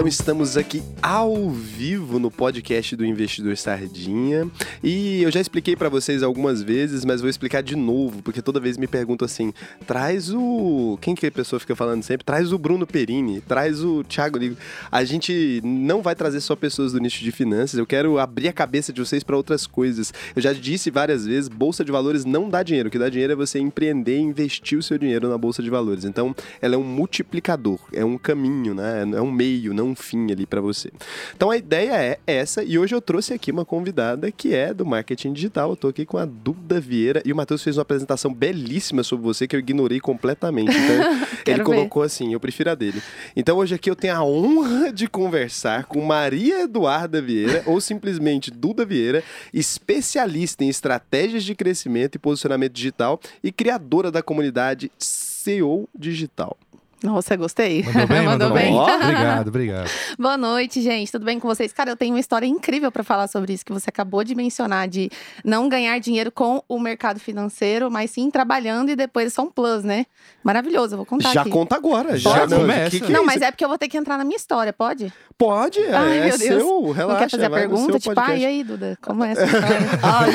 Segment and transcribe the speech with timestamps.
[0.00, 4.50] Então estamos aqui ao vivo no podcast do Investidor Sardinha
[4.82, 8.58] e eu já expliquei para vocês algumas vezes, mas vou explicar de novo, porque toda
[8.58, 9.52] vez me perguntam assim:
[9.86, 10.96] traz o.
[11.02, 12.24] Quem que a pessoa fica falando sempre?
[12.24, 14.56] Traz o Bruno Perini, traz o Thiago Ligo.
[14.90, 18.54] A gente não vai trazer só pessoas do nicho de finanças, eu quero abrir a
[18.54, 20.14] cabeça de vocês para outras coisas.
[20.34, 23.34] Eu já disse várias vezes: bolsa de valores não dá dinheiro, o que dá dinheiro
[23.34, 26.06] é você empreender e investir o seu dinheiro na bolsa de valores.
[26.06, 29.06] Então, ela é um multiplicador, é um caminho, né?
[29.14, 30.90] É um meio, não um fim ali para você.
[31.34, 34.86] Então, a ideia é essa e hoje eu trouxe aqui uma convidada que é do
[34.86, 35.70] marketing digital.
[35.70, 39.24] Eu tô aqui com a Duda Vieira e o Matheus fez uma apresentação belíssima sobre
[39.24, 40.70] você que eu ignorei completamente.
[40.70, 43.02] Então, ele colocou assim, eu prefiro a dele.
[43.36, 48.50] Então, hoje aqui eu tenho a honra de conversar com Maria Eduarda Vieira ou simplesmente
[48.50, 55.88] Duda Vieira, especialista em estratégias de crescimento e posicionamento digital e criadora da comunidade CEO
[55.96, 56.56] Digital.
[57.02, 57.82] Nossa, gostei.
[57.82, 58.22] Mandou bem?
[58.22, 58.74] mandou, mandou bem?
[58.76, 59.90] obrigado, obrigado.
[60.18, 61.10] Boa noite, gente.
[61.10, 61.72] Tudo bem com vocês?
[61.72, 64.86] Cara, eu tenho uma história incrível para falar sobre isso que você acabou de mencionar,
[64.86, 65.10] de
[65.42, 69.50] não ganhar dinheiro com o mercado financeiro, mas sim trabalhando e depois é só um
[69.50, 70.04] plus, né?
[70.44, 71.50] Maravilhoso, eu vou contar Já aqui.
[71.50, 72.54] conta agora, já pode?
[72.54, 72.90] começa.
[72.90, 74.72] Que que não, é mas é porque eu vou ter que entrar na minha história,
[74.72, 75.12] pode?
[75.38, 76.62] Pode, é, Ai, é meu Deus.
[76.62, 77.12] seu, relaxa.
[77.12, 77.98] Não quer fazer a pergunta?
[77.98, 78.98] Tipo, ah, e aí, Duda?
[79.00, 79.78] Como é essa história?
[80.02, 80.26] ah,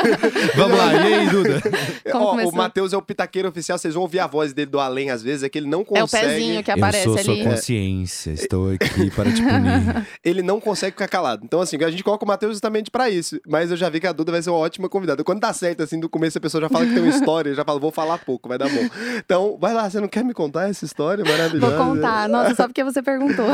[0.56, 1.62] Vamos lá, e aí, Duda?
[2.14, 5.10] Ó, o Matheus é o pitaqueiro oficial, vocês vão ouvir a voz dele do além
[5.10, 6.00] às vezes, é que ele não consegue...
[6.18, 7.42] O pezinho que aparece eu sou ali.
[7.42, 10.06] sua consciência, estou aqui para te punir.
[10.24, 11.42] ele não consegue ficar calado.
[11.44, 13.40] Então, assim, a gente coloca o Matheus justamente pra isso.
[13.46, 15.24] Mas eu já vi que a Duda vai ser uma ótima convidada.
[15.24, 17.64] Quando dá certo, assim, do começo a pessoa já fala que tem uma história, já
[17.64, 18.88] fala, vou falar pouco, vai dar bom.
[19.16, 21.76] Então, vai lá, você não quer me contar essa história maravilhosa?
[21.76, 22.28] Vou contar.
[22.28, 23.46] Nossa, só porque você perguntou.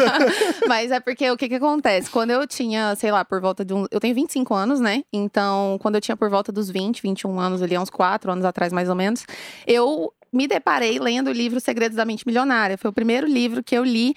[0.68, 2.10] Mas é porque o que que acontece?
[2.10, 3.86] Quando eu tinha, sei lá, por volta de um.
[3.90, 5.02] Eu tenho 25 anos, né?
[5.12, 8.72] Então, quando eu tinha por volta dos 20, 21 anos, ali, uns 4 anos atrás,
[8.72, 9.24] mais ou menos,
[9.66, 12.76] eu me deparei lendo o livro Segredos da Mente Milionária.
[12.76, 14.14] Foi o primeiro livro que eu li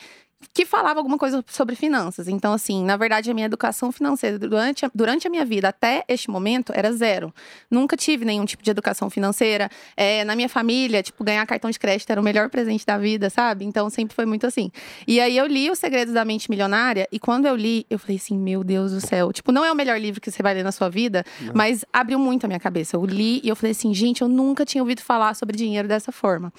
[0.54, 2.28] que falava alguma coisa sobre finanças.
[2.28, 6.04] Então, assim, na verdade, a minha educação financeira durante a, durante a minha vida até
[6.08, 7.34] este momento era zero.
[7.70, 9.70] Nunca tive nenhum tipo de educação financeira.
[9.98, 13.30] É, na minha família, tipo, ganhar cartão de crédito era o melhor presente da vida,
[13.30, 13.66] sabe?
[13.66, 14.72] Então, sempre foi muito assim.
[15.06, 18.16] E aí, eu li Os Segredos da Mente Milionária e quando eu li, eu falei
[18.16, 19.34] assim, meu Deus do céu.
[19.34, 21.54] Tipo, não é o melhor livro que você vai ler na sua vida, não.
[21.54, 22.96] mas abriu muito a minha cabeça.
[22.96, 26.12] Eu li e eu falei assim, gente, eu nunca tinha ouvido falar sobre dinheiro dessa
[26.12, 26.54] forma.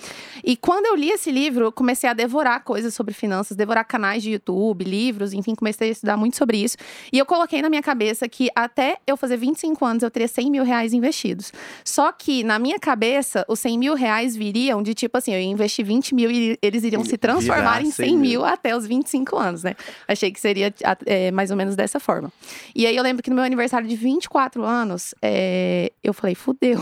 [0.44, 3.84] E quando eu li esse livro, eu comecei a devorar coisas sobre finanças, devorar devorar
[3.84, 6.76] canais de YouTube, livros, enfim, comecei a estudar muito sobre isso.
[7.12, 10.50] E eu coloquei na minha cabeça que até eu fazer 25 anos eu teria 100
[10.50, 11.52] mil reais investidos.
[11.84, 15.46] Só que na minha cabeça, os 100 mil reais viriam de tipo assim, eu ia
[15.46, 19.62] investir 20 mil e eles iriam se transformar em 100 mil até os 25 anos,
[19.62, 19.76] né?
[20.08, 20.74] Achei que seria
[21.06, 22.32] é, mais ou menos dessa forma.
[22.74, 26.80] E aí eu lembro que no meu aniversário de 24 anos, é, eu falei, fudeu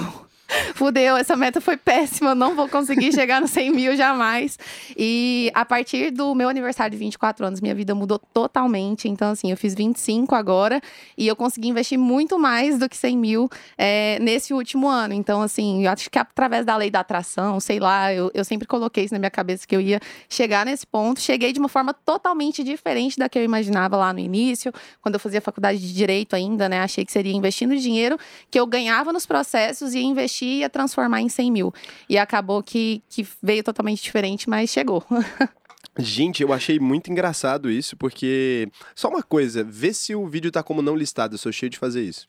[0.74, 4.58] fudeu, essa meta foi péssima, não vou conseguir chegar nos 100 mil jamais.
[4.96, 9.08] E a partir do meu aniversário de 24 anos, minha vida mudou totalmente.
[9.08, 10.80] Então, assim, eu fiz 25 agora
[11.16, 15.14] e eu consegui investir muito mais do que 100 mil é, nesse último ano.
[15.14, 18.66] Então, assim, eu acho que através da lei da atração, sei lá, eu, eu sempre
[18.66, 21.20] coloquei isso na minha cabeça que eu ia chegar nesse ponto.
[21.20, 25.20] Cheguei de uma forma totalmente diferente da que eu imaginava lá no início, quando eu
[25.20, 26.80] fazia faculdade de direito ainda, né?
[26.80, 28.18] Achei que seria investindo dinheiro
[28.50, 31.74] que eu ganhava nos processos e investir investir e ia transformar em 100 mil.
[32.08, 35.04] E acabou que, que veio totalmente diferente, mas chegou.
[36.00, 38.70] Gente, eu achei muito engraçado isso, porque.
[38.94, 41.78] Só uma coisa, vê se o vídeo tá como não listado, eu sou cheio de
[41.78, 42.28] fazer isso.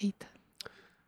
[0.00, 0.33] Eita.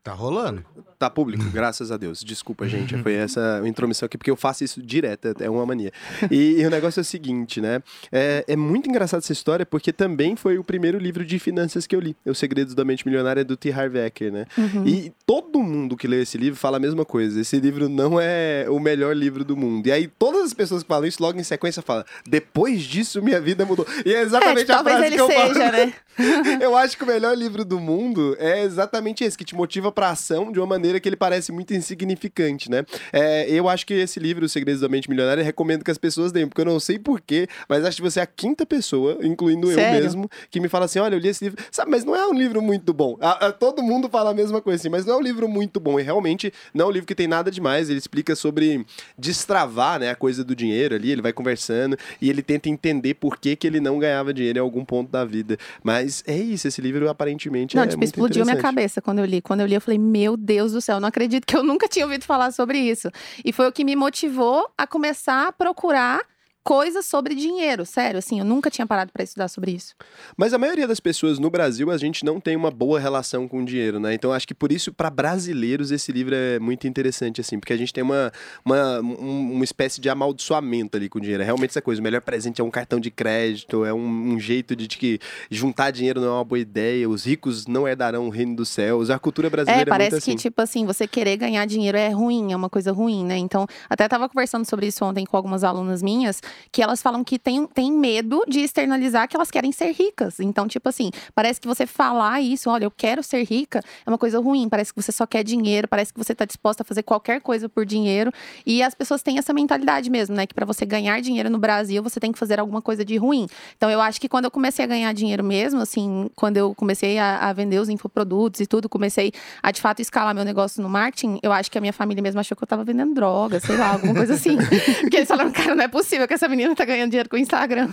[0.06, 0.64] Tá rolando.
[1.00, 2.22] Tá público, graças a Deus.
[2.22, 2.96] Desculpa, gente.
[3.02, 5.90] Foi essa intromissão aqui, porque eu faço isso direto, é uma mania.
[6.30, 7.82] E, e o negócio é o seguinte, né?
[8.12, 11.96] É, é, muito engraçado essa história, porque também foi o primeiro livro de finanças que
[11.96, 12.16] eu li.
[12.24, 13.72] Os Segredos da Mente Milionária, do T.
[13.72, 14.46] Harv Eker, né?
[14.56, 14.86] Uhum.
[14.86, 17.40] E todo mundo que lê esse livro fala a mesma coisa.
[17.40, 19.88] Esse livro não é o melhor livro do mundo.
[19.88, 23.40] E aí, todas as pessoas que falam isso, logo em sequência, falam: depois disso, minha
[23.40, 23.84] vida mudou.
[24.04, 25.72] E é exatamente é, tipo, a frase ele que eu seja, falo.
[25.72, 25.92] né?
[26.60, 30.10] eu acho que o melhor livro do mundo é exatamente esse, que te motiva pra
[30.10, 32.84] ação de uma maneira que ele parece muito insignificante, né?
[33.10, 36.30] É, eu acho que esse livro, Os Segredos da Mente Milionária, recomendo que as pessoas
[36.30, 39.68] deem, porque eu não sei porquê, mas acho que você é a quinta pessoa, incluindo
[39.68, 39.96] Sério?
[39.96, 42.26] eu mesmo, que me fala assim: olha, eu li esse livro, sabe, mas não é
[42.26, 43.16] um livro muito bom.
[43.20, 45.80] A, a, todo mundo fala a mesma coisa assim, mas não é um livro muito
[45.80, 45.98] bom.
[45.98, 47.88] E realmente não é um livro que tem nada demais.
[47.88, 48.84] Ele explica sobre
[49.18, 53.38] destravar, né, a coisa do dinheiro ali, ele vai conversando e ele tenta entender por
[53.38, 55.56] que, que ele não ganhava dinheiro em algum ponto da vida.
[55.82, 59.24] Mas é isso, esse livro aparentemente não, é tipo, muito explodiu minha cabeça quando eu
[59.24, 59.40] li.
[59.40, 62.04] Quando eu li, eu falei, meu Deus do céu, não acredito que eu nunca tinha
[62.04, 63.10] ouvido falar sobre isso.
[63.44, 66.20] E foi o que me motivou a começar a procurar
[66.66, 69.94] coisas sobre dinheiro, sério, assim, eu nunca tinha parado pra estudar sobre isso.
[70.36, 73.62] Mas a maioria das pessoas no Brasil, a gente não tem uma boa relação com
[73.62, 74.12] o dinheiro, né?
[74.14, 77.76] Então acho que por isso, para brasileiros, esse livro é muito interessante, assim, porque a
[77.76, 78.32] gente tem uma,
[78.64, 81.40] uma, um- uma espécie de amaldiçoamento ali com o dinheiro.
[81.42, 82.00] É realmente essa coisa.
[82.00, 85.20] O melhor presente é um cartão de crédito, é um, um jeito de, de que
[85.48, 89.08] juntar dinheiro não é uma boa ideia, os ricos não herdarão o reino dos céus.
[89.08, 90.32] A cultura brasileira É, é, parece muito assim.
[90.36, 93.36] que, tipo assim, você querer ganhar dinheiro é ruim, é uma coisa ruim, né?
[93.36, 96.40] Então, até tava conversando sobre isso ontem com algumas alunas minhas,
[96.70, 100.40] que elas falam que tem, tem medo de externalizar que elas querem ser ricas.
[100.40, 104.18] Então, tipo assim, parece que você falar isso, olha, eu quero ser rica, é uma
[104.18, 104.68] coisa ruim.
[104.68, 107.68] Parece que você só quer dinheiro, parece que você tá disposta a fazer qualquer coisa
[107.68, 108.32] por dinheiro.
[108.64, 110.46] E as pessoas têm essa mentalidade mesmo, né?
[110.46, 113.46] Que pra você ganhar dinheiro no Brasil, você tem que fazer alguma coisa de ruim.
[113.76, 117.18] Então, eu acho que quando eu comecei a ganhar dinheiro mesmo, assim, quando eu comecei
[117.18, 119.32] a, a vender os infoprodutos e tudo, comecei
[119.62, 122.40] a de fato escalar meu negócio no marketing, eu acho que a minha família mesmo
[122.40, 124.56] achou que eu tava vendendo droga, sei lá, alguma coisa assim.
[125.00, 127.38] Porque eles falaram, cara, não é possível que essa menina tá ganhando dinheiro com o
[127.38, 127.88] Instagram.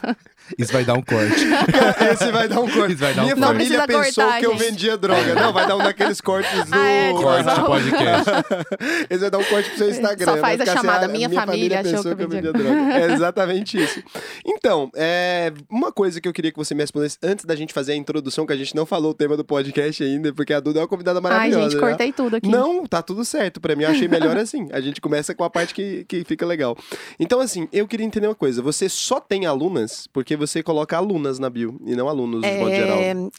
[0.57, 1.45] Isso vai dar um corte.
[2.11, 2.95] Esse vai dar um corte.
[2.95, 3.39] Dar um Minha corte.
[3.39, 5.35] família pensou cortar, que eu vendia droga.
[5.35, 6.75] Não, vai dar um daqueles cortes do.
[6.75, 8.31] Ah, é, tipo, corte de podcast.
[9.09, 10.25] Esse vai dar um corte pro seu Instagram.
[10.33, 12.93] Só faz a assim, chamada, "Ah, minha família achou pensou que eu vendia droga.
[12.93, 14.03] É exatamente isso.
[14.45, 17.93] Então, é, uma coisa que eu queria que você me respondesse antes da gente fazer
[17.93, 20.79] a introdução, que a gente não falou o tema do podcast ainda, porque a Duda
[20.79, 21.63] é uma convidada Ai, maravilhosa.
[21.63, 21.79] gente, né?
[21.79, 22.49] cortei tudo aqui.
[22.49, 23.61] Não, tá tudo certo.
[23.61, 24.67] Pra mim, eu achei melhor assim.
[24.73, 26.77] A gente começa com a parte que, que fica legal.
[27.19, 28.42] Então, assim, eu queria entender uma coisa.
[28.51, 32.71] Você só tem alunas porque você coloca alunas na bio e não alunos, de modo
[32.71, 33.31] geral.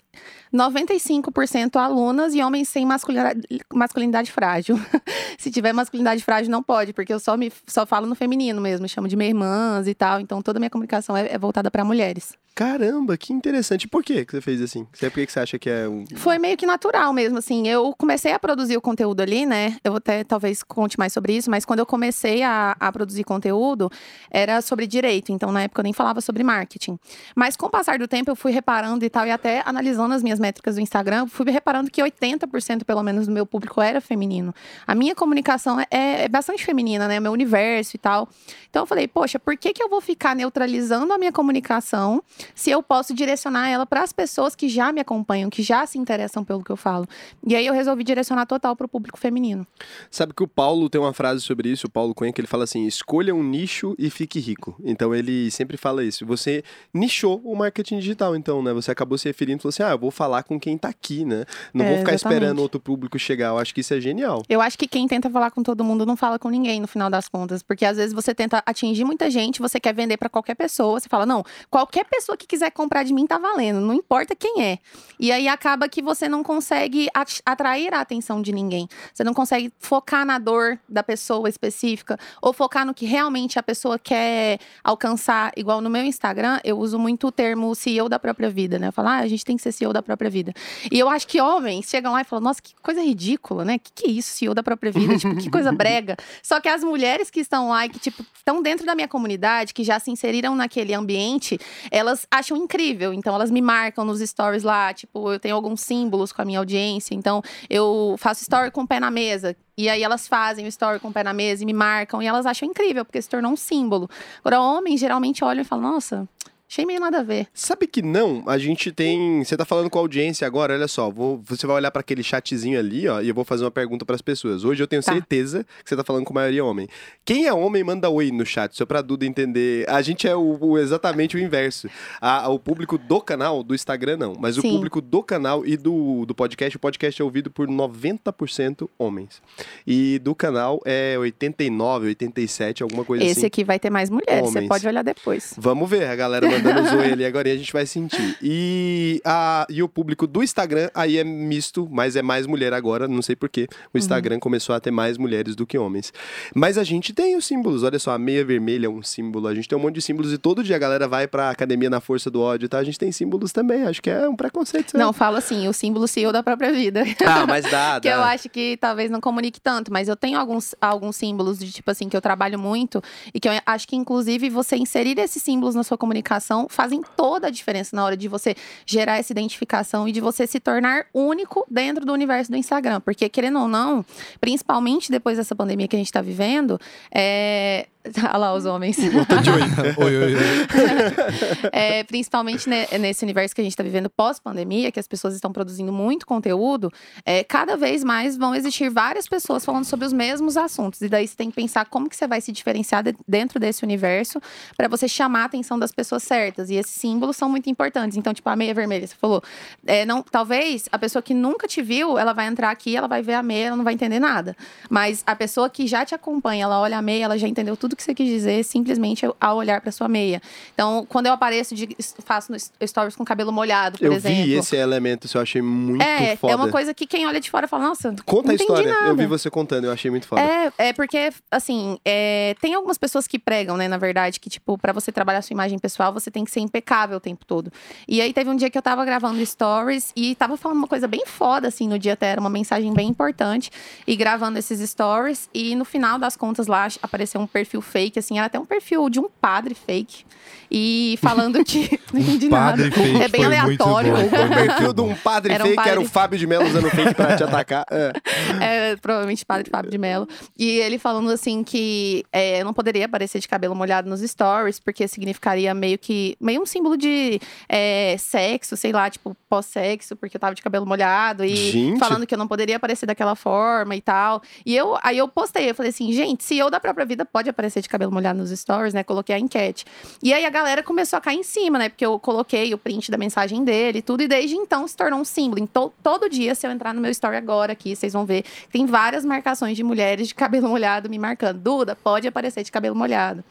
[0.54, 3.40] É, 95% alunas e homens sem masculinidade,
[3.72, 4.78] masculinidade frágil.
[5.38, 8.88] Se tiver masculinidade frágil, não pode, porque eu só, me, só falo no feminino mesmo,
[8.88, 10.20] chamo de minha irmãs e tal.
[10.20, 12.34] Então toda a minha comunicação é, é voltada para mulheres.
[12.54, 13.88] Caramba, que interessante.
[13.88, 14.84] Por que você fez assim?
[14.84, 16.04] Por que que você acha que é um.
[16.14, 17.66] Foi meio que natural mesmo, assim.
[17.66, 19.76] Eu comecei a produzir o conteúdo ali, né?
[19.82, 23.90] Eu até talvez conte mais sobre isso, mas quando eu comecei a, a produzir conteúdo,
[24.30, 25.32] era sobre direito.
[25.32, 26.96] Então, na época, eu nem falava sobre marketing.
[27.34, 30.22] Mas com o passar do tempo, eu fui reparando e tal, e até analisando as
[30.22, 34.54] minhas métricas do Instagram, fui reparando que 80% pelo menos do meu público era feminino.
[34.86, 35.86] A minha comunicação é,
[36.24, 37.18] é bastante feminina, né?
[37.18, 38.28] O meu universo e tal.
[38.68, 42.22] Então, eu falei, poxa, por que, que eu vou ficar neutralizando a minha comunicação
[42.54, 45.96] se eu posso direcionar ela para as pessoas que já me acompanham, que já se
[45.96, 47.06] interessam pelo que eu falo.
[47.46, 49.66] E aí eu resolvi direcionar total para o público feminino.
[50.10, 52.64] Sabe que o Paulo tem uma frase sobre isso, o Paulo Cunha, que ele fala
[52.64, 54.76] assim: escolha um nicho e fique rico.
[54.84, 56.26] Então ele sempre fala isso.
[56.26, 56.62] Você
[56.92, 58.72] nichou o marketing digital, então, né?
[58.72, 61.24] Você acabou se referindo e falou assim: ah, eu vou falar com quem tá aqui,
[61.24, 61.44] né?
[61.72, 62.38] Não É, vou ficar exatamente.
[62.42, 63.48] esperando outro público chegar.
[63.48, 64.42] Eu acho que isso é genial.
[64.48, 67.08] Eu acho que quem tenta falar com todo mundo não fala com ninguém no final
[67.08, 70.54] das contas, porque às vezes você tenta atingir muita gente, você quer vender para qualquer
[70.54, 74.34] pessoa, você fala: "Não, qualquer pessoa que quiser comprar de mim tá valendo, não importa
[74.34, 74.78] quem é".
[75.20, 78.88] E aí acaba que você não consegue at- atrair a atenção de ninguém.
[79.12, 83.62] Você não consegue focar na dor da pessoa específica ou focar no que realmente a
[83.62, 85.52] pessoa quer alcançar.
[85.56, 88.88] Igual no meu Instagram, eu uso muito o termo CEO da própria vida, né?
[88.88, 90.52] Eu falo: "Ah, a gente tem que ser CEO da própria vida".
[90.90, 93.78] E eu acho que homens chegam lá e falam: Nossa, que coisa ridícula, né?
[93.78, 95.16] Que que é isso, CEO da própria vida?
[95.16, 96.16] tipo, que coisa brega.
[96.42, 99.72] Só que as mulheres que estão lá e que, tipo, estão dentro da minha comunidade,
[99.72, 101.58] que já se inseriram naquele ambiente,
[101.90, 103.12] elas acham incrível.
[103.14, 104.92] Então, elas me marcam nos stories lá.
[104.92, 107.14] Tipo, eu tenho alguns símbolos com a minha audiência.
[107.14, 109.56] Então, eu faço story com o pé na mesa.
[109.76, 112.22] E aí elas fazem o story com o pé na mesa e me marcam.
[112.22, 114.08] E elas acham incrível, porque se tornou um símbolo.
[114.40, 116.28] Agora, homens geralmente olham e falam: Nossa.
[116.74, 117.46] Achei meio nada a ver.
[117.54, 118.42] Sabe que não?
[118.48, 119.44] A gente tem.
[119.44, 121.08] Você tá falando com a audiência agora, olha só.
[121.08, 124.04] vou- Você vai olhar para aquele chatzinho ali, ó, e eu vou fazer uma pergunta
[124.04, 124.64] para as pessoas.
[124.64, 125.12] Hoje eu tenho Tá.
[125.12, 126.88] certeza que você tá falando com a maioria homem.
[127.24, 129.88] Quem é homem, manda oi no chat, só pra Duda entender.
[129.88, 131.88] A gente é o, o- exatamente o inverso.
[132.20, 134.34] A- o público do canal, do Instagram, não.
[134.36, 134.70] Mas o Sim.
[134.72, 139.40] público do canal e do, do podcast, o podcast é ouvido por 90% homens.
[139.86, 143.46] E do canal é 89, 87, alguma coisa Esse assim.
[143.46, 144.50] aqui vai ter mais mulheres.
[144.50, 145.54] Você pode olhar depois.
[145.56, 148.36] Vamos ver, a galera os oi ali agora e a gente vai sentir.
[148.42, 153.06] E, a, e o público do Instagram aí é misto, mas é mais mulher agora,
[153.08, 153.68] não sei porquê.
[153.92, 156.12] O Instagram começou a ter mais mulheres do que homens.
[156.54, 159.54] Mas a gente tem os símbolos, olha só, a meia vermelha é um símbolo, a
[159.54, 162.00] gente tem um monte de símbolos e todo dia a galera vai pra academia na
[162.00, 162.78] força do ódio, tá?
[162.78, 164.92] A gente tem símbolos também, acho que é um preconceito.
[164.92, 165.02] sabe?
[165.02, 167.02] Não, falo assim, o símbolo CEO da própria vida.
[167.26, 168.30] Ah, mas dá, que eu dá.
[168.30, 172.08] acho que talvez não comunique tanto, mas eu tenho alguns, alguns símbolos de tipo assim
[172.08, 173.02] que eu trabalho muito
[173.32, 177.46] e que eu acho que inclusive você inserir esses símbolos na sua comunicação fazem toda
[177.46, 181.66] a diferença na hora de você gerar essa identificação e de você se tornar único
[181.70, 184.04] dentro do universo do Instagram, porque querendo ou não,
[184.40, 186.78] principalmente depois dessa pandemia que a gente está vivendo,
[187.12, 187.86] é,
[188.22, 188.98] Olha lá os homens.
[189.96, 190.34] oi, oi, oi.
[191.72, 195.52] É, principalmente ne- nesse universo que a gente está vivendo pós-pandemia, que as pessoas estão
[195.52, 196.90] produzindo muito conteúdo,
[197.24, 201.00] é, cada vez mais vão existir várias pessoas falando sobre os mesmos assuntos.
[201.00, 203.82] E daí você tem que pensar como que você vai se diferenciar de- dentro desse
[203.84, 204.40] universo
[204.76, 206.68] para você chamar a atenção das pessoas certas.
[206.70, 208.16] E esses símbolos são muito importantes.
[208.18, 209.42] Então, tipo, a meia vermelha, você falou.
[209.86, 213.22] é, não, talvez a pessoa que nunca te viu, ela vai entrar aqui, ela vai
[213.22, 214.54] ver a meia, ela não vai entender nada.
[214.90, 217.93] Mas a pessoa que já te acompanha, ela olha a meia, ela já entendeu tudo
[217.96, 220.40] que você quis dizer simplesmente ao olhar para sua meia.
[220.72, 222.52] Então, quando eu apareço, de, faço
[222.84, 224.44] stories com cabelo molhado, por Eu exemplo.
[224.44, 226.52] vi esse elemento, isso eu achei muito é, foda.
[226.52, 228.92] é uma coisa que quem olha de fora fala, nossa, Conta a história.
[228.92, 229.08] nada.
[229.08, 230.42] Eu vi você contando, eu achei muito foda.
[230.42, 234.76] É, é porque, assim, é, tem algumas pessoas que pregam, né, na verdade, que, tipo,
[234.78, 237.70] pra você trabalhar sua imagem pessoal, você tem que ser impecável o tempo todo.
[238.08, 241.06] E aí teve um dia que eu tava gravando stories e tava falando uma coisa
[241.06, 243.70] bem foda, assim, no dia até, era uma mensagem bem importante,
[244.06, 248.38] e gravando esses stories, e no final das contas lá apareceu um perfil fake, assim,
[248.38, 250.24] era até um perfil de um padre fake,
[250.70, 252.00] e falando que.
[252.12, 252.96] não entendi padre nada.
[252.96, 254.12] fake é bem foi muito aleatório.
[254.12, 254.24] bom.
[254.24, 256.14] O perfil de um padre Era um fake era o padre.
[256.14, 257.86] Fábio de Mello usando fake pra te atacar.
[257.90, 258.12] É.
[258.60, 260.26] É, provavelmente padre Fábio de Mello.
[260.58, 264.80] E ele falando assim que é, eu não poderia aparecer de cabelo molhado nos stories,
[264.80, 266.36] porque significaria meio que.
[266.40, 270.86] meio um símbolo de é, sexo, sei lá, tipo, pós-sexo, porque eu tava de cabelo
[270.86, 271.44] molhado.
[271.44, 271.98] E Gente.
[271.98, 274.42] falando que eu não poderia aparecer daquela forma e tal.
[274.64, 277.48] E eu aí eu postei, eu falei assim, gente, se eu da própria vida pode
[277.48, 279.02] aparecer de cabelo molhado nos stories, né?
[279.02, 279.84] Coloquei a enquete.
[280.22, 281.88] E aí a galera começou a cair em cima, né?
[281.88, 285.20] Porque eu coloquei o print da mensagem dele e tudo, e desde então se tornou
[285.20, 285.62] um símbolo.
[285.62, 288.86] Então, todo dia, se eu entrar no meu story agora aqui, vocês vão ver tem
[288.86, 291.58] várias marcações de mulheres de cabelo molhado me marcando.
[291.58, 293.44] Duda, pode aparecer de cabelo molhado.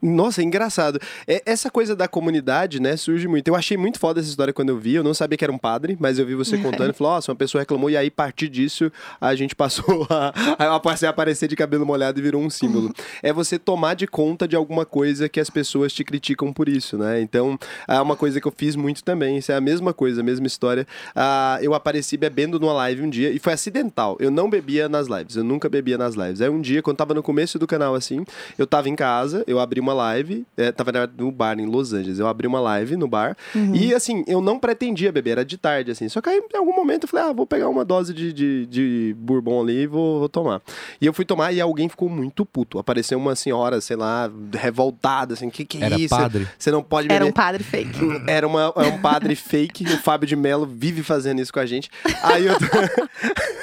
[0.00, 1.00] Nossa, é engraçado.
[1.26, 3.48] É, essa coisa da comunidade, né, surge muito.
[3.48, 4.94] Eu achei muito foda essa história quando eu vi.
[4.94, 7.32] Eu não sabia que era um padre, mas eu vi você contando e falou: Nossa,
[7.32, 7.88] uma pessoa reclamou.
[7.88, 12.18] E aí, a partir disso, a gente passou a, a a aparecer de cabelo molhado
[12.18, 12.92] e virou um símbolo.
[13.22, 16.98] é você tomar de conta de alguma coisa que as pessoas te criticam por isso,
[16.98, 17.20] né?
[17.20, 19.38] Então, é uma coisa que eu fiz muito também.
[19.38, 20.86] Isso é a mesma coisa, a mesma história.
[21.14, 24.16] Ah, eu apareci bebendo numa live um dia e foi acidental.
[24.20, 26.40] Eu não bebia nas lives, eu nunca bebia nas lives.
[26.40, 28.24] Aí um dia, quando tava no começo do canal assim,
[28.58, 32.18] eu tava em casa, eu abri uma live, é, tava no bar em Los Angeles.
[32.18, 33.36] Eu abri uma live no bar
[33.72, 36.08] e assim, eu não pretendia beber, era de tarde assim.
[36.08, 38.66] Só que aí em algum momento eu falei, ah, vou pegar uma dose de, de,
[38.66, 40.60] de bourbon ali e vou, vou tomar.
[41.00, 42.78] E eu fui tomar e alguém ficou muito puto.
[42.78, 46.08] Apareceu uma senhora, sei lá, revoltada, assim, que que é Era isso?
[46.16, 46.48] padre?
[46.58, 47.16] Você não pode beber.
[47.16, 47.98] Era um padre fake.
[48.26, 51.66] Era uma, é um padre fake, o Fábio de Mello vive fazendo isso com a
[51.66, 51.90] gente.
[52.22, 52.54] Aí eu,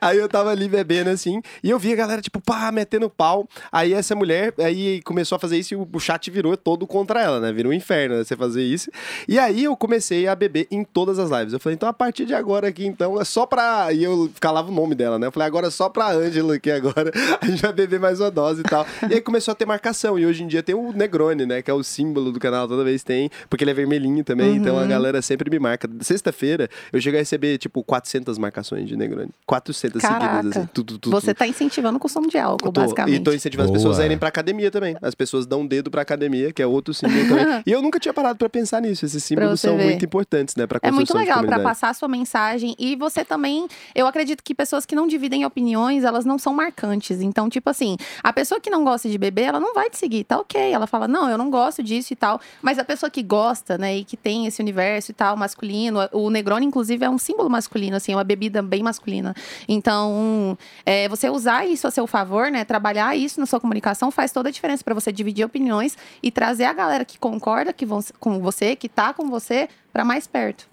[0.00, 3.48] aí eu tava ali bebendo assim, e eu vi a galera, tipo, pá, metendo pau.
[3.70, 7.40] Aí essa mulher, aí começou a fazer isso e o chat virou todo contra ela,
[7.40, 7.52] né?
[7.52, 8.24] Virou um inferno, né?
[8.24, 8.90] Você fazer isso.
[9.28, 11.52] E aí eu comecei a beber em todas as lives.
[11.52, 13.92] Eu falei, então a partir de agora aqui, então, é só pra.
[13.92, 15.26] E eu calava o nome dela, né?
[15.26, 17.10] Eu falei, agora é só pra Ângela aqui agora.
[17.40, 18.86] A gente vai beber mais uma dose e tal.
[19.08, 20.18] E aí começou a ter marcação.
[20.18, 21.62] E hoje em dia tem o Negroni, né?
[21.62, 23.30] Que é o símbolo do canal, toda vez tem.
[23.48, 24.80] Porque ele é vermelhinho também, então Uhum.
[24.82, 25.88] a galera sempre me marca.
[26.00, 29.30] Sexta-feira, eu cheguei a receber, tipo, 400 marcações de Negroni.
[29.46, 30.36] 400 Caraca.
[30.36, 30.68] seguidas, assim.
[30.72, 33.16] Tudo, tudo, Você tá incentivando o consumo de álcool, tô- basicamente.
[33.16, 34.06] E tô incentivando as pessoas a Boa.
[34.06, 34.96] irem pra academia também.
[35.02, 37.42] As pessoas dão um dedo pra academia, que é outro símbolo também.
[37.66, 39.04] E eu nunca tinha parado pra pensar nisso.
[39.04, 39.84] Esses símbolos são ver.
[39.84, 40.66] muito importantes, né?
[40.66, 44.06] Pra É muito construção de legal para passar a sua mensagem e você também, eu
[44.06, 47.20] acredito que pessoas que não dividem opiniões, elas não são marcantes.
[47.20, 50.24] Então, tipo assim, a pessoa que não gosta de beber, ela não vai te seguir,
[50.24, 50.60] tá OK.
[50.72, 52.40] Ela fala: "Não, eu não gosto disso e tal".
[52.60, 56.30] Mas a pessoa que gosta, né, e que tem esse universo e tal masculino, o
[56.30, 59.34] Negroni inclusive é um símbolo masculino, assim, é uma bebida bem masculina.
[59.68, 64.32] Então, é, você usar isso a seu favor, né, trabalhar isso na sua comunicação faz
[64.32, 68.00] toda a diferença para você dividir opiniões e trazer a galera que concorda que vão,
[68.18, 70.71] com você, que tá com você, para mais perto.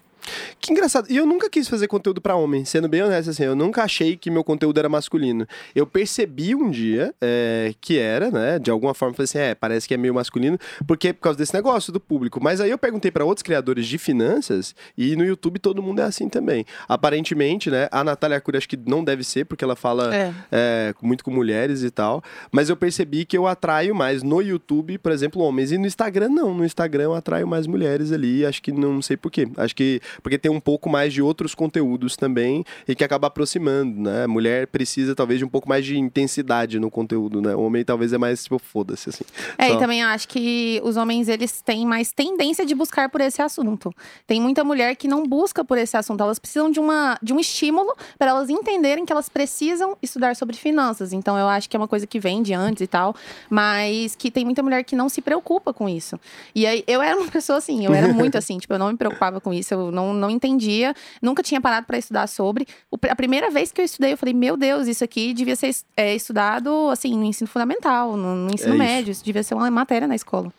[0.60, 1.06] Que engraçado.
[1.10, 3.44] E eu nunca quis fazer conteúdo pra homem, sendo bem honesto, assim.
[3.44, 5.46] Eu nunca achei que meu conteúdo era masculino.
[5.74, 8.58] Eu percebi um dia é, que era, né?
[8.58, 11.54] De alguma forma, falei assim, é, parece que é meio masculino, porque por causa desse
[11.54, 12.42] negócio do público.
[12.42, 16.04] Mas aí eu perguntei pra outros criadores de finanças e no YouTube todo mundo é
[16.04, 16.64] assim também.
[16.88, 17.88] Aparentemente, né?
[17.90, 20.34] A Natália Arcuri acho que não deve ser, porque ela fala É.
[20.52, 22.22] é, muito com mulheres e tal.
[22.52, 25.72] Mas eu percebi que eu atraio mais no YouTube, por exemplo, homens.
[25.72, 26.52] E no Instagram, não.
[26.54, 28.44] No Instagram eu atraio mais mulheres ali.
[28.44, 29.48] Acho que não sei porquê.
[29.56, 34.00] Acho que porque tem um pouco mais de outros conteúdos também e que acaba aproximando,
[34.00, 34.24] né?
[34.24, 37.54] A mulher precisa talvez de um pouco mais de intensidade no conteúdo, né?
[37.54, 39.24] O homem talvez é mais tipo, foda-se, assim.
[39.58, 39.74] É, Só.
[39.74, 43.92] e também acho que os homens, eles têm mais tendência de buscar por esse assunto.
[44.26, 46.22] Tem muita mulher que não busca por esse assunto.
[46.22, 50.56] Elas precisam de, uma, de um estímulo para elas entenderem que elas precisam estudar sobre
[50.56, 51.12] finanças.
[51.12, 53.14] Então, eu acho que é uma coisa que vem de antes e tal.
[53.48, 56.18] Mas que tem muita mulher que não se preocupa com isso.
[56.54, 58.58] E aí, eu era uma pessoa assim, eu era muito assim.
[58.58, 59.74] Tipo, eu não me preocupava com isso.
[59.74, 62.66] Eu não, não entendia, nunca tinha parado para estudar sobre.
[62.90, 65.74] O, a primeira vez que eu estudei, eu falei, meu Deus, isso aqui devia ser
[65.96, 68.78] é, estudado assim no ensino fundamental, no, no ensino É isso.
[68.84, 70.52] médio, isso devia ser uma matéria na escola.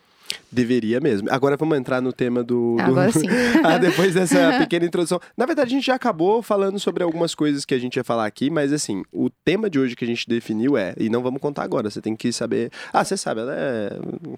[0.51, 1.27] Deveria mesmo.
[1.31, 2.75] Agora vamos entrar no tema do.
[2.75, 3.27] do- Agora sim.
[3.63, 5.19] ah, depois dessa pequena introdução.
[5.37, 8.25] Na verdade, a gente já acabou falando sobre algumas coisas que a gente ia falar
[8.25, 11.41] aqui, mas assim, o tema de hoje que a gente definiu é, e não vamos
[11.41, 12.69] contar agora, você tem que saber.
[12.91, 13.91] Ah, você sabe, ela é.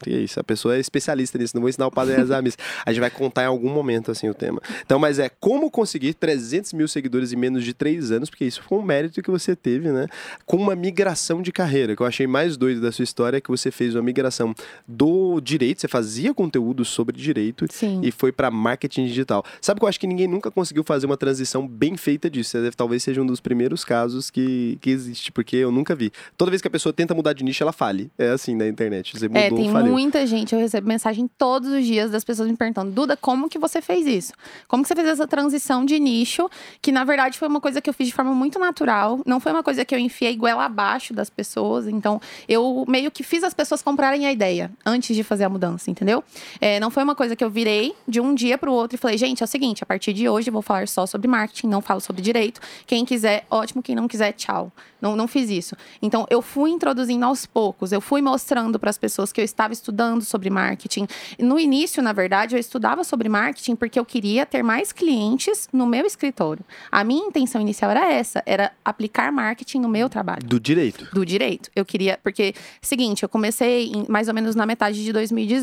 [0.03, 2.39] Que é isso, a pessoa é especialista nisso, não vou ensinar o padre a rezar
[2.39, 2.43] a.
[2.85, 4.61] A gente vai contar em algum momento, assim, o tema.
[4.85, 8.61] Então, mas é como conseguir 300 mil seguidores em menos de três anos, porque isso
[8.63, 10.07] foi um mérito que você teve, né?
[10.45, 13.49] Com uma migração de carreira, que eu achei mais doido da sua história, é que
[13.49, 14.53] você fez uma migração
[14.87, 18.01] do direito, você fazia conteúdo sobre direito Sim.
[18.03, 19.43] e foi para marketing digital.
[19.61, 22.51] Sabe que eu acho que ninguém nunca conseguiu fazer uma transição bem feita disso.
[22.51, 26.11] Você deve, talvez seja um dos primeiros casos que, que existe, porque eu nunca vi.
[26.37, 28.11] Toda vez que a pessoa tenta mudar de nicho, ela fale.
[28.17, 29.17] É assim na internet.
[29.17, 32.55] Você mudou, É, tem muita gente, eu recebo mensagem todos os dias das pessoas me
[32.55, 34.33] perguntando, Duda, como que você fez isso?
[34.67, 36.49] Como que você fez essa transição de nicho?
[36.81, 39.51] Que na verdade foi uma coisa que eu fiz de forma muito natural, não foi
[39.51, 43.53] uma coisa que eu enfiei goela abaixo das pessoas, então eu meio que fiz as
[43.53, 46.23] pessoas comprarem a ideia antes de fazer a mudança, entendeu?
[46.61, 49.17] É, não foi uma coisa que eu virei de um dia pro outro e falei,
[49.17, 51.81] gente, é o seguinte, a partir de hoje eu vou falar só sobre marketing, não
[51.81, 52.59] falo sobre direito.
[52.85, 54.71] Quem quiser, ótimo, quem não quiser, tchau.
[55.01, 55.75] Não, não fiz isso.
[56.01, 59.73] Então, eu fui introduzindo aos poucos, eu fui mostrando para as pessoas que eu estava
[59.73, 61.05] estudando sobre marketing.
[61.37, 65.85] No início, na verdade, eu estudava sobre marketing porque eu queria ter mais clientes no
[65.85, 66.63] meu escritório.
[66.89, 71.09] A minha intenção inicial era essa, era aplicar marketing no meu trabalho Do direito.
[71.13, 71.69] do direito.
[71.75, 72.17] Eu queria.
[72.23, 75.62] Porque, seguinte, eu comecei em- mais ou menos na metade de 2018.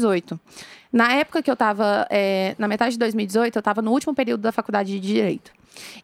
[0.93, 2.07] Na época que eu tava.
[2.11, 5.53] é, na metade de 2018, eu tava no último período da faculdade de Direito.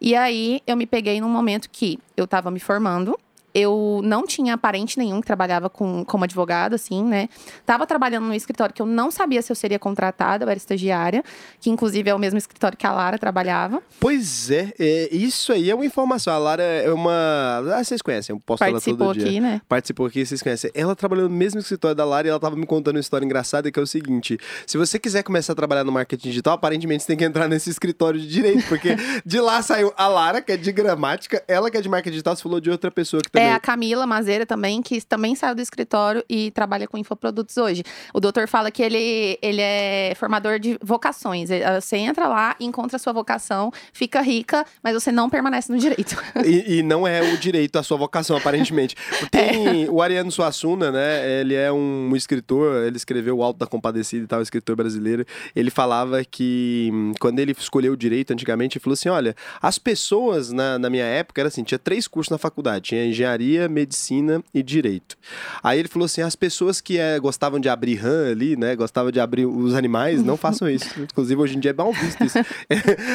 [0.01, 3.19] E aí eu me peguei num momento que eu tava me formando.
[3.59, 7.27] Eu não tinha parente nenhum que trabalhava com, como advogado, assim, né?
[7.65, 11.25] Tava trabalhando num escritório que eu não sabia se eu seria contratada, eu era estagiária,
[11.59, 13.83] que inclusive é o mesmo escritório que a Lara trabalhava.
[13.99, 16.35] Pois é, é, isso aí é uma informação.
[16.35, 17.63] A Lara é uma.
[17.75, 19.27] Ah, vocês conhecem, eu ela Participou todo dia.
[19.27, 19.63] aqui, né?
[19.67, 20.71] participou aqui, vocês conhecem.
[20.75, 23.73] Ela trabalhou no mesmo escritório da Lara e ela tava me contando uma história engraçada
[23.73, 27.07] que é o seguinte: se você quiser começar a trabalhar no marketing digital, aparentemente você
[27.07, 30.59] tem que entrar nesse escritório de direito, porque de lá saiu a Lara, que é
[30.59, 33.46] de gramática, ela que é de marketing digital, você falou de outra pessoa que também.
[33.47, 37.83] É a Camila Mazeira também, que também saiu do escritório e trabalha com infoprodutos hoje.
[38.13, 41.49] O doutor fala que ele, ele é formador de vocações.
[41.81, 46.17] Você entra lá, encontra a sua vocação, fica rica, mas você não permanece no direito.
[46.47, 48.95] E, e não é o direito a sua vocação, aparentemente.
[49.33, 51.41] Tem o Ariano Suassuna, né?
[51.41, 55.25] Ele é um escritor, ele escreveu O Alto da Compadecida e tal, escritor brasileiro.
[55.57, 59.79] Ele falava que hum, quando ele escolheu o direito antigamente, ele falou assim: olha, as
[59.79, 63.36] pessoas na, na minha época era assim: tinha três cursos na faculdade: tinha engenharia,
[63.69, 65.17] medicina e direito.
[65.63, 68.75] Aí ele falou assim: as pessoas que eh, gostavam de abrir RAM ali, né?
[68.77, 70.87] Gostavam de abrir os animais, não façam isso.
[71.01, 72.39] Inclusive, hoje em dia é mal visto isso.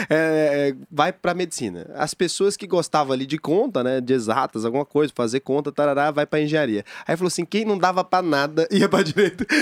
[0.10, 1.90] É, é, vai pra medicina.
[1.96, 4.02] As pessoas que gostavam ali de conta, né?
[4.02, 6.84] De exatas, alguma coisa, fazer conta, tarará, vai pra engenharia.
[7.08, 9.46] Aí falou assim: quem não dava pra nada ia pra direito.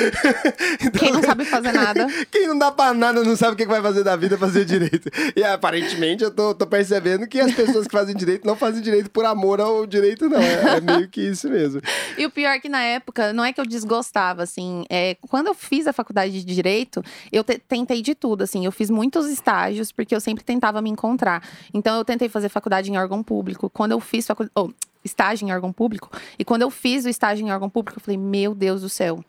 [0.81, 2.07] Então, Quem não sabe fazer nada.
[2.31, 4.65] quem não dá pra nada não sabe o que que vai fazer da vida fazer
[4.65, 5.09] direito.
[5.35, 9.09] E aparentemente eu tô, tô percebendo que as pessoas que fazem direito não fazem direito
[9.09, 10.38] por amor ao direito, não.
[10.41, 11.81] É, é meio que isso mesmo.
[12.17, 14.83] E o pior é que na época, não é que eu desgostava, assim.
[14.89, 18.65] É, quando eu fiz a faculdade de Direito, eu te- tentei de tudo, assim.
[18.65, 21.47] Eu fiz muitos estágios, porque eu sempre tentava me encontrar.
[21.73, 23.69] Então, eu tentei fazer faculdade em órgão público.
[23.69, 24.49] Quando eu fiz facu...
[24.55, 24.69] oh,
[25.03, 28.17] estágio em órgão público, e quando eu fiz o estágio em órgão público, eu falei,
[28.17, 29.23] meu Deus do céu.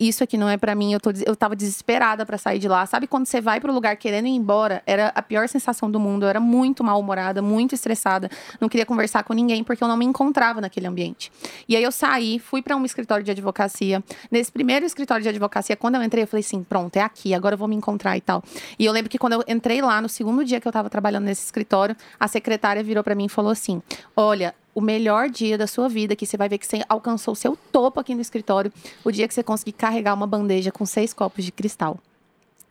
[0.00, 2.86] Isso aqui não é pra mim, eu, tô, eu tava desesperada pra sair de lá.
[2.86, 4.82] Sabe quando você vai pro lugar querendo ir embora?
[4.86, 6.24] Era a pior sensação do mundo.
[6.24, 8.30] Eu era muito mal-humorada, muito estressada.
[8.58, 11.30] Não queria conversar com ninguém porque eu não me encontrava naquele ambiente.
[11.68, 14.02] E aí eu saí, fui pra um escritório de advocacia.
[14.30, 17.52] Nesse primeiro escritório de advocacia, quando eu entrei, eu falei assim: pronto, é aqui, agora
[17.52, 18.42] eu vou me encontrar e tal.
[18.78, 21.24] E eu lembro que quando eu entrei lá, no segundo dia que eu tava trabalhando
[21.24, 23.82] nesse escritório, a secretária virou pra mim e falou assim:
[24.16, 24.54] olha.
[24.74, 27.56] O melhor dia da sua vida, que você vai ver que você alcançou o seu
[27.72, 28.72] topo aqui no escritório,
[29.04, 31.98] o dia que você conseguir carregar uma bandeja com seis copos de cristal.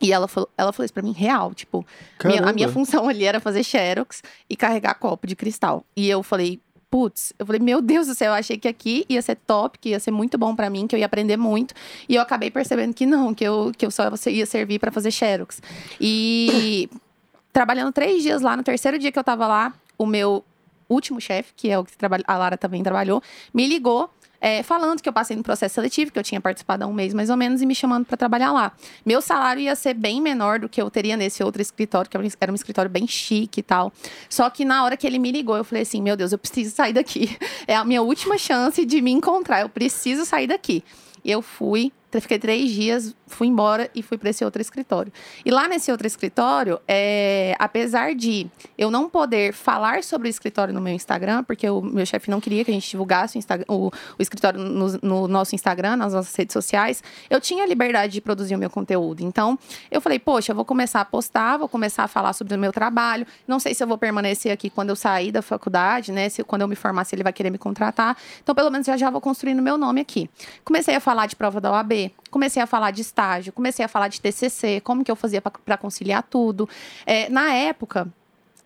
[0.01, 1.85] E ela falou, ela falou isso pra mim real, tipo,
[2.29, 5.83] minha- a minha função ali era fazer xerox e carregar copo de cristal.
[5.93, 6.57] E eu falei,
[6.89, 9.89] putz, eu falei, meu Deus do céu, eu achei que aqui ia ser top, que
[9.89, 11.73] ia ser muito bom pra mim, que eu ia aprender muito.
[12.07, 15.11] E eu acabei percebendo que não, que eu, que eu só ia servir pra fazer
[15.11, 15.61] xerox.
[15.99, 16.89] E
[17.51, 20.45] trabalhando três dias lá, no terceiro dia que eu tava lá, o meu
[20.89, 21.93] último chefe, que é o que
[22.27, 23.21] a Lara também trabalhou,
[23.53, 24.09] me ligou.
[24.41, 27.13] é, falando que eu passei no processo seletivo, que eu tinha participado há um mês
[27.13, 28.71] mais ou menos, e me chamando pra trabalhar lá.
[29.05, 32.23] Meu salário ia ser bem menor do que eu teria nesse outro escritório, que era
[32.53, 33.91] um- escritório bem chique e tal.
[34.29, 36.73] Só que na hora que ele me ligou, eu falei assim: meu Deus, eu preciso
[36.73, 37.37] sair daqui.
[37.67, 40.85] É a minha última chance de me encontrar, eu preciso sair daqui.
[41.25, 45.13] Eu fui, Fiquei três dias, fui embora e fui para esse outro escritório.
[45.45, 50.73] E lá nesse outro escritório, é, apesar de eu não poder falar sobre o escritório
[50.73, 53.87] no meu Instagram, porque o meu chefe não queria que a gente divulgasse o, o,
[53.87, 58.55] o escritório no, no, nosso Instagram, nas nossas redes sociais, eu tinha liberdade de produzir
[58.55, 59.21] o meu conteúdo.
[59.21, 59.57] Então,
[59.91, 62.71] eu falei, poxa, eu vou começar a postar, vou começar a falar sobre o meu
[62.71, 63.27] trabalho.
[63.47, 66.27] Não sei se eu vou permanecer aqui quando eu sair da faculdade, né?
[66.27, 68.17] Se quando eu me formar, se ele vai querer me contratar.
[68.41, 70.27] Então, pelo menos já já vou construindo meu nome aqui.
[70.65, 71.98] Comecei a falar de prova da OAB
[72.29, 75.77] comecei a falar de estágio, comecei a falar de TCC, como que eu fazia para
[75.77, 76.67] conciliar tudo.
[77.05, 78.07] É, na época,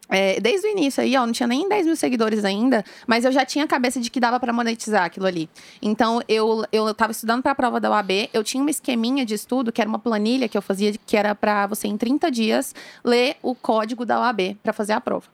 [0.10, 3.32] é, desde o início aí, ó, não tinha nem 10 mil seguidores ainda, mas eu
[3.32, 5.50] já tinha a cabeça de que dava para monetizar aquilo ali.
[5.82, 9.34] Então, eu, eu tava estudando para a prova da UAB, eu tinha uma esqueminha de
[9.34, 12.76] estudo, que era uma planilha que eu fazia, que era para você, em 30 dias,
[13.04, 15.26] ler o código da UAB para fazer a prova.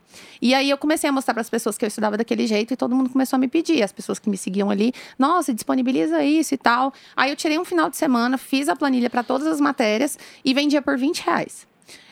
[0.42, 2.78] E aí, eu comecei a mostrar para as pessoas que eu estudava daquele jeito e
[2.78, 3.82] todo mundo começou a me pedir.
[3.82, 6.94] As pessoas que me seguiam ali, nossa, disponibiliza isso e tal.
[7.16, 10.54] Aí, eu tirei um final de semana, fiz a planilha para todas as matérias e
[10.54, 11.69] vendia por 20 reais.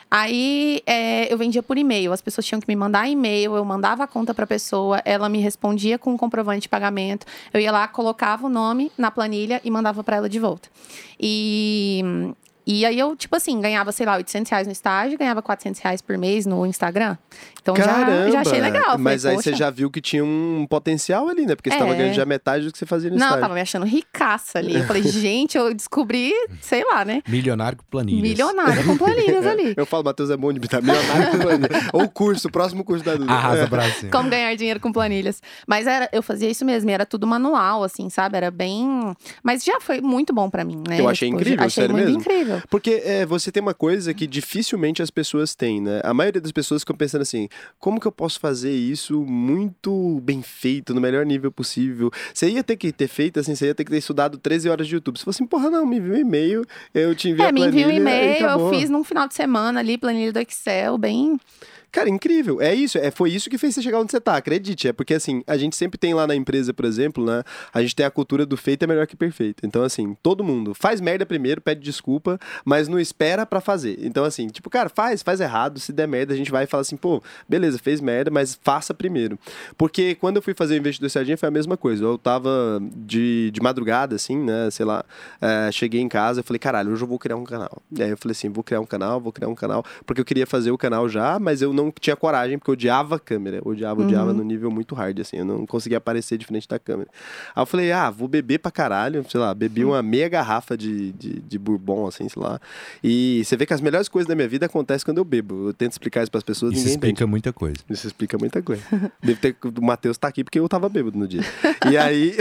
[0.10, 2.14] Aí é, eu vendia por e-mail.
[2.14, 5.28] As pessoas tinham que me mandar e-mail, eu mandava a conta para a pessoa, ela
[5.28, 7.26] me respondia com um comprovante de pagamento.
[7.54, 10.70] Eu ia lá, colocava o nome na planilha e mandava para ela de volta.
[11.20, 12.34] E
[12.70, 16.02] e aí eu, tipo assim, ganhava, sei lá, 800 reais no estágio, ganhava 400 reais
[16.02, 17.16] por mês no Instagram.
[17.62, 18.84] Então já, já achei legal.
[18.84, 19.52] Falei, Mas aí Poxa.
[19.52, 21.56] você já viu que tinha um potencial ali, né?
[21.56, 21.80] Porque você é.
[21.80, 23.38] tava ganhando já metade do que você fazia no Não, estágio.
[23.38, 24.76] eu tava me achando ricaça ali.
[24.76, 27.22] Eu falei, gente, eu descobri, sei lá, né?
[27.28, 28.22] Milionário com planilhas.
[28.22, 29.74] Milionário com planilhas ali.
[29.76, 31.88] eu falo, Matheus é bom de imitar milionário com planilhas.
[31.94, 33.32] Ou o curso, o próximo curso da Duda.
[33.32, 33.68] Arrasa é.
[33.68, 34.12] pra cima.
[34.12, 35.42] Como ganhar dinheiro com planilhas.
[35.66, 38.38] Mas era, eu fazia isso mesmo, era tudo manual, assim, sabe?
[38.38, 39.14] Era bem...
[39.44, 41.00] Mas já foi muito bom pra mim, né?
[41.00, 42.22] Eu achei tipo, incrível, achei sério muito mesmo.
[42.22, 42.57] incrível.
[42.70, 46.02] Porque é, você tem uma coisa que dificilmente as pessoas têm, né?
[46.04, 47.48] A maioria das pessoas ficam pensando assim:
[47.80, 52.12] como que eu posso fazer isso muito bem feito, no melhor nível possível?
[52.34, 54.88] Você ia ter que ter feito assim, você ia ter que ter estudado 13 horas
[54.88, 55.18] de YouTube.
[55.18, 57.70] Se fosse assim, porra, não, me envia um e-mail, eu te envio é, a planilha.
[57.70, 60.98] É, me envia um e-mail, eu fiz num final de semana ali, planilha do Excel,
[60.98, 61.40] bem.
[61.98, 62.62] Cara, incrível.
[62.62, 63.00] É isso.
[63.00, 64.38] É, foi isso que fez você chegar onde você tá.
[64.38, 64.88] Acredite.
[64.88, 67.42] É porque, assim, a gente sempre tem lá na empresa, por exemplo, né?
[67.74, 69.66] A gente tem a cultura do feito é melhor que perfeito.
[69.66, 73.98] Então, assim, todo mundo faz merda primeiro, pede desculpa, mas não espera para fazer.
[74.00, 75.80] Então, assim, tipo, cara, faz, faz errado.
[75.80, 78.94] Se der merda, a gente vai e fala assim, pô, beleza, fez merda, mas faça
[78.94, 79.40] primeiro.
[79.76, 82.06] Porque quando eu fui fazer o investidor Sardinha foi a mesma coisa.
[82.06, 84.70] Eu tava de, de madrugada, assim, né?
[84.70, 85.04] Sei lá,
[85.42, 87.82] é, cheguei em casa, eu falei, caralho, hoje eu vou criar um canal.
[87.92, 90.26] E aí eu falei assim, vou criar um canal, vou criar um canal, porque eu
[90.26, 93.58] queria fazer o canal já, mas eu não tinha coragem, porque eu odiava a câmera.
[93.58, 94.08] Eu odiava, uhum.
[94.08, 95.38] odiava no nível muito hard, assim.
[95.38, 97.10] Eu não conseguia aparecer de frente da câmera.
[97.56, 99.26] Aí eu falei, ah, vou beber pra caralho.
[99.30, 102.60] Sei lá, bebi uma meia garrafa de, de, de bourbon, assim, sei lá.
[103.04, 105.68] E você vê que as melhores coisas da minha vida acontecem quando eu bebo.
[105.68, 107.30] Eu tento explicar isso pras pessoas, isso explica entende.
[107.30, 107.78] muita coisa.
[107.90, 108.84] Isso explica muita coisa.
[109.22, 109.56] Deve ter...
[109.64, 111.42] O Matheus tá aqui porque eu tava bêbado no dia.
[111.90, 112.36] E aí...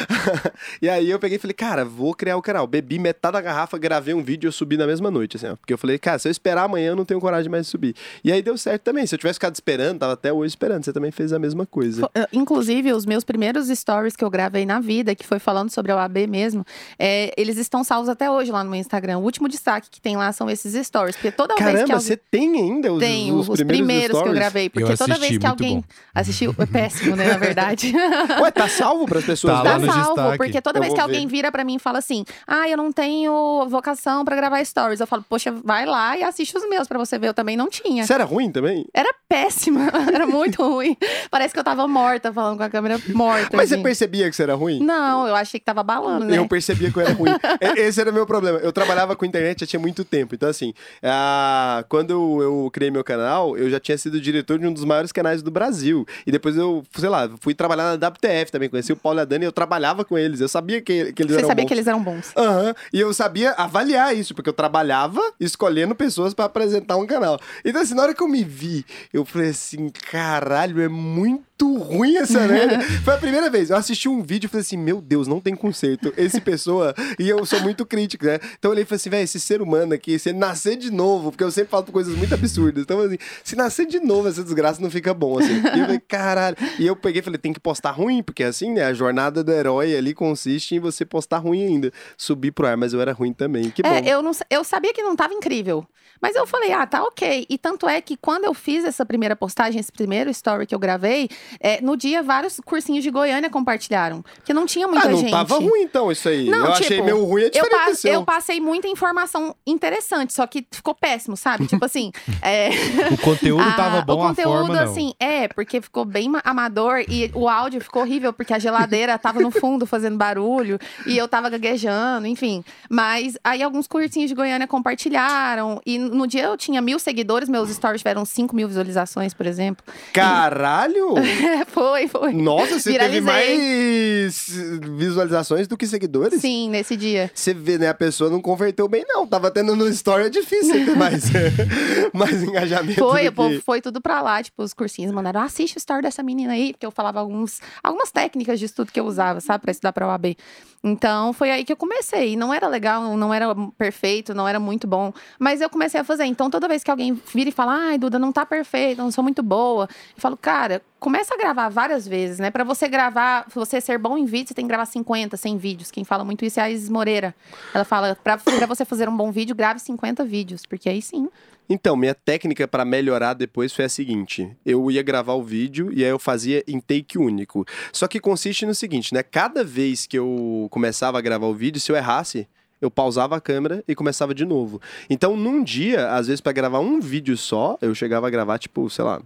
[0.80, 2.66] e aí eu peguei e falei, cara, vou criar o canal.
[2.66, 5.56] Bebi metade da garrafa, gravei um vídeo e eu subi na mesma noite, assim, ó.
[5.56, 7.94] Porque eu falei, cara, se eu esperar amanhã, eu não tenho coragem mais de subir.
[8.24, 9.06] E aí deu certo também.
[9.06, 10.84] Se eu tivesse ficado esperando, tava até hoje esperando.
[10.84, 12.08] Você também fez a mesma coisa.
[12.14, 15.92] Eh, inclusive, os meus primeiros stories que eu gravei na vida, que foi falando sobre
[15.92, 16.64] a OAB mesmo,
[16.98, 19.18] é, eles estão salvos até hoje lá no meu Instagram.
[19.18, 21.16] O último destaque que tem lá são esses stories.
[21.16, 22.06] Porque toda Caramba, vez que alguém...
[22.06, 24.68] você tem ainda os, Tenho, os, os primeiros, primeiros que eu gravei.
[24.70, 25.84] Porque eu toda vez que alguém bom.
[26.14, 27.92] assistiu, é péssimo, né, na verdade.
[28.40, 29.54] Ué, tá salvo para as pessoas?
[29.54, 30.38] Tá Tá lá no salvo, destaque.
[30.38, 31.32] porque toda Eu vez que alguém ver.
[31.32, 35.00] vira pra mim e fala assim: Ah, eu não tenho vocação pra gravar stories.
[35.00, 37.28] Eu falo, poxa, vai lá e assiste os meus pra você ver.
[37.28, 38.04] Eu também não tinha.
[38.04, 38.86] Você era ruim também?
[38.94, 40.96] Era péssima, era muito ruim.
[41.30, 43.56] Parece que eu tava morta, falando com a câmera morta.
[43.56, 43.82] Mas você assim.
[43.82, 44.80] percebia que você era ruim?
[44.80, 46.38] Não, eu achei que tava balando, né?
[46.38, 47.30] Eu percebia que eu era ruim.
[47.76, 48.58] Esse era o meu problema.
[48.58, 50.34] Eu trabalhava com internet já tinha muito tempo.
[50.34, 50.72] Então, assim,
[51.02, 55.10] ah, quando eu, criei meu canal, eu já tinha sido diretor de um dos maiores
[55.12, 56.06] canais do Brasil.
[56.26, 58.68] E depois eu, sei lá, fui trabalhar na WTF também.
[58.68, 60.40] Conheci o Paulo e a Dani e eu trabalhava com eles.
[60.40, 61.68] Eu sabia que, que eles Você eram sabia bons.
[61.68, 62.32] que eles eram bons.
[62.36, 62.74] Aham.
[62.92, 67.38] E eu sabia avaliar isso, porque eu trabalhava escolhendo pessoas pra apresentar um canal.
[67.64, 72.16] Então, assim, na hora que eu me vi, eu falei assim: caralho, é muito ruim
[72.16, 72.80] essa merda.
[73.04, 73.70] Foi a primeira vez.
[73.70, 76.12] Eu assisti um vídeo e falei assim: meu Deus, não tem conserto.
[76.16, 76.94] Esse pessoa.
[77.18, 78.38] E eu sou muito crítico, né?
[78.58, 81.30] Então eu olhei e falei assim: velho, esse ser humano aqui, se nascer de novo,
[81.30, 82.82] porque eu sempre falo coisas muito absurdas.
[82.82, 85.54] Então, assim, se nascer de novo essa desgraça não fica bom, assim.
[85.54, 86.56] E eu falei, caralho.
[86.78, 88.84] E eu peguei e falei: tem que postar ruim, porque assim, né?
[88.84, 91.92] A jornada do herói ali consiste em você postar ruim ainda.
[92.16, 93.70] Subir pro ar, mas eu era ruim também.
[93.70, 93.88] Que bom.
[93.88, 95.86] É, eu, não, eu sabia que não tava incrível.
[96.20, 97.46] Mas eu falei, ah, tá ok.
[97.48, 100.78] E tanto é que quando eu fiz essa primeira postagem, esse primeiro story que eu
[100.78, 101.28] gravei,
[101.58, 104.22] É, no dia, vários cursinhos de Goiânia compartilharam.
[104.36, 105.30] Porque não tinha muita ah, não gente.
[105.30, 106.48] tava ruim então isso aí.
[106.48, 108.12] Não, eu achei tipo, meio ruim a Eu, do seu.
[108.12, 111.66] eu passei muita informação interessante, só que ficou péssimo, sabe?
[111.66, 112.70] Tipo assim, é,
[113.12, 114.82] O conteúdo a- tava bom, o conteúdo, a forma não.
[114.92, 119.18] assim, é, porque ficou bem ma- amador e o áudio ficou horrível, porque a geladeira
[119.18, 122.64] tava no fundo fazendo barulho e eu tava gaguejando, enfim.
[122.90, 127.70] Mas aí alguns cursinhos de Goiânia compartilharam e no dia eu tinha mil seguidores, meus
[127.70, 129.84] stories tiveram 5 mil visualizações, por exemplo.
[130.12, 131.14] Caralho!
[131.50, 132.32] É, foi, foi.
[132.32, 133.20] Nossa, você teve Viralizei.
[133.22, 134.48] mais
[134.96, 136.40] visualizações do que seguidores?
[136.40, 137.30] Sim, nesse dia.
[137.34, 137.88] Você vê, né?
[137.88, 139.26] A pessoa não converteu bem, não.
[139.26, 141.24] Tava tendo no story, é difícil ter mais,
[142.12, 142.98] mais engajamento.
[143.00, 146.22] Foi, o povo foi tudo pra lá, tipo, os cursinhos mandaram, assiste o story dessa
[146.22, 149.70] menina aí, porque eu falava alguns, algumas técnicas de estudo que eu usava, sabe, pra
[149.70, 150.36] estudar pra OAB.
[150.82, 152.36] Então, foi aí que eu comecei.
[152.36, 156.24] Não era legal, não era perfeito, não era muito bom, mas eu comecei a fazer.
[156.24, 159.22] Então, toda vez que alguém vira e fala, ai, Duda, não tá perfeita, não sou
[159.22, 162.50] muito boa, eu falo, cara, começa a gravar várias vezes, né?
[162.50, 165.90] Pra você gravar, você ser bom em vídeo, você tem que gravar 50, 100 vídeos.
[165.90, 167.34] Quem fala muito isso é a Isis Moreira.
[167.74, 168.36] Ela fala, pra
[168.66, 171.28] você fazer um bom vídeo, grave 50 vídeos, porque aí sim.
[171.72, 176.02] Então, minha técnica pra melhorar depois foi a seguinte: eu ia gravar o vídeo e
[176.02, 177.64] aí eu fazia em take único.
[177.92, 179.22] Só que consiste no seguinte, né?
[179.22, 182.48] Cada vez que eu começava a gravar o vídeo, se eu errasse,
[182.80, 184.80] eu pausava a câmera e começava de novo.
[185.08, 188.88] Então, num dia, às vezes pra gravar um vídeo só, eu chegava a gravar tipo,
[188.88, 189.20] sei lá,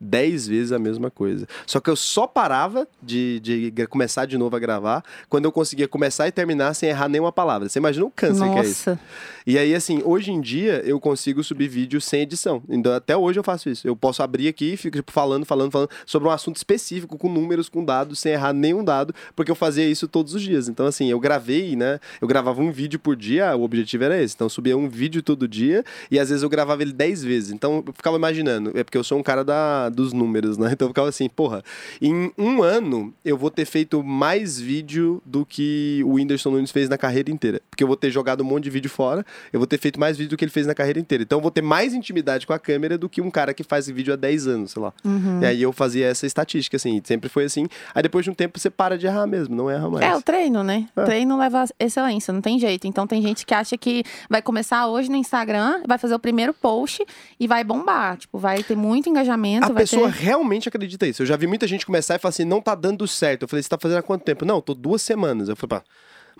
[0.00, 1.46] 10 vezes a mesma coisa.
[1.66, 5.88] Só que eu só parava de, de começar de novo a gravar quando eu conseguia
[5.88, 7.68] começar e terminar sem errar nenhuma palavra.
[7.68, 8.90] Você imagina o câncer que é isso?
[8.90, 9.00] Nossa.
[9.46, 12.62] E aí, assim, hoje em dia eu consigo subir vídeo sem edição.
[12.68, 13.86] Então, até hoje eu faço isso.
[13.86, 17.28] Eu posso abrir aqui e fico tipo, falando, falando, falando sobre um assunto específico, com
[17.28, 20.68] números, com dados, sem errar nenhum dado, porque eu fazia isso todos os dias.
[20.68, 22.00] Então, assim, eu gravei, né?
[22.20, 24.34] Eu gravava um vídeo por dia, o objetivo era esse.
[24.34, 27.50] Então, eu subia um vídeo todo dia e às vezes eu gravava ele 10 vezes.
[27.50, 30.74] Então, eu ficava imaginando, é porque eu sou um cara da, dos números, né?
[30.74, 31.62] Então, eu ficava assim, porra,
[32.02, 36.88] em um ano eu vou ter feito mais vídeo do que o Whindersson Nunes fez
[36.88, 37.60] na carreira inteira.
[37.70, 40.16] Porque eu vou ter jogado um monte de vídeo fora, eu vou ter feito mais
[40.16, 41.22] vídeo do que ele fez na carreira inteira.
[41.22, 43.86] Então eu vou ter mais intimidade com a câmera do que um cara que faz
[43.88, 44.92] vídeo há 10 anos, sei lá.
[45.04, 45.40] Uhum.
[45.40, 47.66] E aí eu fazia essa estatística, assim, sempre foi assim.
[47.94, 50.04] Aí depois de um tempo você para de errar mesmo, não erra mais.
[50.04, 50.86] É, o treino, né?
[50.96, 51.04] É.
[51.04, 52.86] Treino leva excelência, não tem jeito.
[52.86, 56.52] Então tem gente que acha que vai começar hoje no Instagram, vai fazer o primeiro
[56.52, 57.04] post
[57.38, 58.16] e vai bombar.
[58.16, 60.18] Tipo, vai ter muito engajamento, A vai pessoa ter.
[60.18, 61.22] realmente acredita isso.
[61.22, 63.42] Eu já vi muita gente começar e falar assim, não tá dando certo.
[63.42, 64.44] Eu falei, você tá fazendo há quanto tempo?
[64.44, 65.48] Não, tô duas semanas.
[65.48, 65.84] Eu falei, pá,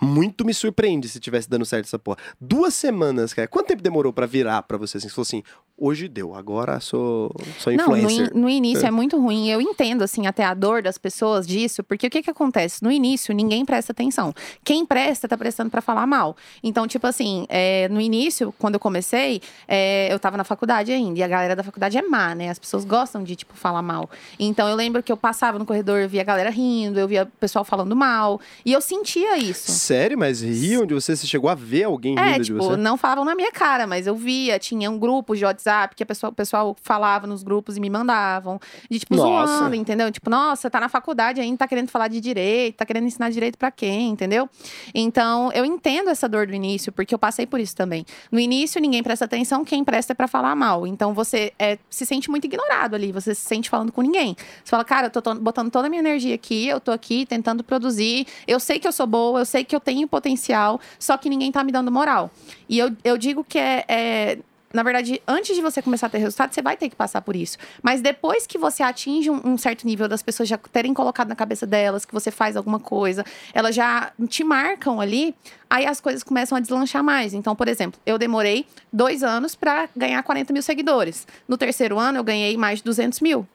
[0.01, 2.17] muito me surpreende se tivesse dando certo essa porra.
[2.39, 3.47] Duas semanas, cara.
[3.47, 5.07] Quanto tempo demorou pra virar pra você assim?
[5.09, 5.43] Você falou assim,
[5.77, 8.31] hoje deu, agora sou, sou Não, no, influencer.
[8.35, 8.87] in- no início É.
[8.87, 8.91] é.
[8.91, 9.49] muito ruim.
[9.49, 12.81] Eu entendo, assim, até a dor das pessoas disso, porque o que que acontece?
[12.83, 14.33] No início, ninguém presta atenção.
[14.63, 16.35] Quem presta, tá prestando pra falar mal.
[16.63, 21.19] Então, tipo assim, é, no início, quando eu comecei, é, eu tava na faculdade ainda,
[21.19, 22.49] e a galera da faculdade é má, né?
[22.49, 24.09] As pessoas gostam de, tipo, falar mal.
[24.39, 27.23] Então, eu lembro que eu passava no corredor, eu via a galera rindo, eu via
[27.23, 29.71] o pessoal falando mal, e eu sentia isso.
[29.85, 30.17] Sério?
[30.17, 31.15] Mas riam de você?
[31.15, 32.75] Você chegou a ver alguém rindo É, de tipo, você?
[32.75, 36.05] não falavam na minha cara, mas eu via, tinha um grupo de WhatsApp que a
[36.05, 38.59] pessoa, o pessoal falava nos grupos e me mandavam.
[38.89, 39.57] De tipo, Nossa.
[39.59, 40.11] zoando, entendeu?
[40.11, 43.57] Tipo, nossa, tá na faculdade ainda, tá querendo falar de direito, tá querendo ensinar direito
[43.57, 44.49] pra quem, entendeu?
[44.93, 48.05] Então, eu entendo essa dor do início, porque eu passei por isso também.
[48.31, 50.87] No início, ninguém presta atenção, quem presta é pra falar mal.
[50.87, 54.35] Então, você é, se sente muito ignorado ali, você se sente falando com ninguém.
[54.63, 57.63] Você fala, cara, eu tô botando toda a minha energia aqui, eu tô aqui tentando
[57.63, 61.29] produzir, eu sei que eu sou boa, eu sei que eu tenho potencial, só que
[61.29, 62.31] ninguém tá me dando moral.
[62.69, 64.37] E eu, eu digo que é- é
[64.73, 67.33] na verdade, antes de você começar a ter resultado, você vai ter que passar por
[67.33, 67.57] isso.
[67.81, 71.35] Mas depois que você atinge um, um certo nível das pessoas já terem colocado na
[71.35, 75.33] cabeça delas que você faz alguma coisa, elas já te marcam ali,
[75.69, 77.33] aí as coisas começam a deslanchar mais.
[77.33, 81.25] Então, por exemplo, eu demorei dois anos para ganhar 40 mil seguidores.
[81.47, 83.47] No terceiro ano, eu ganhei mais de 200 mil.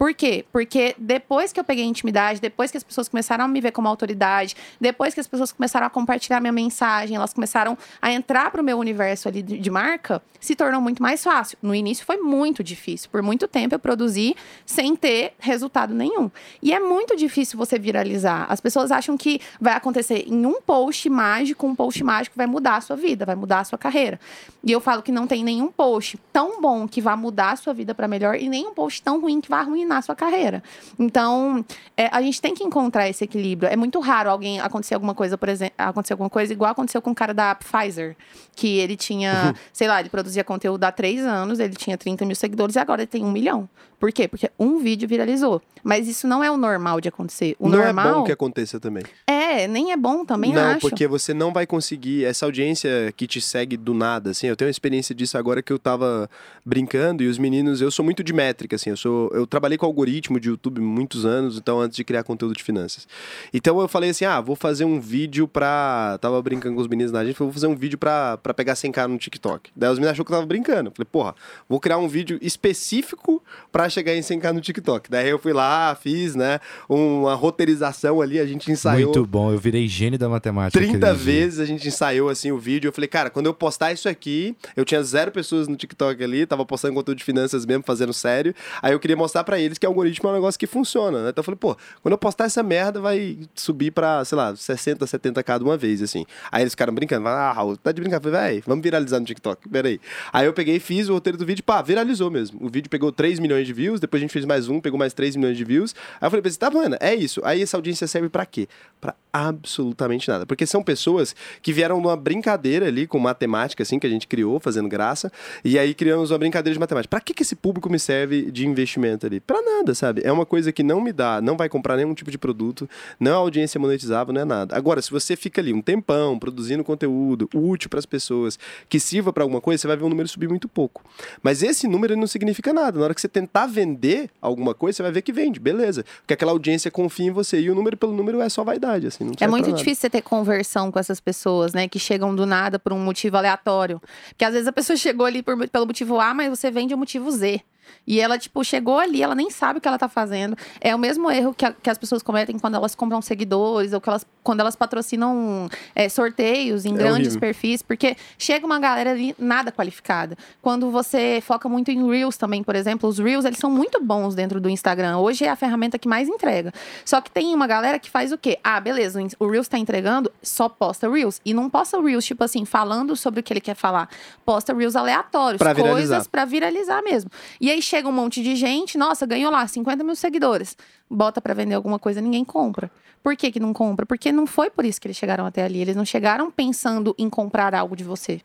[0.00, 0.46] Por quê?
[0.50, 3.86] Porque depois que eu peguei intimidade, depois que as pessoas começaram a me ver como
[3.86, 8.64] autoridade, depois que as pessoas começaram a compartilhar minha mensagem, elas começaram a entrar pro
[8.64, 11.58] meu universo ali de, marca, se tornou muito mais fácil.
[11.60, 13.10] No início foi muito difícil.
[13.10, 14.34] Por muito tempo eu produzi
[14.64, 16.30] sem ter resultado nenhum.
[16.62, 18.46] E é muito difícil você viralizar.
[18.48, 22.76] As pessoas acham que vai acontecer em um post mágico, um post mágico vai mudar
[22.76, 24.18] a sua vida, vai mudar a sua carreira.
[24.64, 27.74] E eu falo que não tem nenhum post tão bom que vá mudar a sua
[27.74, 30.62] vida para melhor e nenhum post tão ruim que vá arruinar a sua carreira.
[30.98, 31.64] Então,
[31.96, 33.70] é, a gente tem que encontrar esse equilíbrio.
[33.70, 37.10] É muito raro alguém acontecer alguma coisa, por exemplo, acontecer alguma coisa igual aconteceu com
[37.10, 38.16] o cara da Pfizer,
[38.54, 42.36] que ele tinha, sei lá, ele produzia conteúdo há três anos, ele tinha 30 mil
[42.36, 43.68] seguidores e agora ele tem um milhão.
[44.00, 44.26] Por quê?
[44.26, 45.60] Porque um vídeo viralizou.
[45.84, 47.54] Mas isso não é o normal de acontecer.
[47.58, 49.04] O não normal é bom que aconteça também.
[49.26, 50.80] é, nem é bom também, não, acho.
[50.80, 52.24] porque você não vai conseguir.
[52.24, 54.46] Essa audiência que te segue do nada, assim.
[54.46, 56.30] Eu tenho uma experiência disso agora que eu tava
[56.64, 57.82] brincando e os meninos.
[57.82, 58.88] Eu sou muito de métrica, assim.
[58.88, 62.56] Eu, sou, eu trabalhei com algoritmo de YouTube muitos anos, então antes de criar conteúdo
[62.56, 63.06] de finanças.
[63.52, 66.16] Então eu falei assim: ah, vou fazer um vídeo pra.
[66.22, 68.72] Tava brincando com os meninos na gente, falei, vou fazer um vídeo pra, pra pegar
[68.72, 69.70] 100k no TikTok.
[69.76, 70.90] Daí os meninos achou que eu tava brincando.
[70.90, 71.34] Falei, porra,
[71.68, 75.10] vou criar um vídeo específico pra chegar em 100k no TikTok.
[75.10, 79.12] Daí eu fui lá, fiz, né, uma roteirização ali, a gente ensaiou.
[79.12, 80.78] Muito bom, eu virei gênio da matemática.
[80.78, 81.24] 30 aquele dia.
[81.24, 82.88] vezes a gente ensaiou assim o vídeo.
[82.88, 86.46] Eu falei, cara, quando eu postar isso aqui, eu tinha zero pessoas no TikTok ali,
[86.46, 88.54] tava postando conteúdo de finanças mesmo, fazendo sério.
[88.80, 91.30] Aí eu queria mostrar pra eles que o algoritmo é um negócio que funciona, né?
[91.30, 95.04] Então eu falei, pô, quando eu postar essa merda, vai subir pra, sei lá, 60,
[95.04, 96.24] 70k de uma vez, assim.
[96.50, 98.28] Aí eles ficaram brincando, ah, Raul, tá de brincadeira.
[98.30, 100.00] Eu falei, véi, vamos viralizar no TikTok, peraí.
[100.32, 102.58] Aí eu peguei e fiz o roteiro do vídeo, pá, viralizou mesmo.
[102.64, 105.14] O vídeo pegou 3 milhões de views, depois a gente fez mais um, pegou mais
[105.14, 105.94] 3 milhões de views.
[106.20, 107.40] Aí eu falei pra eles, tá, mano, é isso.
[107.44, 108.68] Aí essa audiência serve pra quê?
[109.00, 110.44] Pra absolutamente nada.
[110.44, 114.60] Porque são pessoas que vieram numa brincadeira ali com matemática, assim, que a gente criou,
[114.60, 115.32] fazendo graça,
[115.64, 117.08] e aí criamos uma brincadeira de matemática.
[117.08, 119.40] Pra que, que esse público me serve de investimento ali?
[119.40, 120.20] Pra nada, sabe?
[120.24, 122.88] É uma coisa que não me dá, não vai comprar nenhum tipo de produto,
[123.18, 124.76] não é audiência monetizável, não é nada.
[124.76, 129.32] Agora, se você fica ali um tempão produzindo conteúdo útil para as pessoas, que sirva
[129.32, 131.02] pra alguma coisa, você vai ver o número subir muito pouco.
[131.42, 132.98] Mas esse número não significa nada.
[132.98, 136.04] Na hora que você tentar vender alguma coisa, você vai ver que vende, beleza.
[136.20, 137.60] Porque aquela audiência confia em você.
[137.60, 139.30] E o número pelo número é só vaidade, assim.
[139.40, 141.88] É muito difícil você ter conversão com essas pessoas, né?
[141.88, 144.00] Que chegam do nada por um motivo aleatório.
[144.30, 146.98] Porque às vezes a pessoa chegou ali por- pelo motivo A, mas você vende o
[146.98, 147.60] motivo Z.
[148.06, 150.56] E ela, tipo, chegou ali, ela nem sabe o que ela tá fazendo.
[150.80, 154.00] É o mesmo erro que, a- que as pessoas cometem quando elas compram seguidores ou
[154.00, 157.40] que elas, quando elas patrocinam é, sorteios em É grandes horrível.
[157.40, 160.36] perfis, porque chega uma galera ali nada qualificada.
[160.62, 164.34] Quando você foca muito em Reels também, por exemplo, os Reels, eles são muito bons
[164.34, 165.18] dentro do Instagram.
[165.18, 166.72] Hoje é a ferramenta que mais entrega.
[167.04, 168.58] Só que tem uma galera que faz o quê?
[168.62, 171.40] Ah, beleza, o Reels tá entregando, só posta Reels.
[171.44, 174.08] E não posta Reels, tipo assim, falando sobre o que ele quer falar.
[174.44, 177.30] Posta Reels aleatórios, Pra coisas pra viralizar mesmo.
[177.60, 180.76] E aí chega um monte de gente, nossa, ganhou lá 50 mil seguidores.
[181.08, 182.90] Bota pra vender alguma coisa, ninguém compra.
[183.22, 184.06] Por que, que não compra?
[184.06, 185.80] Porque não foi por isso que eles chegaram até ali.
[185.80, 188.40] Eles não chegaram pensando em comprar algo de você.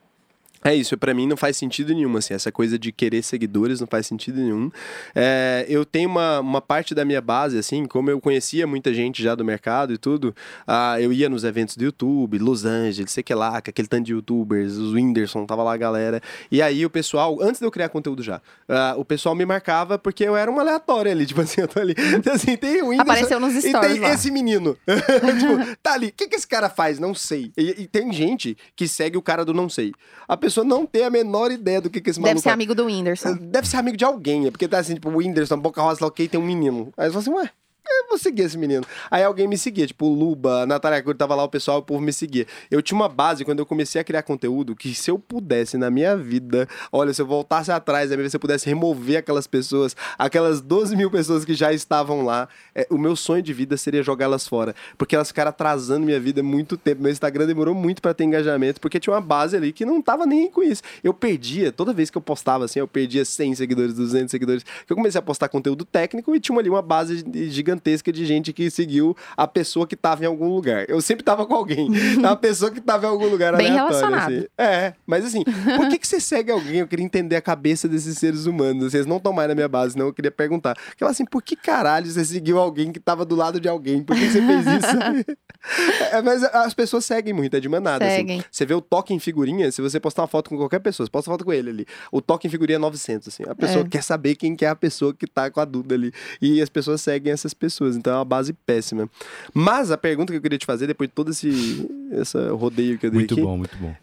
[0.65, 3.85] É isso, pra mim não faz sentido nenhum, assim, essa coisa de querer seguidores não
[3.85, 4.71] faz sentido nenhum.
[5.13, 9.21] É, eu tenho uma, uma parte da minha base, assim, como eu conhecia muita gente
[9.21, 13.21] já do mercado e tudo, ah, eu ia nos eventos do YouTube, Los Angeles, sei
[13.21, 16.19] que lá, com aquele tanto de youtubers, os Whindersson, tava lá a galera,
[16.51, 19.99] e aí o pessoal, antes de eu criar conteúdo já, ah, o pessoal me marcava
[19.99, 22.87] porque eu era uma aleatória ali, tipo assim, eu tô ali, então, assim, tem o
[22.87, 23.01] Whindersson...
[23.03, 24.13] Apareceu nos E stories tem lá.
[24.13, 24.75] esse menino.
[24.87, 26.07] tipo, tá ali.
[26.07, 26.97] O que, que esse cara faz?
[26.97, 27.51] Não sei.
[27.57, 29.93] E, e tem gente que segue o cara do não sei.
[30.27, 32.53] A pessoa não tem a menor ideia do que, que esse Deve maluco ser faz.
[32.53, 33.35] amigo do Whindersson.
[33.35, 34.47] Deve ser amigo de alguém.
[34.47, 36.93] É porque tá assim, tipo, o Whindersson, Boca Rosa, lá, ok, tem um menino.
[36.97, 37.49] Aí você fala assim, ué.
[37.87, 38.83] Eu vou seguir esse menino.
[39.11, 42.11] Aí alguém me seguia, tipo, Luba, Natália Arcuri, tava lá, o pessoal, o povo me
[42.11, 42.45] seguia.
[42.69, 45.89] Eu tinha uma base quando eu comecei a criar conteúdo que se eu pudesse na
[45.89, 50.61] minha vida, olha, se eu voltasse atrás, minha se eu pudesse remover aquelas pessoas, aquelas
[50.61, 54.47] 12 mil pessoas que já estavam lá, é, o meu sonho de vida seria jogá-las
[54.47, 54.75] fora.
[54.97, 57.01] Porque elas ficaram atrasando minha vida muito tempo.
[57.03, 60.25] Meu Instagram demorou muito pra ter engajamento, porque tinha uma base ali que não tava
[60.25, 60.81] nem com isso.
[61.03, 64.63] Eu perdia, toda vez que eu postava assim, eu perdia 100 seguidores, 200 seguidores.
[64.63, 68.25] Que Eu comecei a postar conteúdo técnico e tinha ali uma base de- gigantesca de
[68.25, 70.85] gente que seguiu a pessoa que tava em algum lugar.
[70.89, 71.89] Eu sempre tava com alguém.
[72.25, 74.33] A pessoa que tava em algum lugar Bem aleatório, relacionado.
[74.33, 74.45] assim.
[74.57, 75.43] É, mas assim,
[75.75, 76.77] por que, que você segue alguém?
[76.77, 78.91] Eu queria entender a cabeça desses seres humanos.
[78.91, 80.73] Vocês não estão mais na minha base, senão eu queria perguntar.
[80.75, 84.03] Porque eu assim, por que caralho você seguiu alguém que tava do lado de alguém?
[84.03, 85.35] Por que, você fez isso?
[86.11, 88.05] É, mas as pessoas seguem muito, é de manada.
[88.05, 88.17] assim.
[88.17, 88.43] Seguem.
[88.51, 91.11] Você vê o toque em figurinha, se você postar uma foto com qualquer pessoa, você
[91.11, 91.85] posta uma foto com ele ali.
[92.11, 93.43] O toque em figurinha é 900, assim.
[93.49, 93.87] A pessoa É.
[93.89, 96.13] quer saber quem que é a pessoa que tá com a Duda ali.
[96.39, 97.64] E as pessoas seguem essas pessoas,
[97.97, 99.09] então é uma base péssima.
[99.53, 103.05] Mas a pergunta que eu queria te fazer, depois de todo esse essa rodeio que
[103.05, 103.43] eu dei Muito aqui...
[103.43, 103.95] bom, muito bom.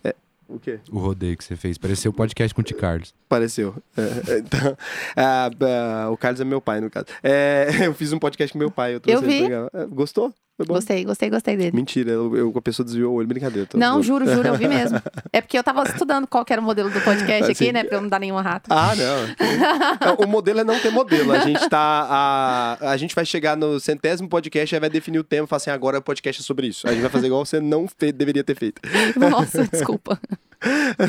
[0.52, 0.78] O quê?
[0.90, 1.78] O rodeio que você fez.
[1.78, 2.74] Pareceu o podcast com o T.
[2.74, 3.14] Carlos.
[3.28, 3.74] Pareceu.
[3.96, 4.76] É, então,
[5.16, 7.06] ah, ah, o Carlos é meu pai, no caso.
[7.22, 8.94] É, eu fiz um podcast com meu pai.
[8.94, 9.44] Eu, trouxe Eu vi.
[9.44, 10.32] É, Gostou?
[10.62, 10.74] Foi bom?
[10.74, 11.72] Gostei, gostei, gostei dele.
[11.74, 13.26] Mentira, eu, eu- a pessoa desviou o olho.
[13.28, 13.66] Brincadeira.
[13.66, 15.00] tô- Não, juro, juro, eu vi mesmo.
[15.32, 17.52] É porque eu tava estudando qual que era o modelo do podcast Assim.
[17.64, 17.84] aqui, né?
[17.84, 18.68] Pra eu não dar nenhuma rata.
[18.74, 20.14] Ah, não.
[20.24, 21.32] o modelo é não ter modelo.
[21.32, 22.06] A gente tá.
[22.80, 25.58] A, a gente vai chegar no centésimo podcast, aí vai definir o tema e falar
[25.58, 26.86] assim: agora o podcast é sobre isso.
[26.86, 28.80] A gente vai fazer igual você não fe- deveria ter feito.
[29.18, 30.18] Nossa, desculpa.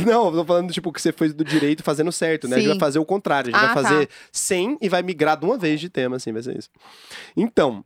[0.07, 2.55] Não, eu tô falando, tipo, que você foi do direito fazendo certo, né?
[2.55, 2.79] A gente Sim.
[2.79, 3.53] vai fazer o contrário.
[3.53, 3.89] A gente Ah, vai tá.
[3.89, 6.69] fazer 100 e vai migrar de uma vez de tema, assim, vai ser isso.
[7.37, 7.83] Então.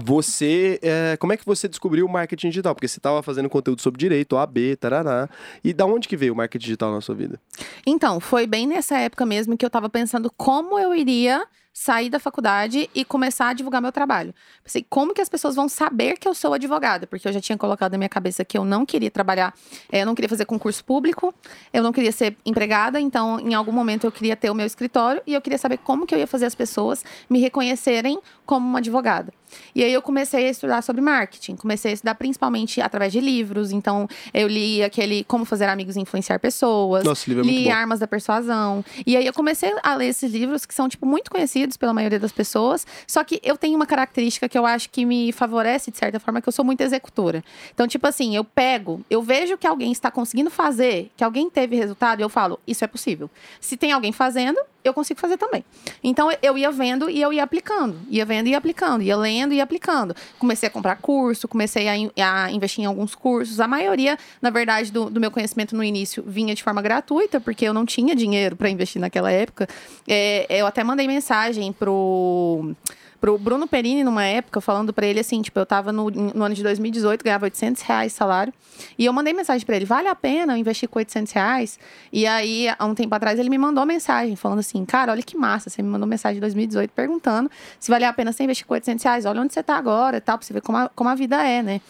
[0.00, 2.72] Você, é, como é que você descobriu o marketing digital?
[2.72, 5.28] Porque você estava fazendo conteúdo sobre direito, OAB, tarará.
[5.64, 7.40] E da onde que veio o marketing digital na sua vida?
[7.84, 12.18] Então, foi bem nessa época mesmo que eu tava pensando como eu iria sair da
[12.18, 14.34] faculdade e começar a divulgar meu trabalho.
[14.64, 17.06] Pensei, como que as pessoas vão saber que eu sou advogada?
[17.06, 19.54] Porque eu já tinha colocado na minha cabeça que eu não queria trabalhar,
[19.90, 21.32] eh, eu não queria fazer concurso público,
[21.72, 25.22] eu não queria ser empregada, então em algum momento eu queria ter o meu escritório
[25.24, 28.80] e eu queria saber como que eu ia fazer as pessoas me reconhecerem como uma
[28.80, 29.32] advogada.
[29.74, 31.56] E aí eu comecei a estudar sobre marketing.
[31.56, 33.72] Comecei a estudar principalmente através de livros.
[33.72, 37.04] Então, eu li aquele Como Fazer Amigos e Influenciar Pessoas.
[37.04, 37.70] Nossa, livro é muito li.
[37.70, 38.84] Armas da Persuasão.
[39.06, 42.18] E aí eu comecei a ler esses livros que são, tipo, muito conhecidos pela maioria
[42.18, 42.86] das pessoas.
[43.06, 46.40] Só que eu tenho uma característica que eu acho que me favorece, de certa forma,
[46.40, 47.44] que eu sou muito executora.
[47.74, 51.76] Então, tipo assim, eu pego, eu vejo que alguém está conseguindo fazer, que alguém teve
[51.76, 53.30] resultado, e eu falo, isso é possível.
[53.60, 55.64] Se tem alguém fazendo, eu consigo fazer também.
[56.02, 59.60] Então eu ia vendo e eu ia aplicando, ia vendo e aplicando, ia lendo e
[59.60, 60.14] aplicando.
[60.38, 63.60] Comecei a comprar curso, comecei a, a investir em alguns cursos.
[63.60, 67.64] A maioria, na verdade, do, do meu conhecimento no início vinha de forma gratuita, porque
[67.64, 69.68] eu não tinha dinheiro para investir naquela época.
[70.06, 72.74] É, eu até mandei mensagem pro
[73.20, 76.54] pro Bruno Perini numa época, falando pra ele assim, tipo, eu tava no, no ano
[76.54, 78.52] de 2018, ganhava 800 reais salário,
[78.96, 81.78] e eu mandei mensagem pra ele, vale a pena eu investir com 800 reais?
[82.12, 85.36] E aí, há um tempo atrás, ele me mandou mensagem, falando assim, cara, olha que
[85.36, 88.74] massa, você me mandou mensagem em 2018 perguntando se valia a pena você investir com
[88.74, 91.10] 800 reais, olha onde você tá agora e tal, pra você ver como a, como
[91.10, 91.80] a vida é, né?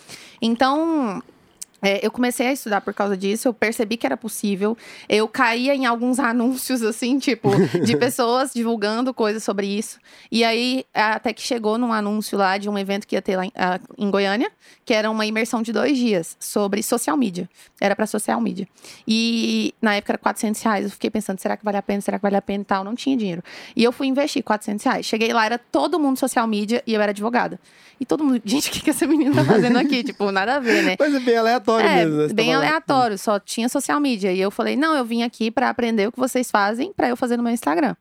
[0.41, 1.22] Então...
[1.81, 4.76] é, eu comecei a estudar por causa disso, eu percebi que era possível.
[5.09, 7.51] Eu caía em alguns anúncios, assim, tipo,
[7.85, 9.99] de pessoas divulgando coisas sobre isso.
[10.31, 13.45] E aí, até que chegou num anúncio lá de um evento que ia ter lá
[13.45, 14.51] em, ah, em Goiânia,
[14.85, 17.49] que era uma imersão de dois dias sobre social media.
[17.81, 18.66] Era para social media.
[19.07, 20.85] E na época era 400 reais.
[20.85, 22.01] Eu fiquei pensando, será que vale a pena?
[22.01, 22.83] Será que vale a pena e tal?
[22.83, 23.43] Não tinha dinheiro.
[23.76, 25.07] E eu fui investir 400 reais.
[25.07, 27.61] Cheguei lá, era todo mundo social media e eu era advogada.
[28.01, 30.03] E todo mundo, gente, o que, que essa menina tá fazendo aqui?
[30.03, 30.97] tipo, nada a ver, né?
[30.99, 31.37] Mas é bem
[31.72, 32.28] aleatório É, mesmo, né?
[32.28, 34.32] Você bem tava aleatório, só tinha social media.
[34.32, 37.16] E eu falei, não, eu vim aqui pra aprender o que vocês fazem pra eu
[37.16, 37.94] fazer no meu Instagram.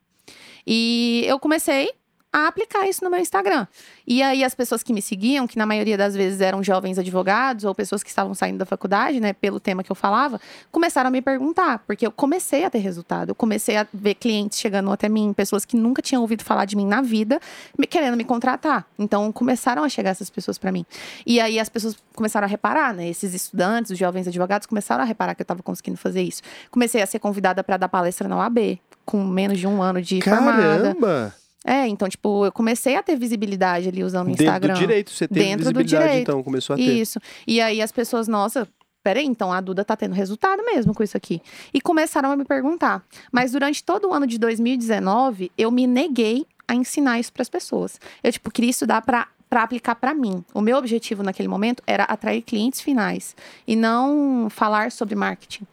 [0.66, 1.90] E eu comecei
[2.32, 3.66] a aplicar isso no meu Instagram.
[4.06, 7.64] E aí as pessoas que me seguiam, que na maioria das vezes eram jovens advogados
[7.64, 10.38] ou pessoas que estavam saindo da faculdade, né, pelo tema que eu falava,
[10.70, 14.58] começaram a me perguntar, porque eu comecei a ter resultado, eu comecei a ver clientes
[14.58, 17.40] chegando até mim, pessoas que nunca tinham ouvido falar de mim na vida,
[17.78, 18.86] me- querendo me contratar.
[18.98, 20.84] Então começaram a chegar essas pessoas pra mim.
[21.24, 25.06] E aí as pessoas começaram a reparar, né, esses estudantes, os jovens advogados começaram a
[25.06, 26.42] reparar que eu estava conseguindo fazer isso.
[26.70, 30.20] Comecei a ser convidada para dar palestra na OAB, com menos de um ano de
[30.20, 30.94] formada.
[30.94, 31.34] Caramba!
[31.64, 34.74] É, então, tipo, eu comecei a ter visibilidade ali usando o Dentro Instagram.
[34.74, 36.30] do direito, você teve Dentro do visibilidade, direito.
[36.30, 36.82] então, começou a ter.
[36.82, 37.18] Isso.
[37.46, 38.66] E aí as pessoas, nossa,
[39.02, 41.42] peraí, então a Duda tá tendo resultado mesmo com isso aqui.
[41.74, 43.04] E começaram a me perguntar.
[43.32, 47.98] Mas durante todo o ano de 2019, eu me neguei a ensinar isso pras pessoas.
[48.22, 50.44] Eu, tipo, queria estudar pra para aplicar pra mim.
[50.52, 53.34] O meu objetivo naquele momento era atrair clientes finais
[53.66, 55.66] e não falar sobre marketing.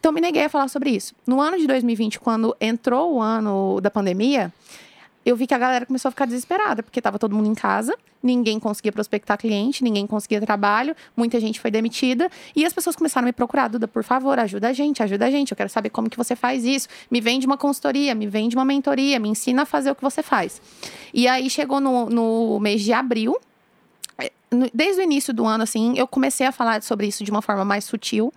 [0.00, 1.14] Então me neguei a falar sobre isso.
[1.26, 4.52] No ano de 2020, quando entrou o ano da pandemia,
[5.24, 7.96] eu vi que a galera começou a ficar desesperada, porque tava todo mundo em casa,
[8.22, 13.24] ninguém conseguia prospectar cliente, ninguém conseguia trabalho, muita gente foi demitida, e as pessoas começaram
[13.24, 15.90] a me procurar, Duda, por favor, ajuda a gente, ajuda a gente, eu quero saber
[15.90, 19.62] como que você faz isso, me vende uma consultoria, me vende uma mentoria, me ensina
[19.62, 20.60] a fazer o que você faz.
[21.12, 23.36] E aí chegou no, no mês de abril,
[24.18, 24.30] eh,
[24.72, 27.64] Desde o início do ano, assim, eu comecei a falar sobre isso de uma forma
[27.64, 28.32] mais sutil.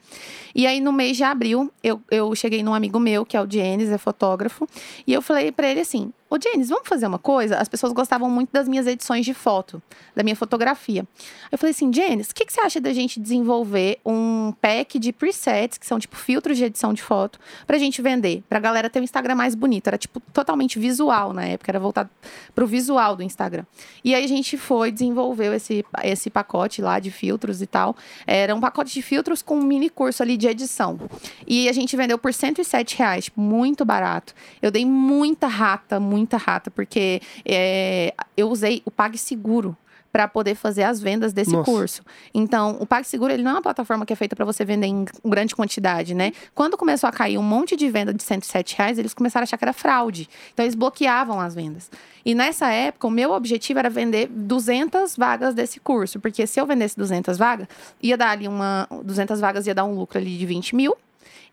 [0.56, 3.46] E aí, no mês de abril, eu, eu cheguei num amigo meu, que é o
[3.46, 4.68] Dienes, é fotógrafo,
[5.06, 7.56] e eu falei pra ele assim: Ô, Dienes, vamos fazer uma coisa?
[7.56, 9.82] As pessoas gostavam muito das minhas edições de foto,
[10.14, 11.08] da minha fotografia.
[11.50, 15.14] Eu falei assim: Dienes, o que, que você acha da gente desenvolver um pack de
[15.14, 18.44] presets, que são tipo filtros de edição de foto, pra gente vender?
[18.50, 19.88] Pra galera ter um Instagram mais bonito.
[19.88, 22.10] Era tipo totalmente visual na época, era voltado
[22.54, 23.66] pro visual do Instagram.
[24.04, 27.96] E aí a gente foi, desenvolveu esse, esse pacote lá de filtros e tal.
[28.26, 31.00] Era um pacote de filtros com um mini curso ali de edição.
[31.48, 34.34] E a gente vendeu por 107 reais, tipo, muito barato.
[34.62, 39.78] Eu dei muita rata, muita rata, porque é, eu usei o PagSeguro
[40.12, 41.70] para poder fazer as vendas desse Nossa.
[41.70, 42.02] curso.
[42.34, 45.06] Então, o PagSeguro ele não é uma plataforma que é feita para você vender em
[45.24, 46.32] grande quantidade, né?
[46.56, 49.58] Quando começou a cair um monte de venda de 107 reais, eles começaram a achar
[49.58, 50.28] que era fraude.
[50.54, 51.92] Então, eles bloqueavam as vendas.
[52.26, 56.66] E nessa época, o meu objetivo era vender 200 vagas desse curso, porque se eu
[56.66, 57.68] vendesse 200 vagas,
[58.02, 58.88] ia dar ali uma.
[59.04, 60.98] 200 vagas ia dar um lucro ali de 20 mil.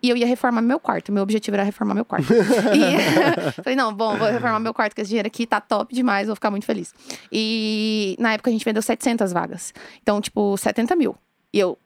[0.03, 1.11] E eu ia reformar meu quarto.
[1.13, 2.33] Meu objetivo era reformar meu quarto.
[2.33, 6.27] e falei, não, bom, vou reformar meu quarto, que esse dinheiro aqui tá top demais,
[6.27, 6.93] vou ficar muito feliz.
[7.33, 9.73] E na época a gente vendeu 700 vagas.
[10.03, 11.17] Então, tipo, 70 mil.
[11.53, 11.79] E eu,